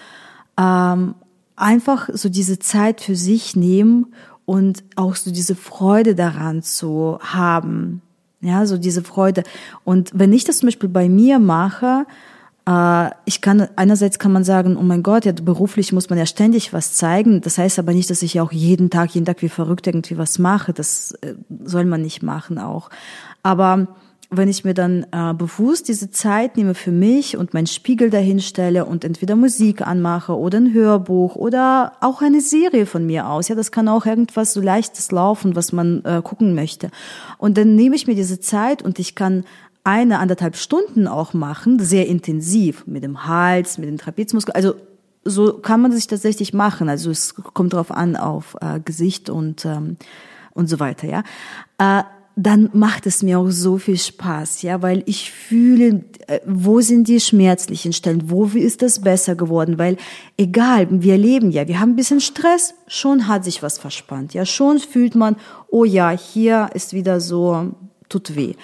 ähm, 0.60 1.14
einfach 1.56 2.10
so 2.14 2.30
diese 2.30 2.60
Zeit 2.60 3.02
für 3.02 3.16
sich 3.16 3.56
nehmen 3.56 4.14
und 4.46 4.84
auch 4.96 5.16
so 5.16 5.32
diese 5.32 5.56
Freude 5.56 6.16
daran 6.16 6.62
zu 6.62 7.20
haben. 7.22 8.02
Ja, 8.42 8.66
so 8.66 8.78
diese 8.78 9.04
Freude. 9.04 9.44
Und 9.84 10.12
wenn 10.14 10.32
ich 10.34 10.44
das 10.44 10.60
zum 10.60 10.68
Beispiel 10.68 10.90
bei 10.90 11.10
mir 11.10 11.40
mache, 11.40 12.06
äh, 12.68 13.10
ich 13.26 13.42
kann, 13.42 13.68
einerseits 13.76 14.20
kann 14.20 14.32
man 14.32 14.44
sagen, 14.44 14.78
oh 14.78 14.84
mein 14.84 15.04
Gott, 15.04 15.26
ja, 15.26 15.32
beruflich 15.32 15.94
muss 15.94 16.10
man 16.10 16.20
ja 16.20 16.26
ständig 16.26 16.74
was 16.74 16.94
zeigen. 16.94 17.42
Das 17.42 17.58
heißt 17.58 17.80
aber 17.80 17.94
nicht, 17.94 18.10
dass 18.10 18.22
ich 18.22 18.36
ja 18.36 18.44
auch 18.44 18.52
jeden 18.52 18.90
Tag, 18.90 19.12
jeden 19.12 19.26
Tag 19.26 19.42
wie 19.42 19.50
verrückt 19.50 19.88
irgendwie 19.88 20.18
was 20.18 20.38
mache. 20.38 20.74
Das 20.74 21.14
äh, 21.22 21.36
soll 21.64 21.86
man 21.86 22.02
nicht 22.02 22.22
machen 22.22 22.60
auch. 22.60 22.90
Aber 23.42 23.88
wenn 24.30 24.50
ich 24.50 24.64
mir 24.64 24.74
dann 24.74 25.06
äh, 25.12 25.34
bewusst 25.34 25.88
diese 25.88 26.10
Zeit 26.10 26.58
nehme 26.58 26.74
für 26.74 26.92
mich 26.92 27.38
und 27.38 27.54
meinen 27.54 27.68
Spiegel 27.68 28.10
dahin 28.10 28.40
stelle 28.40 28.86
und 28.86 29.06
entweder 29.06 29.36
Musik 29.36 29.86
anmache 29.86 30.38
oder 30.38 30.58
ein 30.60 30.74
Hörbuch 30.74 31.36
oder 31.36 31.94
auch 32.02 32.22
eine 32.22 32.42
Serie 32.42 32.86
von 32.86 33.06
mir 33.06 33.30
aus. 33.30 33.48
Ja, 33.48 33.56
das 33.56 33.72
kann 33.72 33.88
auch 33.88 34.06
irgendwas 34.06 34.54
so 34.54 34.62
leichtes 34.62 35.12
laufen, 35.12 35.56
was 35.56 35.72
man 35.72 36.04
äh, 36.06 36.22
gucken 36.24 36.56
möchte. 36.56 36.90
Und 37.38 37.58
dann 37.58 37.76
nehme 37.76 37.96
ich 37.96 38.08
mir 38.08 38.16
diese 38.16 38.40
Zeit 38.40 38.82
und 38.82 39.00
ich 39.00 39.16
kann 39.16 39.46
eine, 39.84 40.18
anderthalb 40.18 40.56
Stunden 40.56 41.08
auch 41.08 41.34
machen, 41.34 41.80
sehr 41.80 42.08
intensiv, 42.08 42.88
mit 42.88 43.04
dem 43.04 43.28
Hals, 43.28 43.78
mit 43.78 43.88
den 43.88 44.00
Trapezmuskeln. 44.00 44.56
Also 44.56 44.74
so 45.24 45.54
kann 45.54 45.82
man 45.82 45.92
sich 45.92 46.08
tatsächlich 46.08 46.54
machen. 46.54 46.90
Also 46.90 47.12
es 47.12 47.36
kommt 47.36 47.74
darauf 47.74 47.92
an, 47.92 48.16
auf 48.16 48.58
äh, 48.62 48.80
Gesicht 48.80 49.30
und, 49.30 49.64
ähm, 49.66 49.98
und 50.54 50.68
so 50.68 50.80
weiter, 50.80 51.08
ja. 51.08 51.24
Äh, 51.78 52.04
dann 52.36 52.70
macht 52.74 53.06
es 53.08 53.24
mir 53.24 53.40
auch 53.40 53.50
so 53.50 53.78
viel 53.78 53.98
Spaß, 53.98 54.62
ja, 54.62 54.82
weil 54.82 55.04
ich 55.06 55.32
fühle, 55.32 56.04
äh, 56.28 56.40
wo 56.46 56.82
sind 56.82 57.08
die 57.08 57.20
schmerzlichen 57.20 57.94
Stellen, 57.94 58.30
wo 58.30 58.46
ist 58.46 58.82
das 58.82 59.00
besser 59.00 59.36
geworden, 59.36 59.78
weil 59.78 59.98
egal, 60.38 60.88
wir 60.90 61.18
leben 61.18 61.52
ja, 61.52 61.68
wir 61.68 61.80
haben 61.80 61.92
ein 61.92 61.96
bisschen 61.96 62.20
Stress, 62.20 62.74
schon 62.88 63.28
hat 63.28 63.46
sich 63.46 63.64
was 63.64 63.78
verspannt, 63.80 64.34
ja, 64.34 64.46
schon 64.46 64.80
fühlt 64.80 65.16
man, 65.16 65.38
oh 65.70 65.86
ja, 65.86 66.12
hier 66.12 66.70
ist 66.74 66.94
wieder 66.94 67.22
so, 67.22 67.72
tut 68.10 68.36
weh. 68.36 68.56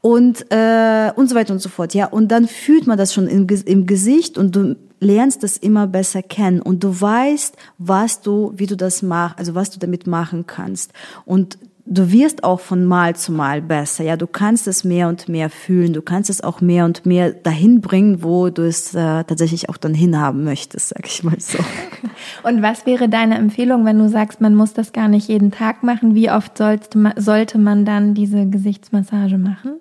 Und 0.00 0.46
äh, 0.50 1.12
und 1.14 1.28
so 1.28 1.34
weiter 1.34 1.52
und 1.52 1.60
so 1.60 1.68
fort, 1.68 1.94
ja, 1.94 2.06
und 2.06 2.28
dann 2.28 2.48
fühlt 2.48 2.86
man 2.86 2.96
das 2.96 3.12
schon 3.12 3.28
im, 3.28 3.46
im 3.46 3.86
Gesicht 3.86 4.38
und 4.38 4.56
du 4.56 4.76
lernst 5.00 5.42
das 5.42 5.56
immer 5.56 5.86
besser 5.86 6.22
kennen. 6.22 6.60
Und 6.60 6.82
du 6.82 7.00
weißt, 7.00 7.56
was 7.78 8.20
du, 8.20 8.52
wie 8.56 8.66
du 8.66 8.76
das 8.76 9.02
machst, 9.02 9.38
also 9.38 9.54
was 9.54 9.70
du 9.70 9.78
damit 9.78 10.06
machen 10.06 10.46
kannst. 10.46 10.92
Und 11.24 11.58
du 11.90 12.12
wirst 12.12 12.44
auch 12.44 12.60
von 12.60 12.84
Mal 12.84 13.16
zu 13.16 13.32
Mal 13.32 13.62
besser. 13.62 14.04
Ja, 14.04 14.16
du 14.16 14.26
kannst 14.26 14.66
es 14.66 14.84
mehr 14.84 15.08
und 15.08 15.28
mehr 15.28 15.50
fühlen. 15.50 15.92
Du 15.92 16.02
kannst 16.02 16.30
es 16.30 16.42
auch 16.42 16.60
mehr 16.60 16.84
und 16.84 17.06
mehr 17.06 17.32
dahin 17.32 17.80
bringen, 17.80 18.22
wo 18.22 18.50
du 18.50 18.66
es 18.66 18.94
äh, 18.94 19.24
tatsächlich 19.24 19.68
auch 19.68 19.76
dann 19.76 19.94
hinhaben 19.94 20.44
möchtest, 20.44 20.90
sag 20.90 21.06
ich 21.06 21.24
mal 21.24 21.38
so. 21.38 21.58
Und 22.42 22.62
was 22.62 22.86
wäre 22.86 23.08
deine 23.08 23.36
Empfehlung, 23.36 23.84
wenn 23.84 23.98
du 23.98 24.08
sagst, 24.08 24.40
man 24.40 24.54
muss 24.54 24.72
das 24.72 24.92
gar 24.92 25.08
nicht 25.08 25.28
jeden 25.28 25.50
Tag 25.50 25.82
machen? 25.82 26.14
Wie 26.14 26.30
oft 26.30 26.58
sollte 26.58 27.58
man, 27.58 27.84
dann 27.84 28.14
diese 28.14 28.46
Gesichtsmassage 28.46 29.38
machen? 29.38 29.80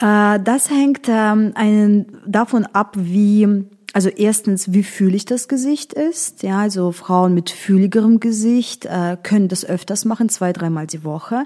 Äh, 0.00 0.40
das 0.42 0.70
hängt 0.70 1.08
ähm, 1.08 1.52
einen, 1.54 2.06
davon 2.26 2.66
ab, 2.66 2.94
wie 2.96 3.66
also 3.96 4.10
erstens, 4.10 4.74
wie 4.74 4.82
fühlig 4.82 5.24
das 5.24 5.48
Gesicht 5.48 5.94
ist. 5.94 6.42
Ja, 6.42 6.58
also 6.58 6.92
Frauen 6.92 7.32
mit 7.32 7.48
fühligerem 7.48 8.20
Gesicht 8.20 8.84
äh, 8.84 9.16
können 9.22 9.48
das 9.48 9.64
öfters 9.64 10.04
machen, 10.04 10.28
zwei, 10.28 10.52
dreimal 10.52 10.86
die 10.86 11.02
Woche. 11.02 11.44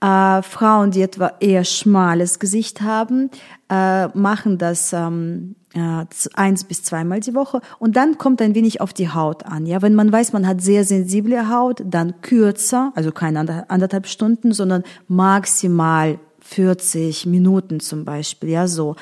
Äh, 0.00 0.40
Frauen, 0.42 0.92
die 0.92 1.02
etwa 1.02 1.32
eher 1.40 1.64
schmales 1.64 2.38
Gesicht 2.38 2.80
haben, 2.80 3.28
äh, 3.68 4.06
machen 4.16 4.56
das 4.56 4.92
ähm, 4.92 5.56
äh, 5.74 6.04
eins 6.34 6.62
bis 6.62 6.84
zweimal 6.84 7.18
die 7.18 7.34
Woche. 7.34 7.60
Und 7.80 7.96
dann 7.96 8.18
kommt 8.18 8.40
ein 8.40 8.54
wenig 8.54 8.80
auf 8.80 8.92
die 8.92 9.08
Haut 9.08 9.44
an. 9.44 9.66
Ja, 9.66 9.82
wenn 9.82 9.96
man 9.96 10.12
weiß, 10.12 10.32
man 10.32 10.46
hat 10.46 10.62
sehr 10.62 10.84
sensible 10.84 11.50
Haut, 11.50 11.82
dann 11.84 12.20
kürzer, 12.20 12.92
also 12.94 13.10
keine 13.10 13.68
anderthalb 13.68 14.06
Stunden, 14.06 14.52
sondern 14.52 14.84
maximal 15.08 16.20
40 16.50 17.26
Minuten 17.26 17.78
zum 17.78 18.04
Beispiel, 18.04 18.50
ja, 18.50 18.66
so 18.66 18.96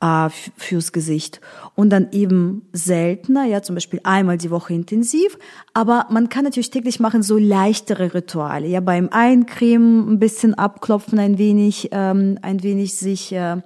äh, 0.00 0.28
fürs 0.56 0.92
Gesicht. 0.92 1.40
Und 1.74 1.90
dann 1.90 2.08
eben 2.12 2.68
seltener, 2.72 3.44
ja, 3.44 3.62
zum 3.62 3.74
Beispiel 3.74 4.00
einmal 4.04 4.36
die 4.36 4.50
Woche 4.50 4.74
intensiv. 4.74 5.38
Aber 5.72 6.06
man 6.10 6.28
kann 6.28 6.44
natürlich 6.44 6.70
täglich 6.70 7.00
machen 7.00 7.22
so 7.22 7.38
leichtere 7.38 8.12
Rituale, 8.12 8.66
ja, 8.66 8.80
beim 8.80 9.08
Eincremen 9.10 10.12
ein 10.12 10.18
bisschen 10.18 10.52
abklopfen, 10.54 11.18
ein 11.18 11.38
wenig, 11.38 11.88
ähm, 11.92 12.38
ein 12.42 12.62
wenig 12.62 12.96
sich 12.96 13.32
äh, 13.32 13.62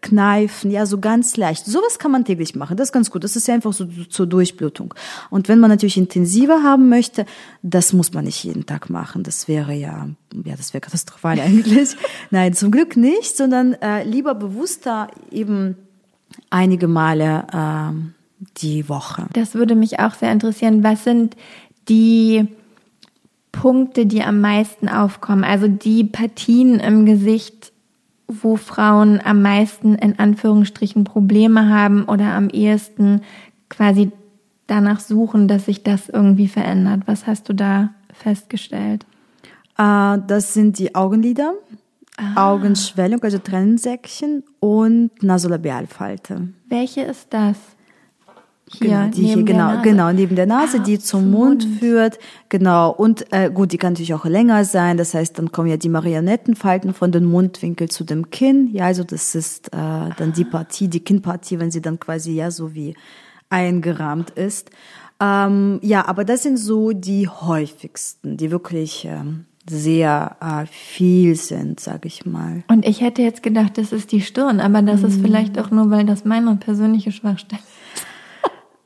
kneifen, 0.00 0.70
ja, 0.70 0.86
so 0.86 0.98
ganz 0.98 1.36
leicht. 1.36 1.66
Sowas 1.66 1.98
kann 1.98 2.12
man 2.12 2.24
täglich 2.24 2.54
machen. 2.54 2.76
Das 2.76 2.88
ist 2.88 2.92
ganz 2.92 3.10
gut. 3.10 3.24
Das 3.24 3.34
ist 3.34 3.48
ja 3.48 3.54
einfach 3.54 3.72
so 3.72 3.86
zur 3.86 4.26
Durchblutung. 4.26 4.94
Und 5.30 5.48
wenn 5.48 5.58
man 5.58 5.68
natürlich 5.68 5.96
intensiver 5.96 6.62
haben 6.62 6.88
möchte, 6.88 7.26
das 7.62 7.92
muss 7.92 8.12
man 8.12 8.24
nicht 8.24 8.44
jeden 8.44 8.66
Tag 8.66 8.88
machen. 8.88 9.24
Das 9.24 9.48
wäre 9.48 9.74
ja, 9.74 10.08
ja, 10.44 10.56
das 10.56 10.72
wäre 10.72 10.80
katastrophal 10.80 11.40
eigentlich. 11.40 11.96
Nein, 12.30 12.54
zum 12.54 12.70
Glück 12.70 12.96
nicht, 12.96 13.36
sondern 13.36 13.74
äh, 13.74 14.04
lieber 14.04 14.34
bewusster 14.34 15.08
eben 15.32 15.76
einige 16.50 16.86
Male 16.86 17.46
äh, 17.52 18.46
die 18.58 18.88
Woche. 18.88 19.26
Das 19.32 19.54
würde 19.54 19.74
mich 19.74 19.98
auch 19.98 20.14
sehr 20.14 20.30
interessieren. 20.30 20.84
Was 20.84 21.02
sind 21.02 21.36
die 21.88 22.46
Punkte, 23.50 24.06
die 24.06 24.22
am 24.22 24.40
meisten 24.40 24.88
aufkommen? 24.88 25.42
Also 25.42 25.66
die 25.66 26.04
Partien 26.04 26.78
im 26.78 27.06
Gesicht, 27.06 27.59
wo 28.42 28.56
Frauen 28.56 29.20
am 29.22 29.42
meisten 29.42 29.94
in 29.94 30.18
Anführungsstrichen 30.18 31.04
Probleme 31.04 31.68
haben 31.68 32.04
oder 32.04 32.34
am 32.34 32.48
ehesten 32.48 33.22
quasi 33.68 34.12
danach 34.66 35.00
suchen, 35.00 35.48
dass 35.48 35.66
sich 35.66 35.82
das 35.82 36.08
irgendwie 36.08 36.48
verändert. 36.48 37.02
Was 37.06 37.26
hast 37.26 37.48
du 37.48 37.54
da 37.54 37.90
festgestellt? 38.12 39.04
Äh, 39.76 40.18
das 40.26 40.54
sind 40.54 40.78
die 40.78 40.94
Augenlider, 40.94 41.54
ah. 42.16 42.52
Augenschwellung, 42.52 43.22
also 43.22 43.38
Tränensäckchen 43.38 44.44
und 44.60 45.10
Nasolabialfalte. 45.22 46.48
Welche 46.68 47.02
ist 47.02 47.32
das? 47.32 47.56
Hier, 48.72 48.88
genau, 48.88 49.10
die 49.10 49.22
hier, 49.24 49.42
genau, 49.42 49.82
genau, 49.82 50.12
neben 50.12 50.36
der 50.36 50.46
Nase, 50.46 50.78
ah, 50.78 50.82
die 50.82 51.00
zum, 51.00 51.30
Mund, 51.30 51.64
Mund, 51.66 51.78
führt, 51.80 52.18
genau. 52.48 52.92
Und 52.92 53.26
äh, 53.32 53.50
gut, 53.50 53.72
die 53.72 53.78
kann 53.78 53.94
natürlich 53.94 54.14
auch 54.14 54.24
länger 54.24 54.64
sein. 54.64 54.96
Das 54.96 55.12
heißt, 55.12 55.38
dann 55.38 55.50
kommen 55.50 55.68
ja 55.68 55.76
die 55.76 55.88
Marionettenfalten 55.88 56.94
von 56.94 57.10
den 57.10 57.24
Mundwinkel 57.24 57.88
zu 57.88 58.04
dem 58.04 58.30
Kinn. 58.30 58.70
Ja, 58.72 58.84
also 58.84 59.02
das 59.02 59.34
ist 59.34 59.68
äh, 59.68 60.10
dann 60.16 60.32
die 60.36 60.44
Partie, 60.44 60.86
die 60.86 61.00
Kinnpartie, 61.00 61.58
wenn 61.58 61.72
sie 61.72 61.82
dann 61.82 61.98
quasi 61.98 62.32
ja 62.32 62.52
so 62.52 62.72
wie 62.72 62.94
eingerahmt 63.48 64.30
ist. 64.30 64.70
Ähm, 65.20 65.80
ja, 65.82 66.06
aber 66.06 66.24
das 66.24 66.44
sind 66.44 66.56
so 66.56 66.92
die 66.92 67.28
häufigsten, 67.28 68.36
die 68.36 68.52
wirklich 68.52 69.04
ähm, 69.04 69.46
sehr 69.68 70.36
äh, 70.40 70.66
viel 70.66 71.34
sind, 71.34 71.80
sag 71.80 72.06
ich 72.06 72.24
mal. 72.24 72.62
Und 72.68 72.86
ich 72.86 73.00
hätte 73.00 73.22
jetzt 73.22 73.42
gedacht, 73.42 73.78
das 73.78 73.90
ist 73.90 74.12
die 74.12 74.20
Stirn, 74.20 74.60
aber 74.60 74.80
das 74.80 75.00
mhm. 75.00 75.08
ist 75.08 75.20
vielleicht 75.20 75.58
auch 75.58 75.72
nur, 75.72 75.90
weil 75.90 76.06
das 76.06 76.24
meine 76.24 76.54
persönliche 76.54 77.10
Schwachstelle 77.10 77.60
ist. 77.60 78.06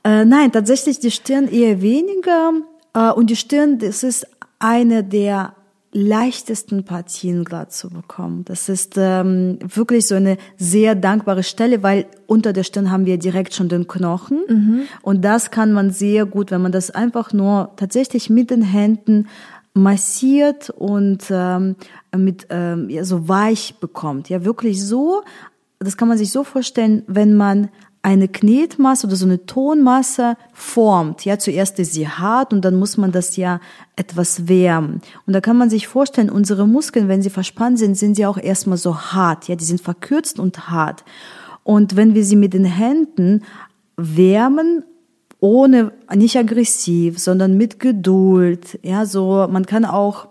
Äh, 0.05 0.25
nein, 0.25 0.53
tatsächlich 0.53 1.01
die 1.01 1.11
Stirn 1.11 1.49
eher 1.49 1.81
weniger. 1.81 2.53
Äh, 2.93 3.11
und 3.11 3.31
die 3.31 3.37
Stirn, 3.37 3.79
das 3.79 4.03
ist 4.03 4.27
eine 4.59 5.03
der 5.03 5.55
leichtesten 5.95 6.85
Partien 6.85 7.45
glatt 7.45 7.73
zu 7.73 7.89
bekommen. 7.89 8.45
Das 8.45 8.69
ist 8.69 8.95
ähm, 8.97 9.61
wirklich 9.63 10.09
so 10.09 10.17
eine 10.17 10.39
sehr 10.57 10.97
dankbare 10.97 11.45
Stelle, 11.45 11.85
weil 11.85 12.07
unter 12.27 12.53
der 12.53 12.65
Stirn 12.65 12.91
haben 12.91 13.07
wir 13.07 13.17
direkt 13.17 13.55
schon 13.55 13.69
den 13.69 13.87
Knochen. 13.87 14.41
Mhm. 14.49 14.83
Und 15.03 15.25
das 15.25 15.53
kann 15.53 15.73
man 15.73 15.91
sehr 15.91 16.27
gut, 16.27 16.51
wenn 16.51 16.63
man 16.63 16.73
das 16.73 16.91
einfach 16.91 17.33
nur 17.33 17.71
tatsächlich 17.77 18.29
mit 18.29 18.51
den 18.51 18.63
Händen 18.63 19.29
massiert 19.73 20.71
und 20.71 21.27
ähm, 21.31 21.77
mit 22.17 22.49
ähm, 22.51 22.91
ja, 22.91 23.05
so 23.05 23.29
weich 23.29 23.77
bekommt. 23.79 24.29
Ja, 24.29 24.45
wirklich 24.45 24.85
so. 24.85 25.23
Das 25.79 25.97
kann 25.97 26.09
man 26.09 26.19
sich 26.19 26.33
so 26.33 26.43
vorstellen, 26.43 27.05
wenn 27.07 27.37
man 27.37 27.69
eine 28.05 28.29
Knetmasse 28.29 29.07
oder 29.07 29.17
so 29.17 29.25
eine 29.25 29.47
Tonmasse 29.47 30.37
formt. 30.53 31.25
Ja, 31.25 31.39
zuerst 31.39 31.79
ist 31.79 31.95
sie 31.95 32.07
hart 32.07 32.53
und 32.53 32.63
dann 32.63 32.75
muss 32.75 32.99
man 32.99 33.13
das 33.13 33.37
ja 33.39 33.61
etwas 33.97 34.47
wärmen. 34.47 35.01
Und 35.27 35.33
da 35.33 35.41
kann 35.41 35.57
man 35.57 35.71
sich 35.71 35.89
vorstellen, 35.89 36.29
unsere 36.29 36.69
Muskeln, 36.69 37.09
wenn 37.09 37.23
sie 37.23 37.31
verspannt 37.31 37.79
sind, 37.79 37.97
sind 37.97 38.17
sie 38.17 38.27
auch 38.27 38.37
erstmal 38.37 38.77
so 38.77 38.95
hart. 38.95 39.49
Ja, 39.49 39.57
die 39.57 39.65
sind 39.65 39.81
verkürzt 39.81 40.39
und 40.39 40.69
hart. 40.69 41.03
Und 41.63 41.97
wenn 41.97 42.15
wir 42.15 42.27
sie 42.27 42.37
mit 42.37 42.53
den 42.53 42.67
Händen 42.67 43.43
wärmen, 43.97 44.85
ohne, 45.41 45.93
nicht 46.15 46.37
aggressiv, 46.37 47.19
sondern 47.19 47.57
mit 47.57 47.81
Geduld, 47.81 48.79
ja, 48.83 49.07
so, 49.07 49.49
man 49.51 49.65
kann 49.65 49.87
auch 49.87 50.29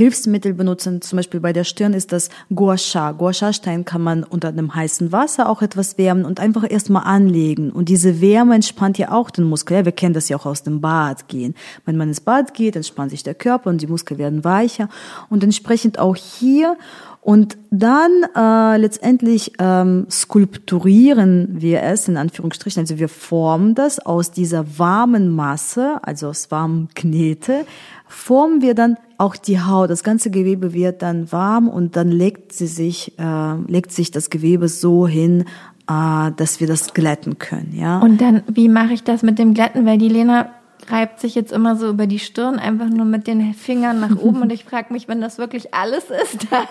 Hilfsmittel 0.00 0.54
benutzen. 0.54 1.02
Zum 1.02 1.18
Beispiel 1.18 1.40
bei 1.40 1.52
der 1.52 1.64
Stirn 1.64 1.92
ist 1.92 2.10
das 2.10 2.30
Gua 2.54 2.78
Sha. 2.78 3.12
Gua 3.12 3.34
Sha 3.34 3.52
Stein 3.52 3.84
kann 3.84 4.00
man 4.00 4.24
unter 4.24 4.48
einem 4.48 4.74
heißen 4.74 5.12
Wasser 5.12 5.46
auch 5.46 5.60
etwas 5.60 5.98
wärmen 5.98 6.24
und 6.24 6.40
einfach 6.40 6.64
erstmal 6.66 7.04
anlegen. 7.04 7.70
Und 7.70 7.90
diese 7.90 8.22
Wärme 8.22 8.54
entspannt 8.54 8.96
ja 8.96 9.12
auch 9.12 9.28
den 9.28 9.44
Muskel. 9.44 9.76
Ja, 9.76 9.84
wir 9.84 9.92
kennen 9.92 10.14
das 10.14 10.30
ja 10.30 10.38
auch 10.38 10.46
aus 10.46 10.62
dem 10.62 10.80
Bad 10.80 11.28
gehen. 11.28 11.54
Wenn 11.84 11.98
man 11.98 12.08
ins 12.08 12.22
Bad 12.22 12.54
geht, 12.54 12.76
entspannt 12.76 13.10
sich 13.10 13.24
der 13.24 13.34
Körper 13.34 13.68
und 13.68 13.82
die 13.82 13.88
Muskeln 13.88 14.16
werden 14.16 14.42
weicher. 14.42 14.88
Und 15.28 15.44
entsprechend 15.44 15.98
auch 15.98 16.16
hier 16.16 16.78
und 17.22 17.58
dann 17.70 18.10
äh, 18.34 18.78
letztendlich 18.78 19.52
ähm, 19.58 20.06
skulpturieren 20.10 21.60
wir 21.60 21.82
es 21.82 22.08
in 22.08 22.16
Anführungsstrichen, 22.16 22.80
also 22.80 22.98
wir 22.98 23.10
formen 23.10 23.74
das 23.74 23.98
aus 23.98 24.30
dieser 24.30 24.78
warmen 24.78 25.28
Masse, 25.28 25.98
also 26.02 26.28
aus 26.28 26.50
warmen 26.50 26.88
Knete, 26.94 27.66
formen 28.10 28.60
wir 28.60 28.74
dann 28.74 28.96
auch 29.18 29.36
die 29.36 29.60
Haut. 29.60 29.88
Das 29.88 30.02
ganze 30.02 30.30
Gewebe 30.30 30.74
wird 30.74 31.02
dann 31.02 31.30
warm 31.32 31.68
und 31.68 31.96
dann 31.96 32.10
legt 32.10 32.52
sie 32.52 32.66
sich, 32.66 33.18
äh, 33.18 33.54
legt 33.66 33.92
sich 33.92 34.10
das 34.10 34.30
Gewebe 34.30 34.68
so 34.68 35.06
hin, 35.06 35.44
äh, 35.88 36.32
dass 36.36 36.60
wir 36.60 36.66
das 36.66 36.92
glätten 36.92 37.38
können. 37.38 37.72
Ja. 37.74 38.00
Und 38.00 38.20
dann, 38.20 38.42
wie 38.48 38.68
mache 38.68 38.92
ich 38.92 39.04
das 39.04 39.22
mit 39.22 39.38
dem 39.38 39.54
Glätten? 39.54 39.86
Weil 39.86 39.98
die 39.98 40.08
Lena 40.08 40.50
reibt 40.88 41.20
sich 41.20 41.34
jetzt 41.34 41.52
immer 41.52 41.76
so 41.76 41.88
über 41.88 42.06
die 42.06 42.18
Stirn, 42.18 42.58
einfach 42.58 42.88
nur 42.88 43.04
mit 43.04 43.26
den 43.26 43.54
Fingern 43.54 44.00
nach 44.00 44.16
oben. 44.16 44.42
Und 44.42 44.52
ich 44.52 44.64
frage 44.64 44.92
mich, 44.92 45.08
wenn 45.08 45.20
das 45.20 45.38
wirklich 45.38 45.74
alles 45.74 46.04
ist, 46.04 46.46
dann 46.50 46.66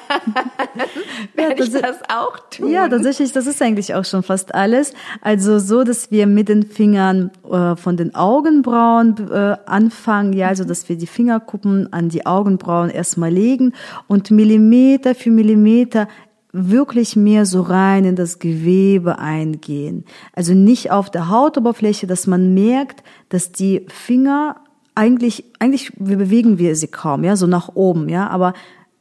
werde 1.36 1.64
ja, 1.64 1.66
ich 1.66 1.72
das 1.72 2.00
auch 2.10 2.40
tun. 2.50 2.70
Ja, 2.72 2.88
tatsächlich, 2.88 3.32
das 3.32 3.48
ist 3.48 3.62
eigentlich 3.62 3.94
auch 3.96 4.06
schon 4.06 4.24
fast 4.24 4.54
alles. 4.56 4.94
Also 5.22 5.60
so, 5.60 5.84
dass 5.84 6.12
wir 6.12 6.28
mit 6.28 6.50
den 6.50 6.64
Fingern 6.64 7.32
äh, 7.50 7.76
von 7.76 7.98
den 7.98 8.16
Augenbrauen 8.16 9.16
äh, 9.32 9.58
anfangen, 9.66 10.34
ja, 10.34 10.48
also 10.48 10.64
dass 10.64 10.90
wir 10.90 10.98
die 10.98 11.08
Fingerkuppen 11.08 11.92
an 11.94 12.10
die 12.10 12.26
Augenbrauen 12.26 12.90
erstmal 12.90 13.32
legen 13.32 13.74
und 14.08 14.32
Millimeter 14.32 15.16
für 15.16 15.32
Millimeter 15.32 16.08
wirklich 16.52 17.16
mehr 17.16 17.46
so 17.46 17.62
rein 17.62 18.06
in 18.06 18.16
das 18.16 18.40
Gewebe 18.40 19.20
eingehen. 19.20 20.06
Also 20.34 20.54
nicht 20.54 20.92
auf 20.92 21.10
der 21.10 21.30
Hautoberfläche, 21.30 22.08
dass 22.08 22.28
man 22.28 22.54
merkt, 22.54 23.04
dass 23.30 23.52
die 23.52 23.86
Finger 23.88 24.56
eigentlich, 24.96 25.46
eigentlich 25.60 25.94
bewegen 25.98 26.58
wir 26.58 26.76
sie 26.76 26.88
kaum, 26.88 27.24
ja, 27.24 27.36
so 27.36 27.48
nach 27.48 27.70
oben, 27.76 28.10
ja, 28.10 28.28
aber 28.28 28.54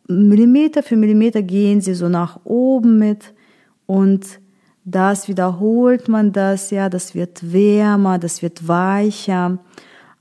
Millimeter 0.06 0.82
für 0.82 0.96
Millimeter 0.96 1.42
gehen 1.42 1.80
sie 1.80 1.94
so 1.94 2.08
nach 2.08 2.40
oben 2.44 2.98
mit 2.98 3.34
und 3.86 4.40
das 4.84 5.28
wiederholt 5.28 6.08
man 6.08 6.32
das, 6.32 6.70
ja, 6.70 6.88
das 6.88 7.14
wird 7.14 7.52
wärmer, 7.52 8.18
das 8.18 8.40
wird 8.40 8.66
weicher. 8.66 9.58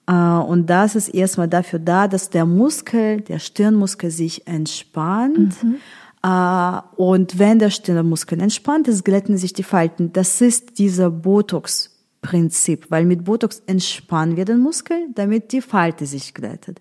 Äh, 0.08 0.14
und 0.14 0.70
das 0.70 0.96
ist 0.96 1.10
erstmal 1.10 1.48
dafür 1.48 1.80
da, 1.80 2.08
dass 2.10 2.30
der 2.30 2.46
Muskel, 2.46 3.22
der 3.22 3.40
Stirnmuskel 3.40 4.12
sich 4.12 4.46
entspannt. 4.46 5.64
Mhm. 5.64 5.76
Äh, 6.24 6.82
und 6.95 7.39
wenn 7.39 7.59
der 7.59 7.70
Stirnmuskel 7.70 8.41
entspannt 8.41 8.88
ist, 8.88 9.03
glätten 9.03 9.38
sich 9.38 9.53
die 9.53 9.63
Falten. 9.63 10.13
Das 10.13 10.41
ist 10.41 10.80
dieser 10.80 11.09
Botox-Prinzip, 11.09 12.88
weil 12.89 13.05
mit 13.05 13.26
Botox 13.26 13.61
entspannen 13.65 14.38
wir 14.38 14.45
den 14.45 14.59
Muskel, 14.59 14.97
damit 15.13 15.51
die 15.51 15.61
Falte 15.61 16.05
sich 16.05 16.34
glättet. 16.34 16.80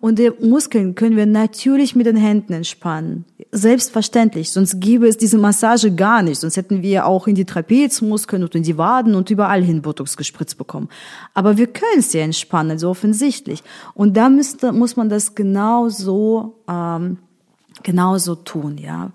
Und 0.00 0.20
die 0.20 0.30
Muskeln 0.40 0.94
können 0.94 1.16
wir 1.16 1.26
natürlich 1.26 1.96
mit 1.96 2.06
den 2.06 2.16
Händen 2.16 2.52
entspannen. 2.52 3.24
Selbstverständlich. 3.50 4.52
Sonst 4.52 4.78
gäbe 4.78 5.08
es 5.08 5.16
diese 5.16 5.38
Massage 5.38 5.92
gar 5.92 6.22
nicht. 6.22 6.38
Sonst 6.38 6.56
hätten 6.56 6.82
wir 6.82 7.06
auch 7.06 7.26
in 7.26 7.34
die 7.34 7.44
Trapezmuskeln 7.44 8.44
und 8.44 8.54
in 8.54 8.62
die 8.62 8.78
Waden 8.78 9.16
und 9.16 9.28
überall 9.28 9.62
hin 9.62 9.82
Botox 9.82 10.16
gespritzt 10.16 10.56
bekommen. 10.56 10.88
Aber 11.34 11.56
wir 11.56 11.66
können 11.66 12.00
sie 12.00 12.20
entspannen, 12.20 12.72
also 12.72 12.90
offensichtlich. 12.90 13.64
Und 13.94 14.16
da 14.16 14.28
müsste, 14.28 14.70
muss 14.72 14.94
man 14.94 15.08
das 15.08 15.34
genau 15.34 15.88
so 15.88 16.62
ähm, 16.68 17.18
genauso 17.82 18.34
tun, 18.34 18.78
ja. 18.78 19.10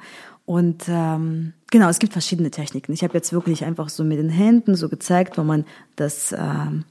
Und 0.46 0.84
ähm, 0.88 1.54
genau, 1.72 1.88
es 1.88 2.00
gibt 2.00 2.14
verschiedene 2.14 2.52
Techniken. 2.52 2.92
Ich 2.92 3.04
habe 3.04 3.14
jetzt 3.14 3.32
wirklich 3.32 3.64
einfach 3.64 3.90
so 3.90 4.04
mit 4.04 4.18
den 4.18 4.30
Händen 4.30 4.76
so 4.76 4.90
gezeigt, 4.90 5.38
wo 5.38 5.44
man 5.44 5.66
das 5.96 6.34
ähm, 6.38 6.84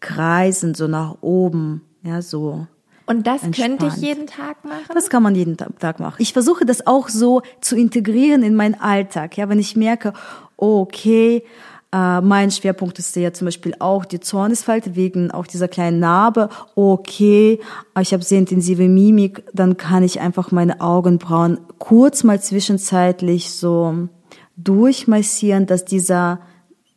Kreisen 0.00 0.74
so 0.74 0.86
nach 0.86 1.16
oben, 1.22 1.82
ja, 2.02 2.20
so. 2.20 2.66
Und 3.06 3.26
das 3.26 3.42
entspannt. 3.42 3.80
könnte 3.80 3.96
ich 3.96 4.02
jeden 4.02 4.26
Tag 4.26 4.64
machen? 4.64 4.84
Das 4.94 5.08
kann 5.08 5.22
man 5.22 5.34
jeden 5.34 5.56
Tag 5.56 5.98
machen. 5.98 6.16
Ich 6.18 6.32
versuche 6.32 6.64
das 6.64 6.86
auch 6.86 7.08
so 7.08 7.42
zu 7.60 7.76
integrieren 7.76 8.42
in 8.42 8.54
meinen 8.54 8.74
Alltag. 8.74 9.36
Ja, 9.36 9.48
wenn 9.48 9.58
ich 9.58 9.76
merke, 9.76 10.12
okay, 10.56 11.44
äh, 11.92 12.20
mein 12.20 12.50
Schwerpunkt 12.50 12.98
ist 12.98 13.14
ja 13.16 13.32
zum 13.32 13.46
Beispiel 13.46 13.74
auch 13.78 14.04
die 14.04 14.20
Zornesfalte 14.20 14.96
wegen 14.96 15.30
auch 15.30 15.46
dieser 15.46 15.68
kleinen 15.68 16.00
Narbe. 16.00 16.48
Okay, 16.74 17.60
ich 18.00 18.12
habe 18.12 18.22
sehr 18.22 18.38
intensive 18.38 18.88
Mimik, 18.88 19.44
dann 19.52 19.76
kann 19.76 20.02
ich 20.02 20.20
einfach 20.20 20.50
meine 20.52 20.80
Augenbrauen 20.80 21.60
kurz 21.78 22.24
mal 22.24 22.40
zwischenzeitlich 22.40 23.50
so 23.50 24.08
durchmassieren, 24.56 25.66
dass 25.66 25.84
dieser 25.84 26.40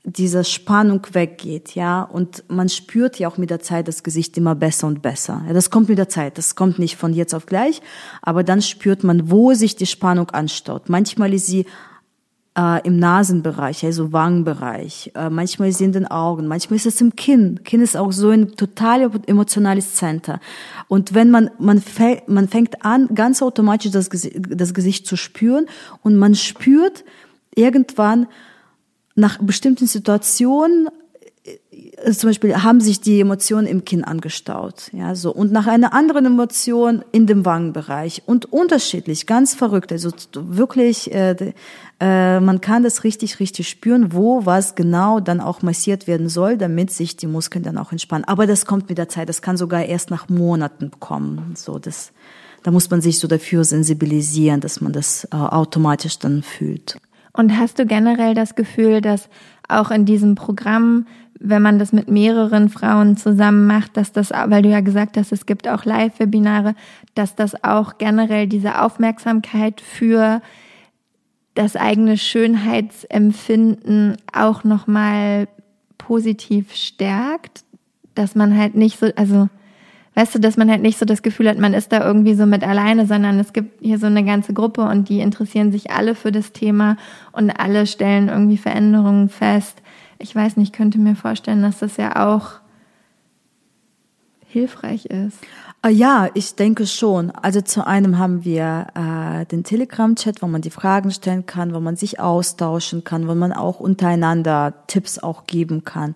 dieser 0.07 0.43
Spannung 0.43 1.01
weggeht, 1.13 1.73
ja, 1.73 2.03
und 2.03 2.43
man 2.47 2.69
spürt 2.69 3.17
ja 3.17 3.27
auch 3.27 3.37
mit 3.37 3.49
der 3.49 3.59
Zeit 3.59 3.87
das 3.87 4.03
Gesicht 4.03 4.37
immer 4.37 4.53
besser 4.53 4.85
und 4.85 5.01
besser. 5.01 5.43
Ja, 5.47 5.53
das 5.53 5.71
kommt 5.71 5.89
mit 5.89 5.97
der 5.97 6.09
Zeit, 6.09 6.37
das 6.37 6.55
kommt 6.55 6.77
nicht 6.77 6.95
von 6.95 7.11
jetzt 7.11 7.33
auf 7.33 7.47
gleich, 7.47 7.81
aber 8.21 8.43
dann 8.43 8.61
spürt 8.61 9.03
man, 9.03 9.31
wo 9.31 9.55
sich 9.55 9.75
die 9.75 9.87
Spannung 9.87 10.29
anstaut. 10.29 10.89
Manchmal 10.89 11.33
ist 11.33 11.47
sie 11.47 11.65
äh, 12.57 12.85
im 12.87 12.97
Nasenbereich, 12.97 13.85
also 13.85 14.13
Wangenbereich. 14.13 15.11
Äh, 15.15 15.29
manchmal 15.29 15.69
ist 15.69 15.75
es 15.75 15.81
in 15.81 15.91
den 15.91 16.07
Augen, 16.07 16.47
manchmal 16.47 16.77
ist 16.77 16.85
es 16.85 17.01
im 17.01 17.15
Kinn. 17.15 17.61
Kinn 17.63 17.81
ist 17.81 17.97
auch 17.97 18.11
so 18.11 18.29
ein 18.29 18.55
total 18.55 19.11
emotionales 19.27 19.95
Center. 19.95 20.39
Und 20.87 21.13
wenn 21.13 21.31
man, 21.31 21.51
man, 21.59 21.83
man 22.27 22.47
fängt 22.47 22.85
an, 22.85 23.09
ganz 23.13 23.41
automatisch 23.41 23.91
das, 23.91 24.09
das 24.09 24.73
Gesicht 24.73 25.05
zu 25.05 25.17
spüren 25.17 25.67
und 26.01 26.15
man 26.15 26.35
spürt 26.35 27.03
irgendwann 27.55 28.27
nach 29.15 29.39
bestimmten 29.39 29.87
Situationen, 29.87 30.89
zum 32.11 32.29
Beispiel 32.29 32.63
haben 32.63 32.81
sich 32.81 33.01
die 33.01 33.19
Emotionen 33.19 33.67
im 33.67 33.85
Kinn 33.85 34.03
angestaut, 34.03 34.91
ja, 34.93 35.15
so. 35.15 35.33
Und 35.33 35.51
nach 35.51 35.67
einer 35.67 35.93
anderen 35.93 36.25
Emotion 36.25 37.03
in 37.11 37.27
dem 37.27 37.45
Wangenbereich 37.45 38.23
und 38.25 38.45
unterschiedlich, 38.51 39.25
ganz 39.25 39.55
verrückt, 39.55 39.91
also 39.91 40.11
wirklich, 40.33 41.13
äh, 41.13 41.53
äh, 41.99 42.39
man 42.39 42.61
kann 42.61 42.83
das 42.83 43.03
richtig, 43.03 43.39
richtig 43.39 43.69
spüren, 43.69 44.13
wo 44.13 44.45
was 44.45 44.75
genau 44.75 45.19
dann 45.19 45.39
auch 45.39 45.61
massiert 45.61 46.07
werden 46.07 46.29
soll, 46.29 46.57
damit 46.57 46.91
sich 46.91 47.17
die 47.17 47.27
Muskeln 47.27 47.63
dann 47.63 47.77
auch 47.77 47.91
entspannen. 47.91 48.25
Aber 48.25 48.47
das 48.47 48.65
kommt 48.65 48.89
mit 48.89 48.97
der 48.97 49.09
Zeit, 49.09 49.29
das 49.29 49.41
kann 49.41 49.57
sogar 49.57 49.85
erst 49.85 50.11
nach 50.11 50.29
Monaten 50.29 50.91
kommen. 50.99 51.53
So, 51.55 51.79
das, 51.79 52.11
da 52.63 52.71
muss 52.71 52.89
man 52.89 53.01
sich 53.01 53.19
so 53.19 53.27
dafür 53.27 53.63
sensibilisieren, 53.63 54.59
dass 54.59 54.81
man 54.81 54.93
das 54.93 55.25
äh, 55.25 55.35
automatisch 55.35 56.19
dann 56.19 56.43
fühlt. 56.43 56.97
Und 57.33 57.57
hast 57.57 57.79
du 57.79 57.85
generell 57.85 58.33
das 58.33 58.55
Gefühl, 58.55 59.01
dass 59.01 59.29
auch 59.67 59.91
in 59.91 60.05
diesem 60.05 60.35
Programm, 60.35 61.07
wenn 61.39 61.61
man 61.61 61.79
das 61.79 61.91
mit 61.91 62.09
mehreren 62.09 62.69
Frauen 62.69 63.17
zusammen 63.17 63.67
macht, 63.67 63.97
dass 63.97 64.11
das, 64.11 64.31
weil 64.31 64.61
du 64.61 64.69
ja 64.69 64.79
gesagt 64.79 65.17
hast, 65.17 65.31
es 65.31 65.45
gibt 65.45 65.67
auch 65.67 65.85
Live-Webinare, 65.85 66.75
dass 67.13 67.35
das 67.35 67.63
auch 67.63 67.97
generell 67.97 68.47
diese 68.47 68.81
Aufmerksamkeit 68.81 69.81
für 69.81 70.41
das 71.53 71.75
eigene 71.75 72.17
Schönheitsempfinden 72.17 74.17
auch 74.33 74.63
nochmal 74.63 75.47
positiv 75.97 76.73
stärkt, 76.73 77.63
dass 78.13 78.35
man 78.35 78.57
halt 78.57 78.75
nicht 78.75 78.99
so, 78.99 79.07
also 79.15 79.49
weißt 80.15 80.35
du, 80.35 80.39
dass 80.39 80.57
man 80.57 80.69
halt 80.69 80.81
nicht 80.81 80.97
so 80.97 81.05
das 81.05 81.21
Gefühl 81.21 81.49
hat, 81.49 81.57
man 81.57 81.73
ist 81.73 81.91
da 81.91 82.05
irgendwie 82.05 82.35
so 82.35 82.45
mit 82.45 82.63
alleine, 82.63 83.05
sondern 83.05 83.39
es 83.39 83.53
gibt 83.53 83.81
hier 83.81 83.99
so 83.99 84.07
eine 84.07 84.23
ganze 84.23 84.53
Gruppe 84.53 84.83
und 84.83 85.09
die 85.09 85.19
interessieren 85.19 85.71
sich 85.71 85.91
alle 85.91 86.15
für 86.15 86.31
das 86.31 86.53
Thema 86.53 86.97
und 87.31 87.51
alle 87.51 87.87
stellen 87.87 88.29
irgendwie 88.29 88.57
Veränderungen 88.57 89.29
fest. 89.29 89.81
Ich 90.19 90.35
weiß 90.35 90.57
nicht, 90.57 90.73
könnte 90.73 90.97
mir 90.97 91.15
vorstellen, 91.15 91.61
dass 91.61 91.79
das 91.79 91.97
ja 91.97 92.27
auch 92.27 92.59
hilfreich 94.47 95.05
ist. 95.07 95.37
Äh, 95.85 95.89
ja, 95.89 96.29
ich 96.33 96.55
denke 96.55 96.87
schon. 96.87 97.31
Also 97.31 97.61
zu 97.61 97.85
einem 97.85 98.17
haben 98.17 98.45
wir 98.45 98.87
äh, 98.95 99.45
den 99.45 99.63
Telegram-Chat, 99.63 100.41
wo 100.41 100.47
man 100.47 100.61
die 100.61 100.69
Fragen 100.69 101.11
stellen 101.11 101.45
kann, 101.45 101.73
wo 101.73 101.79
man 101.79 101.95
sich 101.95 102.19
austauschen 102.19 103.03
kann, 103.03 103.27
wo 103.27 103.35
man 103.35 103.51
auch 103.51 103.79
untereinander 103.79 104.73
Tipps 104.87 105.19
auch 105.19 105.45
geben 105.45 105.83
kann. 105.83 106.15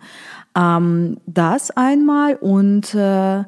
Ähm, 0.56 1.18
das 1.26 1.72
einmal 1.72 2.36
und 2.36 2.96
äh, 2.96 3.44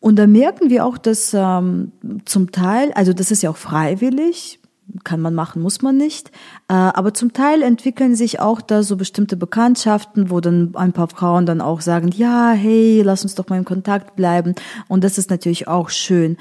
und 0.00 0.16
da 0.16 0.26
merken 0.26 0.68
wir 0.68 0.84
auch, 0.84 0.98
dass 0.98 1.32
ähm, 1.32 1.92
zum 2.24 2.50
Teil, 2.50 2.90
also 2.94 3.12
das 3.12 3.30
ist 3.30 3.42
ja 3.44 3.50
auch 3.50 3.56
freiwillig, 3.56 4.58
kann 5.04 5.20
man 5.20 5.34
machen, 5.34 5.62
muss 5.62 5.82
man 5.82 5.96
nicht. 5.96 6.30
Äh, 6.68 6.74
aber 6.74 7.14
zum 7.14 7.32
Teil 7.32 7.62
entwickeln 7.62 8.14
sich 8.14 8.40
auch 8.40 8.60
da 8.60 8.82
so 8.82 8.96
bestimmte 8.96 9.36
Bekanntschaften, 9.36 10.30
wo 10.30 10.40
dann 10.40 10.74
ein 10.74 10.92
paar 10.92 11.08
Frauen 11.08 11.46
dann 11.46 11.60
auch 11.60 11.80
sagen, 11.80 12.10
ja, 12.14 12.52
hey, 12.52 13.02
lass 13.02 13.22
uns 13.22 13.34
doch 13.34 13.48
mal 13.48 13.58
in 13.58 13.64
Kontakt 13.64 14.16
bleiben. 14.16 14.54
Und 14.88 15.04
das 15.04 15.18
ist 15.18 15.30
natürlich 15.30 15.68
auch 15.68 15.90
schön. 15.90 16.36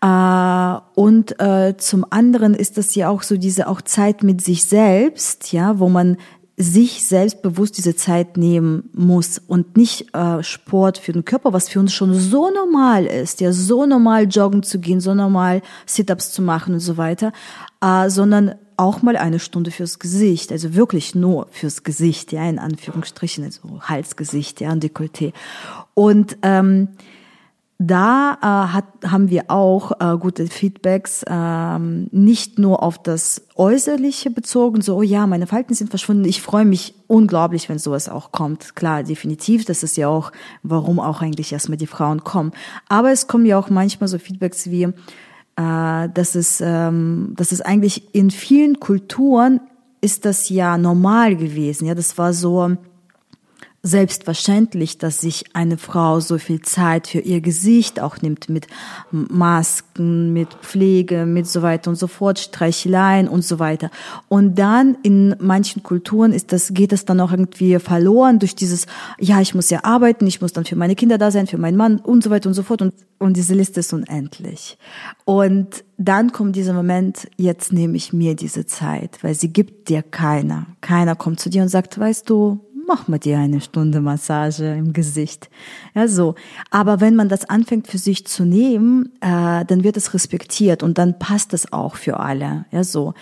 Äh, 0.00 0.76
und 0.94 1.40
äh, 1.40 1.76
zum 1.76 2.06
anderen 2.10 2.54
ist 2.54 2.78
das 2.78 2.94
ja 2.94 3.08
auch 3.08 3.22
so 3.22 3.36
diese 3.36 3.68
auch 3.68 3.82
Zeit 3.82 4.22
mit 4.22 4.40
sich 4.40 4.64
selbst, 4.64 5.52
ja, 5.52 5.78
wo 5.78 5.88
man 5.88 6.16
sich 6.60 7.06
selbstbewusst 7.06 7.78
diese 7.78 7.96
Zeit 7.96 8.36
nehmen 8.36 8.90
muss 8.92 9.38
und 9.38 9.78
nicht 9.78 10.14
äh, 10.14 10.42
Sport 10.42 10.98
für 10.98 11.12
den 11.12 11.24
Körper, 11.24 11.54
was 11.54 11.70
für 11.70 11.80
uns 11.80 11.94
schon 11.94 12.12
so 12.12 12.50
normal 12.50 13.06
ist, 13.06 13.40
ja, 13.40 13.50
so 13.50 13.86
normal 13.86 14.26
joggen 14.28 14.62
zu 14.62 14.78
gehen, 14.78 15.00
so 15.00 15.14
normal 15.14 15.62
Sit-ups 15.86 16.32
zu 16.32 16.42
machen 16.42 16.74
und 16.74 16.80
so 16.80 16.98
weiter, 16.98 17.32
äh, 17.80 18.10
sondern 18.10 18.56
auch 18.76 19.00
mal 19.00 19.16
eine 19.16 19.38
Stunde 19.38 19.70
fürs 19.70 19.98
Gesicht, 19.98 20.52
also 20.52 20.74
wirklich 20.74 21.14
nur 21.14 21.48
fürs 21.50 21.82
Gesicht, 21.82 22.30
ja, 22.32 22.46
in 22.48 22.58
Anführungsstrichen, 22.58 23.44
also 23.44 23.80
Halsgesicht, 23.80 24.60
ja, 24.60 24.70
und 24.72 24.84
Dekolleté. 24.84 25.32
Und 25.94 26.36
ähm, 26.42 26.88
da 27.82 28.36
äh, 28.42 28.74
hat, 28.74 28.84
haben 29.06 29.30
wir 29.30 29.50
auch 29.50 29.92
äh, 30.00 30.18
gute 30.18 30.46
Feedbacks, 30.48 31.24
ähm, 31.26 32.08
nicht 32.12 32.58
nur 32.58 32.82
auf 32.82 33.02
das 33.02 33.46
Äußerliche 33.56 34.30
bezogen, 34.30 34.82
so, 34.82 34.96
oh 34.96 35.02
ja, 35.02 35.26
meine 35.26 35.46
Falten 35.46 35.72
sind 35.72 35.88
verschwunden. 35.88 36.26
Ich 36.26 36.42
freue 36.42 36.66
mich 36.66 36.94
unglaublich, 37.06 37.70
wenn 37.70 37.78
sowas 37.78 38.10
auch 38.10 38.32
kommt. 38.32 38.76
Klar, 38.76 39.02
definitiv, 39.02 39.64
das 39.64 39.82
ist 39.82 39.96
ja 39.96 40.08
auch, 40.08 40.30
warum 40.62 41.00
auch 41.00 41.22
eigentlich 41.22 41.54
erstmal 41.54 41.78
die 41.78 41.86
Frauen 41.86 42.22
kommen. 42.22 42.52
Aber 42.90 43.12
es 43.12 43.28
kommen 43.28 43.46
ja 43.46 43.58
auch 43.58 43.70
manchmal 43.70 44.08
so 44.08 44.18
Feedbacks 44.18 44.68
wie, 44.68 44.82
äh, 44.82 44.92
dass, 45.56 46.34
es, 46.34 46.60
ähm, 46.60 47.32
dass 47.34 47.50
es 47.50 47.62
eigentlich 47.62 48.14
in 48.14 48.30
vielen 48.30 48.78
Kulturen 48.78 49.58
ist 50.02 50.26
das 50.26 50.50
ja 50.50 50.76
normal 50.76 51.34
gewesen. 51.34 51.86
Ja, 51.86 51.94
das 51.94 52.18
war 52.18 52.34
so 52.34 52.76
selbstverständlich, 53.82 54.98
dass 54.98 55.22
sich 55.22 55.44
eine 55.54 55.78
Frau 55.78 56.20
so 56.20 56.36
viel 56.36 56.60
Zeit 56.60 57.06
für 57.08 57.20
ihr 57.20 57.40
Gesicht 57.40 57.98
auch 57.98 58.20
nimmt 58.20 58.50
mit 58.50 58.66
Masken, 59.10 60.34
mit 60.34 60.52
Pflege, 60.60 61.24
mit 61.24 61.46
so 61.46 61.62
weiter 61.62 61.90
und 61.90 61.96
so 61.96 62.06
fort, 62.06 62.38
Streicheleien 62.38 63.26
und 63.26 63.42
so 63.42 63.58
weiter. 63.58 63.90
Und 64.28 64.58
dann 64.58 64.98
in 65.02 65.34
manchen 65.40 65.82
Kulturen 65.82 66.32
ist 66.32 66.52
das, 66.52 66.74
geht 66.74 66.92
das 66.92 67.06
dann 67.06 67.20
auch 67.20 67.32
irgendwie 67.32 67.78
verloren 67.78 68.38
durch 68.38 68.54
dieses, 68.54 68.86
ja, 69.18 69.40
ich 69.40 69.54
muss 69.54 69.70
ja 69.70 69.82
arbeiten, 69.82 70.26
ich 70.26 70.42
muss 70.42 70.52
dann 70.52 70.66
für 70.66 70.76
meine 70.76 70.94
Kinder 70.94 71.16
da 71.16 71.30
sein, 71.30 71.46
für 71.46 71.58
meinen 71.58 71.78
Mann 71.78 72.00
und 72.00 72.22
so 72.22 72.28
weiter 72.28 72.48
und 72.50 72.54
so 72.54 72.62
fort. 72.62 72.82
Und, 72.82 72.92
und 73.18 73.36
diese 73.38 73.54
Liste 73.54 73.80
ist 73.80 73.94
unendlich. 73.94 74.76
Und 75.24 75.84
dann 75.96 76.32
kommt 76.32 76.56
dieser 76.56 76.74
Moment, 76.74 77.28
jetzt 77.36 77.72
nehme 77.72 77.96
ich 77.96 78.12
mir 78.12 78.34
diese 78.36 78.66
Zeit, 78.66 79.18
weil 79.22 79.34
sie 79.34 79.52
gibt 79.52 79.88
dir 79.88 80.02
keiner. 80.02 80.66
Keiner 80.82 81.14
kommt 81.14 81.40
zu 81.40 81.48
dir 81.48 81.62
und 81.62 81.68
sagt, 81.68 81.98
weißt 81.98 82.28
du, 82.28 82.60
mach 82.90 83.06
mal 83.06 83.18
dir 83.18 83.38
eine 83.38 83.60
Stunde 83.60 84.00
Massage 84.00 84.64
im 84.64 84.92
Gesicht. 84.92 85.48
Ja, 85.94 86.08
so. 86.08 86.34
Aber 86.70 87.00
wenn 87.00 87.14
man 87.14 87.28
das 87.28 87.48
anfängt 87.48 87.86
für 87.86 87.98
sich 87.98 88.26
zu 88.26 88.44
nehmen, 88.44 89.12
äh, 89.20 89.64
dann 89.64 89.84
wird 89.84 89.96
es 89.96 90.12
respektiert 90.12 90.82
und 90.82 90.98
dann 90.98 91.16
passt 91.20 91.54
es 91.54 91.72
auch 91.72 91.94
für 91.94 92.18
alle. 92.18 92.64
Ja, 92.72 92.82
so. 92.82 93.14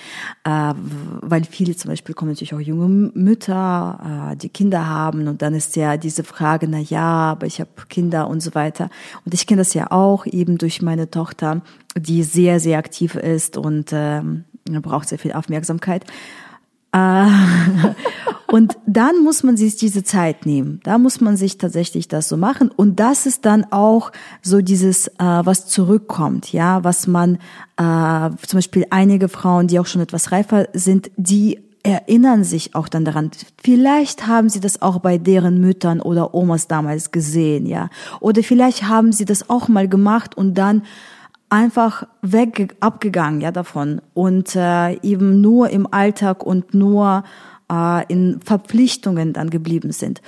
Äh, 0.45 0.73
weil 1.21 1.45
viele 1.45 1.77
zum 1.77 1.91
Beispiel 1.91 2.15
kommen 2.15 2.31
natürlich 2.31 2.55
auch 2.55 2.61
junge 2.61 3.11
Mütter, 3.13 4.33
äh, 4.33 4.37
die 4.37 4.49
Kinder 4.49 4.87
haben 4.87 5.29
und 5.29 5.43
dann 5.43 5.53
ist 5.53 5.77
ja 5.77 5.99
diese 5.99 6.25
Frage, 6.25 6.67
na 6.67 6.79
ja, 6.79 7.33
aber 7.33 7.47
ich 7.47 7.61
habe 7.61 7.71
Kinder 7.91 8.29
und 8.29 8.41
so 8.41 8.55
weiter. 8.55 8.89
Und 9.27 9.35
ich 9.35 9.47
kenne 9.47 9.61
das 9.61 9.75
ja 9.75 9.91
auch 9.91 10.25
eben 10.25 10.57
durch 10.57 10.81
meine 10.81 11.11
Tochter, 11.11 11.61
die 11.95 12.23
sehr, 12.23 12.59
sehr 12.59 12.79
aktiv 12.79 13.17
ist 13.17 13.59
und 13.59 13.93
äh, 13.93 14.23
braucht 14.65 15.11
sehr 15.11 15.19
viel 15.19 15.33
Aufmerksamkeit. 15.33 16.07
Äh, 16.93 17.27
und 18.53 18.79
dann 18.87 19.23
muss 19.23 19.43
man 19.43 19.57
sich 19.57 19.77
diese 19.77 20.05
Zeit 20.05 20.47
nehmen. 20.47 20.81
Da 20.85 20.99
muss 20.99 21.21
man 21.21 21.37
sich 21.37 21.59
tatsächlich 21.59 22.09
das 22.09 22.29
so 22.29 22.37
machen. 22.37 22.71
Und 22.71 23.01
das 23.01 23.27
ist 23.27 23.45
dann 23.45 23.65
auch 23.71 24.13
so 24.43 24.61
dieses, 24.61 25.09
äh, 25.09 25.13
was 25.19 25.67
zurückkommt, 25.67 26.53
ja, 26.53 26.85
was 26.85 27.07
man, 27.07 27.37
äh, 27.77 28.31
zum 28.47 28.59
Beispiel 28.59 28.87
einige 28.91 29.29
Frauen, 29.29 29.67
die 29.67 29.79
auch 29.79 29.87
schon 29.87 30.03
etwas 30.03 30.33
reifer 30.33 30.69
sind, 30.73 31.11
die 31.17 31.61
erinnern 31.83 32.45
sich 32.45 32.75
auch 32.75 32.89
dann 32.89 33.05
daran. 33.05 33.31
Vielleicht 33.63 34.27
haben 34.27 34.49
sie 34.49 34.61
das 34.61 34.83
auch 34.83 34.99
bei 34.99 35.17
deren 35.17 35.61
Müttern 35.61 36.01
oder 36.01 36.35
Omas 36.35 36.67
damals 36.67 37.13
gesehen, 37.13 37.67
ja. 37.67 37.89
Oder 38.21 38.43
vielleicht 38.43 38.85
haben 38.85 39.13
sie 39.13 39.25
das 39.25 39.49
auch 39.49 39.69
mal 39.69 39.89
gemacht 39.89 40.37
und 40.37 40.55
dann 40.55 40.83
einfach 41.51 42.07
weg 42.23 42.77
abgegangen 42.81 43.41
ja 43.41 43.53
davon 43.53 44.01
und 44.15 44.55
äh, 44.55 45.01
eben 45.01 45.41
nur 45.41 45.71
im 45.71 45.93
Alltag 45.93 46.45
und 46.45 46.75
nur 46.75 47.25
äh, 47.71 48.05
in 48.13 48.41
Verpflichtungen 48.41 49.33
dann 49.33 49.51
geblieben 49.51 49.93
sind. 49.93 50.21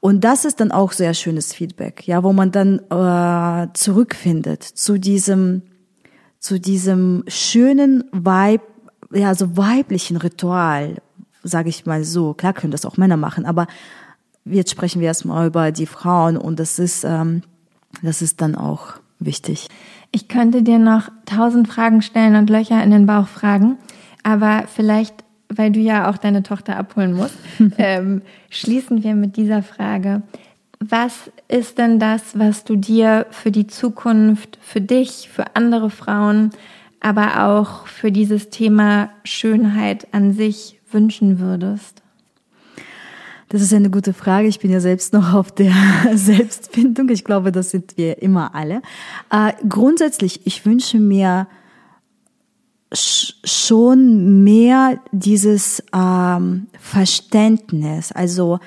Und 0.00 0.24
das 0.24 0.44
ist 0.44 0.60
dann 0.60 0.70
auch 0.70 0.92
sehr 0.92 1.14
schönes 1.14 1.52
Feedback, 1.52 2.06
ja, 2.06 2.22
wo 2.22 2.32
man 2.32 2.52
dann 2.52 2.80
äh, 2.90 3.68
zurückfindet 3.74 4.62
zu 4.62 4.98
diesem 4.98 5.62
zu 6.40 6.60
diesem 6.60 7.24
schönen 7.26 8.04
Weib, 8.12 8.62
ja, 9.12 9.34
so 9.34 9.56
weiblichen 9.56 10.16
Ritual, 10.16 10.98
sage 11.42 11.68
ich 11.68 11.84
mal 11.84 12.04
so. 12.04 12.32
Klar 12.32 12.52
können 12.52 12.70
das 12.70 12.84
auch 12.84 12.96
Männer 12.96 13.16
machen, 13.16 13.44
aber 13.44 13.66
jetzt 14.44 14.70
sprechen 14.70 15.00
wir 15.00 15.08
erstmal 15.08 15.48
über 15.48 15.72
die 15.72 15.86
Frauen 15.86 16.36
und 16.36 16.60
das 16.60 16.78
ist 16.78 17.02
ähm, 17.02 17.42
das 18.02 18.22
ist 18.22 18.40
dann 18.40 18.54
auch 18.54 18.94
wichtig. 19.18 19.68
Ich 20.10 20.28
könnte 20.28 20.62
dir 20.62 20.78
noch 20.78 21.10
tausend 21.26 21.68
Fragen 21.68 22.02
stellen 22.02 22.36
und 22.36 22.50
Löcher 22.50 22.82
in 22.82 22.90
den 22.90 23.06
Bauch 23.06 23.28
fragen, 23.28 23.76
aber 24.22 24.64
vielleicht, 24.66 25.24
weil 25.48 25.70
du 25.70 25.80
ja 25.80 26.10
auch 26.10 26.16
deine 26.16 26.42
Tochter 26.42 26.76
abholen 26.76 27.12
musst, 27.12 27.36
ähm, 27.78 28.22
schließen 28.50 29.02
wir 29.02 29.14
mit 29.14 29.36
dieser 29.36 29.62
Frage. 29.62 30.22
Was 30.80 31.30
ist 31.48 31.78
denn 31.78 31.98
das, 31.98 32.38
was 32.38 32.64
du 32.64 32.76
dir 32.76 33.26
für 33.30 33.50
die 33.50 33.66
Zukunft, 33.66 34.58
für 34.62 34.80
dich, 34.80 35.28
für 35.32 35.56
andere 35.56 35.90
Frauen, 35.90 36.50
aber 37.00 37.44
auch 37.44 37.86
für 37.86 38.12
dieses 38.12 38.50
Thema 38.50 39.10
Schönheit 39.24 40.06
an 40.12 40.32
sich 40.32 40.80
wünschen 40.90 41.40
würdest? 41.40 42.02
Das 43.48 43.62
ist 43.62 43.72
eine 43.72 43.88
gute 43.88 44.12
Frage. 44.12 44.46
Ich 44.46 44.58
bin 44.58 44.70
ja 44.70 44.80
selbst 44.80 45.12
noch 45.12 45.32
auf 45.32 45.52
der 45.52 45.72
Selbstfindung. 46.14 47.08
Ich 47.08 47.24
glaube, 47.24 47.50
das 47.50 47.70
sind 47.70 47.96
wir 47.96 48.20
immer 48.22 48.54
alle. 48.54 48.82
Äh, 49.30 49.52
grundsätzlich, 49.68 50.46
ich 50.46 50.66
wünsche 50.66 50.98
mir 50.98 51.46
schon 52.92 54.44
mehr 54.44 55.00
dieses 55.12 55.82
ähm, 55.94 56.68
Verständnis, 56.78 58.12
also 58.12 58.60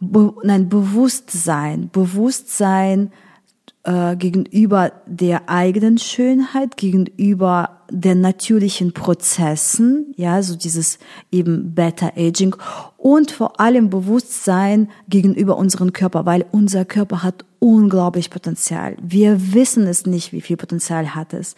be 0.00 0.32
nein, 0.42 0.70
Bewusstsein, 0.70 1.90
Bewusstsein 1.92 3.12
äh, 3.82 4.16
gegenüber 4.16 4.92
der 5.06 5.48
eigenen 5.50 5.98
Schönheit, 5.98 6.78
gegenüber 6.78 7.80
den 7.90 8.20
natürlichen 8.20 8.92
Prozessen, 8.92 10.14
ja, 10.16 10.42
so 10.42 10.56
dieses 10.56 10.98
eben 11.30 11.74
Better 11.74 12.12
Aging 12.16 12.56
und 13.00 13.30
vor 13.30 13.60
allem 13.60 13.88
Bewusstsein 13.88 14.90
gegenüber 15.08 15.56
unserem 15.56 15.94
Körper, 15.94 16.26
weil 16.26 16.44
unser 16.52 16.84
Körper 16.84 17.22
hat 17.22 17.46
unglaublich 17.58 18.28
Potenzial. 18.28 18.94
Wir 19.00 19.54
wissen 19.54 19.86
es 19.86 20.04
nicht, 20.04 20.32
wie 20.32 20.42
viel 20.42 20.58
Potenzial 20.58 21.14
hat 21.14 21.32
es. 21.32 21.54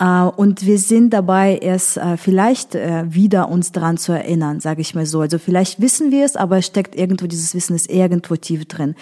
Äh, 0.00 0.22
und 0.22 0.64
wir 0.64 0.78
sind 0.78 1.10
dabei, 1.10 1.58
es 1.62 1.98
äh, 1.98 2.16
vielleicht 2.16 2.74
äh, 2.74 3.04
wieder 3.06 3.50
uns 3.50 3.72
dran 3.72 3.98
zu 3.98 4.12
erinnern, 4.12 4.60
sage 4.60 4.80
ich 4.80 4.94
mal 4.94 5.04
so. 5.04 5.20
Also 5.20 5.38
vielleicht 5.38 5.78
wissen 5.80 6.10
wir 6.10 6.24
es, 6.24 6.36
aber 6.36 6.58
es 6.58 6.66
steckt 6.66 6.94
irgendwo, 6.96 7.26
dieses 7.26 7.54
Wissen 7.54 7.76
ist 7.76 7.90
irgendwo 7.90 8.36
tief 8.36 8.64
drin. 8.64 8.94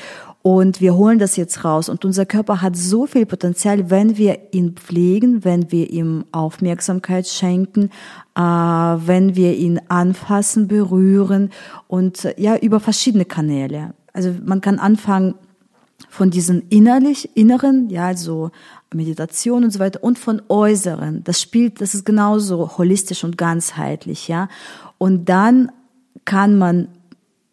Und 0.46 0.80
wir 0.80 0.94
holen 0.94 1.18
das 1.18 1.34
jetzt 1.34 1.64
raus. 1.64 1.88
Und 1.88 2.04
unser 2.04 2.24
Körper 2.24 2.62
hat 2.62 2.76
so 2.76 3.06
viel 3.06 3.26
Potenzial, 3.26 3.90
wenn 3.90 4.16
wir 4.16 4.38
ihn 4.52 4.76
pflegen, 4.76 5.44
wenn 5.44 5.72
wir 5.72 5.90
ihm 5.90 6.24
Aufmerksamkeit 6.30 7.26
schenken, 7.26 7.90
äh, 8.36 8.40
wenn 8.40 9.34
wir 9.34 9.56
ihn 9.56 9.80
anfassen, 9.88 10.68
berühren 10.68 11.50
und 11.88 12.24
äh, 12.24 12.34
ja, 12.40 12.56
über 12.56 12.78
verschiedene 12.78 13.24
Kanäle. 13.24 13.94
Also 14.12 14.32
man 14.44 14.60
kann 14.60 14.78
anfangen 14.78 15.34
von 16.08 16.30
diesen 16.30 16.62
innerlich, 16.68 17.36
inneren, 17.36 17.90
ja, 17.90 18.06
also 18.06 18.52
Meditation 18.94 19.64
und 19.64 19.72
so 19.72 19.80
weiter 19.80 20.04
und 20.04 20.16
von 20.16 20.40
äußeren. 20.48 21.24
Das 21.24 21.42
spielt, 21.42 21.80
das 21.80 21.92
ist 21.92 22.06
genauso 22.06 22.78
holistisch 22.78 23.24
und 23.24 23.36
ganzheitlich, 23.36 24.28
ja. 24.28 24.46
Und 24.96 25.28
dann 25.28 25.72
kann 26.24 26.56
man 26.56 26.86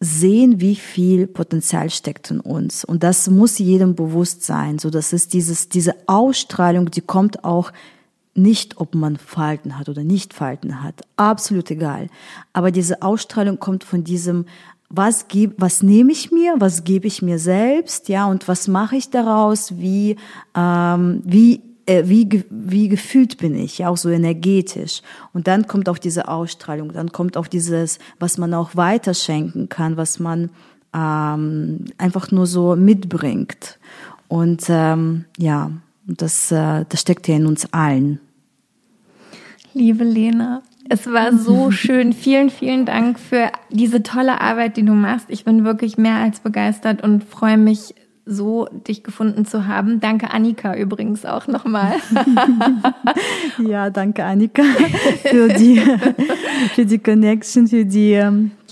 sehen, 0.04 0.60
wie 0.60 0.76
viel 0.76 1.28
Potenzial 1.28 1.90
steckt 1.90 2.30
in 2.30 2.42
uns. 2.42 2.84
Und 2.84 3.04
das 3.04 3.30
muss 3.30 3.58
jedem 3.58 3.96
bewusst 3.96 4.44
sein. 4.44 4.78
So, 4.78 4.90
das 4.90 5.14
ist 5.14 5.34
dieses, 5.34 5.70
diese 5.70 5.96
Ausstrahlung, 6.08 6.92
die 6.92 7.02
kommt 7.02 7.46
auch 7.46 7.72
nicht, 8.36 8.78
ob 8.78 8.96
man 8.96 9.16
Falten 9.16 9.78
hat 9.78 9.88
oder 9.88 10.04
nicht 10.04 10.34
Falten 10.34 10.84
hat. 10.84 11.02
Absolut 11.16 11.72
egal. 11.72 12.08
Aber 12.52 12.72
diese 12.72 13.02
Ausstrahlung 13.02 13.60
kommt 13.60 13.86
von 13.86 14.04
diesem, 14.04 14.46
was 14.90 15.28
gebe, 15.30 15.56
was 15.58 15.84
nehme 15.84 16.12
ich 16.12 16.32
mir, 16.32 16.56
was 16.58 16.84
gebe 16.84 17.08
ich 17.08 17.22
mir 17.22 17.40
selbst, 17.40 18.10
ja, 18.10 18.26
und 18.28 18.48
was 18.48 18.68
mache 18.68 18.98
ich 18.98 19.10
daraus, 19.10 19.78
wie, 19.78 20.18
ähm, 20.56 21.22
wie 21.24 21.62
äh, 21.86 22.04
wie, 22.06 22.44
wie 22.50 22.88
gefühlt 22.88 23.38
bin 23.38 23.56
ich, 23.56 23.80
ja, 23.80 23.90
auch 23.90 23.98
so 23.98 24.10
energetisch. 24.10 25.02
Und 25.34 25.48
dann 25.48 25.68
kommt 25.68 25.90
auch 25.90 25.98
diese 25.98 26.28
Ausstrahlung, 26.28 26.94
dann 26.94 27.12
kommt 27.12 27.38
auch 27.38 27.48
dieses, 27.48 28.00
was 28.20 28.38
man 28.38 28.54
auch 28.54 28.76
weiterschenken 28.76 29.70
kann, 29.70 29.98
was 29.98 30.20
man 30.20 30.50
ähm, 30.94 31.86
einfach 31.98 32.32
nur 32.32 32.46
so 32.46 32.76
mitbringt. 32.76 33.80
Und 34.28 34.64
ähm, 34.70 35.26
ja, 35.38 35.72
das, 36.06 36.52
äh, 36.52 36.86
das 36.88 37.02
steckt 37.02 37.28
ja 37.28 37.36
in 37.36 37.46
uns 37.46 37.72
allen. 37.74 38.20
Liebe 39.74 40.04
Lena, 40.04 40.62
es 40.90 41.08
war 41.08 41.36
so 41.36 41.72
schön. 41.72 42.14
Vielen, 42.14 42.50
vielen 42.50 42.86
Dank 42.86 43.20
für 43.20 43.52
diese 43.70 44.04
tolle 44.04 44.40
Arbeit, 44.42 44.78
die 44.78 44.86
du 44.86 44.94
machst. 44.94 45.26
Ich 45.30 45.44
bin 45.44 45.66
wirklich 45.66 45.98
mehr 45.98 46.18
als 46.18 46.40
begeistert 46.40 47.04
und 47.04 47.24
freue 47.24 47.58
mich 47.58 47.96
so 48.26 48.68
dich 48.88 49.04
gefunden 49.04 49.46
zu 49.46 49.68
haben. 49.68 50.00
Danke 50.00 50.32
Annika 50.32 50.76
übrigens 50.76 51.26
auch 51.26 51.48
nochmal. 51.48 51.96
ja, 53.68 53.90
danke 53.90 54.24
Annika 54.24 54.64
für 55.24 55.50
die, 55.50 55.82
für 56.74 56.86
die 56.86 57.00
Connection, 57.00 57.68
für 57.68 57.86
die. 57.86 58.22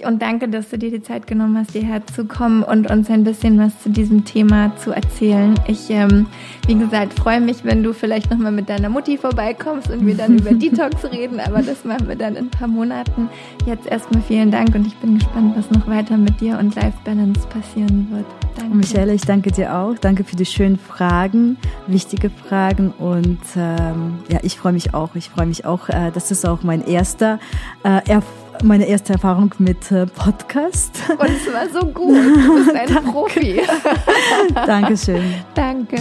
Und 0.06 0.22
danke, 0.22 0.48
dass 0.48 0.70
du 0.70 0.78
dir 0.78 0.92
die 0.92 1.02
Zeit 1.02 1.28
genommen 1.28 1.58
hast, 1.58 1.72
hierher 1.72 2.06
zu 2.08 2.26
kommen 2.26 2.64
und 2.64 2.90
uns 2.90 3.10
ein 3.10 3.24
bisschen 3.24 3.60
was 3.60 3.82
zu 3.82 3.90
diesem 3.90 4.26
Thema 4.26 4.76
zu 4.78 4.92
erzählen. 4.92 5.56
Ich, 5.68 5.90
ähm, 5.90 6.28
wie 6.68 6.76
gesagt, 6.76 7.14
freue 7.14 7.42
mich, 7.42 7.64
wenn 7.64 7.84
du 7.84 7.94
vielleicht 7.94 8.32
nochmal 8.32 8.52
mit 8.52 8.70
deiner 8.70 8.90
Mutti 8.90 9.18
vorbeikommst 9.18 9.90
und 9.90 10.06
wir 10.06 10.16
dann 10.16 10.38
über 10.38 10.52
Detox 10.54 11.06
reden, 11.12 11.40
aber 11.40 11.62
das 11.62 11.86
machen 11.86 12.08
wir 12.08 12.16
dann 12.16 12.36
in 12.36 12.46
ein 12.46 12.50
paar 12.50 12.68
Monaten. 12.68 13.30
Jetzt 13.66 13.88
erstmal 13.88 14.22
vielen 14.22 14.52
Dank 14.52 14.74
und 14.76 14.88
ich 14.88 14.96
bin 14.98 15.20
gespannt, 15.20 15.56
was 15.58 15.70
noch 15.72 15.88
weiter 15.88 16.18
mit 16.18 16.42
dir 16.42 16.58
und 16.58 16.76
Life 16.76 16.98
Balance 17.04 17.48
passieren 17.48 18.08
wird. 18.12 18.26
Danke. 18.58 18.76
Michelle, 18.76 19.14
ich 19.14 19.22
danke 19.22 19.52
dir 19.52 19.76
auch. 19.76 19.96
Danke 20.00 20.24
für 20.24 20.36
die 20.36 20.46
schönen 20.46 20.78
Fragen, 20.78 21.58
wichtige 21.88 22.30
Fragen. 22.30 22.92
Und 22.92 23.40
ähm, 23.56 24.20
ja, 24.30 24.40
ich 24.42 24.58
freue 24.58 24.74
mich 24.74 24.94
auch. 24.94 25.16
Ich 25.16 25.30
freue 25.30 25.46
mich 25.46 25.66
auch. 25.66 25.90
Äh, 25.90 26.12
das 26.14 26.32
ist 26.32 26.48
auch 26.48 26.64
mein 26.64 26.86
erster 26.86 27.40
äh, 27.84 28.02
Erfolg 28.10 28.41
meine 28.64 28.86
erste 28.86 29.14
Erfahrung 29.14 29.54
mit 29.58 29.92
äh, 29.92 30.06
Podcast. 30.06 30.92
Und 31.10 31.30
es 31.30 31.54
war 31.54 31.70
so 31.70 31.86
gut. 31.88 32.16
Du 32.16 32.56
bist 32.56 32.76
ein 32.76 32.88
Danke. 32.94 33.12
Profi. 33.12 33.62
Dankeschön. 34.54 35.34
Danke. 35.54 35.98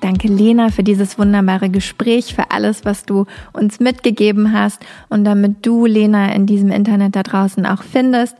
Danke, 0.00 0.28
Lena, 0.28 0.70
für 0.70 0.82
dieses 0.82 1.18
wunderbare 1.18 1.68
Gespräch, 1.68 2.34
für 2.34 2.50
alles, 2.50 2.84
was 2.84 3.04
du 3.04 3.26
uns 3.52 3.80
mitgegeben 3.80 4.52
hast 4.52 4.80
und 5.10 5.24
damit 5.24 5.64
du, 5.66 5.84
Lena, 5.84 6.32
in 6.32 6.46
diesem 6.46 6.70
Internet 6.70 7.16
da 7.16 7.22
draußen 7.22 7.66
auch 7.66 7.82
findest. 7.82 8.34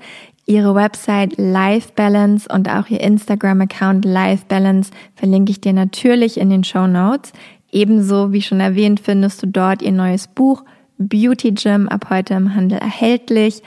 Ihre 0.51 0.75
Website 0.75 1.35
Life 1.37 1.93
Balance 1.95 2.49
und 2.53 2.69
auch 2.69 2.89
ihr 2.89 3.01
Instagram-Account 3.01 4.05
Life 4.05 4.47
Balance 4.49 4.91
verlinke 5.15 5.53
ich 5.53 5.61
dir 5.61 5.73
natürlich 5.73 6.41
in 6.41 6.51
den 6.51 6.65
Show 6.65 6.89
Notes. 6.89 7.33
Ebenso, 7.71 8.33
wie 8.33 8.43
schon 8.43 8.59
erwähnt, 8.59 8.99
findest 8.99 9.45
du 9.45 9.47
dort 9.47 9.81
ihr 9.81 9.93
neues 9.93 10.27
Buch 10.27 10.65
Beauty 10.99 11.53
Gym 11.53 11.89
ab 11.89 12.07
heute 12.11 12.35
im 12.35 12.53
Handel 12.53 12.79
erhältlich. 12.79 13.63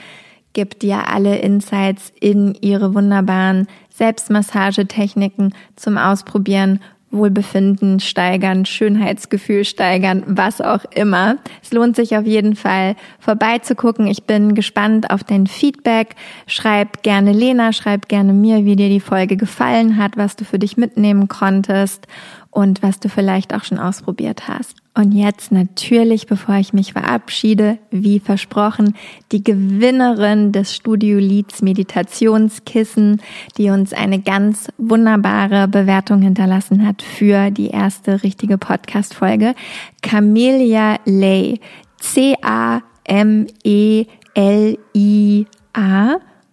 Gibt 0.52 0.82
dir 0.82 1.08
alle 1.08 1.36
Insights 1.38 2.12
in 2.20 2.54
ihre 2.60 2.92
wunderbaren 2.92 3.66
Selbstmassagetechniken 3.88 5.54
zum 5.76 5.96
Ausprobieren 5.96 6.80
Wohlbefinden 7.14 8.00
steigern, 8.00 8.66
Schönheitsgefühl 8.66 9.64
steigern, 9.64 10.22
was 10.26 10.60
auch 10.60 10.84
immer. 10.94 11.36
Es 11.62 11.72
lohnt 11.72 11.96
sich 11.96 12.16
auf 12.16 12.26
jeden 12.26 12.56
Fall 12.56 12.96
vorbeizugucken. 13.18 14.06
Ich 14.06 14.24
bin 14.24 14.54
gespannt 14.54 15.10
auf 15.10 15.24
dein 15.24 15.46
Feedback. 15.46 16.16
Schreib 16.46 17.02
gerne 17.02 17.32
Lena, 17.32 17.72
schreib 17.72 18.08
gerne 18.08 18.32
mir, 18.32 18.64
wie 18.64 18.76
dir 18.76 18.88
die 18.88 19.00
Folge 19.00 19.36
gefallen 19.36 19.96
hat, 19.96 20.16
was 20.16 20.36
du 20.36 20.44
für 20.44 20.58
dich 20.58 20.76
mitnehmen 20.76 21.28
konntest 21.28 22.06
und 22.54 22.82
was 22.82 23.00
du 23.00 23.08
vielleicht 23.08 23.52
auch 23.52 23.64
schon 23.64 23.78
ausprobiert 23.78 24.46
hast. 24.46 24.76
Und 24.94 25.10
jetzt 25.10 25.50
natürlich, 25.50 26.28
bevor 26.28 26.54
ich 26.54 26.72
mich 26.72 26.92
verabschiede, 26.92 27.78
wie 27.90 28.20
versprochen, 28.20 28.94
die 29.32 29.42
Gewinnerin 29.42 30.52
des 30.52 30.72
Studio 30.72 31.18
Leads 31.18 31.62
Meditationskissen, 31.62 33.20
die 33.58 33.70
uns 33.70 33.92
eine 33.92 34.20
ganz 34.20 34.68
wunderbare 34.78 35.66
Bewertung 35.66 36.22
hinterlassen 36.22 36.86
hat 36.86 37.02
für 37.02 37.50
die 37.50 37.70
erste 37.70 38.22
richtige 38.22 38.56
Podcast-Folge. 38.56 39.56
Camelia 40.00 41.00
Lay. 41.04 41.58
C-A-M-E-L-I-A 41.98 42.84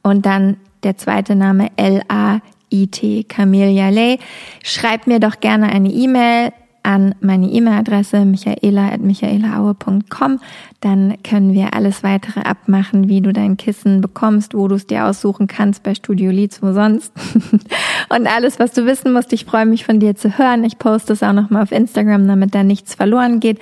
und 0.03 0.25
dann 0.25 0.57
der 0.83 0.97
zweite 0.97 1.35
Name 1.35 1.69
L-A-I-T. 2.71 3.25
Camelia 3.25 3.89
Lay. 3.89 4.17
Schreib 4.63 5.05
mir 5.07 5.19
doch 5.19 5.39
gerne 5.39 5.69
eine 5.69 5.89
E-Mail 5.89 6.51
an 6.83 7.13
meine 7.21 7.47
E-Mail-Adresse 7.47 8.25
michaela.michaelaaue.com. 8.25 10.39
Dann 10.79 11.13
können 11.23 11.53
wir 11.53 11.75
alles 11.75 12.01
weitere 12.01 12.39
abmachen, 12.39 13.07
wie 13.07 13.21
du 13.21 13.31
dein 13.33 13.55
Kissen 13.55 14.01
bekommst, 14.01 14.55
wo 14.55 14.67
du 14.67 14.73
es 14.75 14.87
dir 14.87 15.05
aussuchen 15.05 15.45
kannst 15.45 15.83
bei 15.83 15.93
Studio 15.93 16.31
Leads, 16.31 16.63
wo 16.63 16.73
sonst. 16.73 17.13
Und 18.09 18.25
alles, 18.25 18.57
was 18.57 18.73
du 18.73 18.87
wissen 18.87 19.13
musst. 19.13 19.31
Ich 19.31 19.45
freue 19.45 19.67
mich 19.67 19.85
von 19.85 19.99
dir 19.99 20.15
zu 20.15 20.39
hören. 20.39 20.63
Ich 20.63 20.79
poste 20.79 21.13
es 21.13 21.21
auch 21.21 21.33
nochmal 21.33 21.61
auf 21.61 21.71
Instagram, 21.71 22.27
damit 22.27 22.55
da 22.55 22.63
nichts 22.63 22.95
verloren 22.95 23.39
geht. 23.39 23.59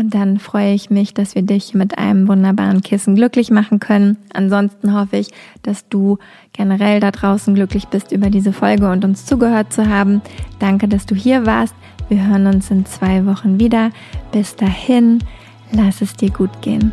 Und 0.00 0.14
dann 0.14 0.38
freue 0.38 0.72
ich 0.72 0.88
mich, 0.88 1.12
dass 1.12 1.34
wir 1.34 1.42
dich 1.42 1.74
mit 1.74 1.98
einem 1.98 2.26
wunderbaren 2.26 2.80
Kissen 2.80 3.16
glücklich 3.16 3.50
machen 3.50 3.80
können. 3.80 4.16
Ansonsten 4.32 4.94
hoffe 4.94 5.18
ich, 5.18 5.28
dass 5.60 5.86
du 5.90 6.16
generell 6.54 7.00
da 7.00 7.10
draußen 7.10 7.54
glücklich 7.54 7.88
bist 7.88 8.10
über 8.10 8.30
diese 8.30 8.54
Folge 8.54 8.90
und 8.90 9.04
uns 9.04 9.26
zugehört 9.26 9.74
zu 9.74 9.90
haben. 9.90 10.22
Danke, 10.58 10.88
dass 10.88 11.04
du 11.04 11.14
hier 11.14 11.44
warst. 11.44 11.74
Wir 12.08 12.26
hören 12.26 12.46
uns 12.46 12.70
in 12.70 12.86
zwei 12.86 13.26
Wochen 13.26 13.60
wieder. 13.60 13.90
Bis 14.32 14.56
dahin, 14.56 15.18
lass 15.70 16.00
es 16.00 16.14
dir 16.14 16.30
gut 16.30 16.62
gehen. 16.62 16.92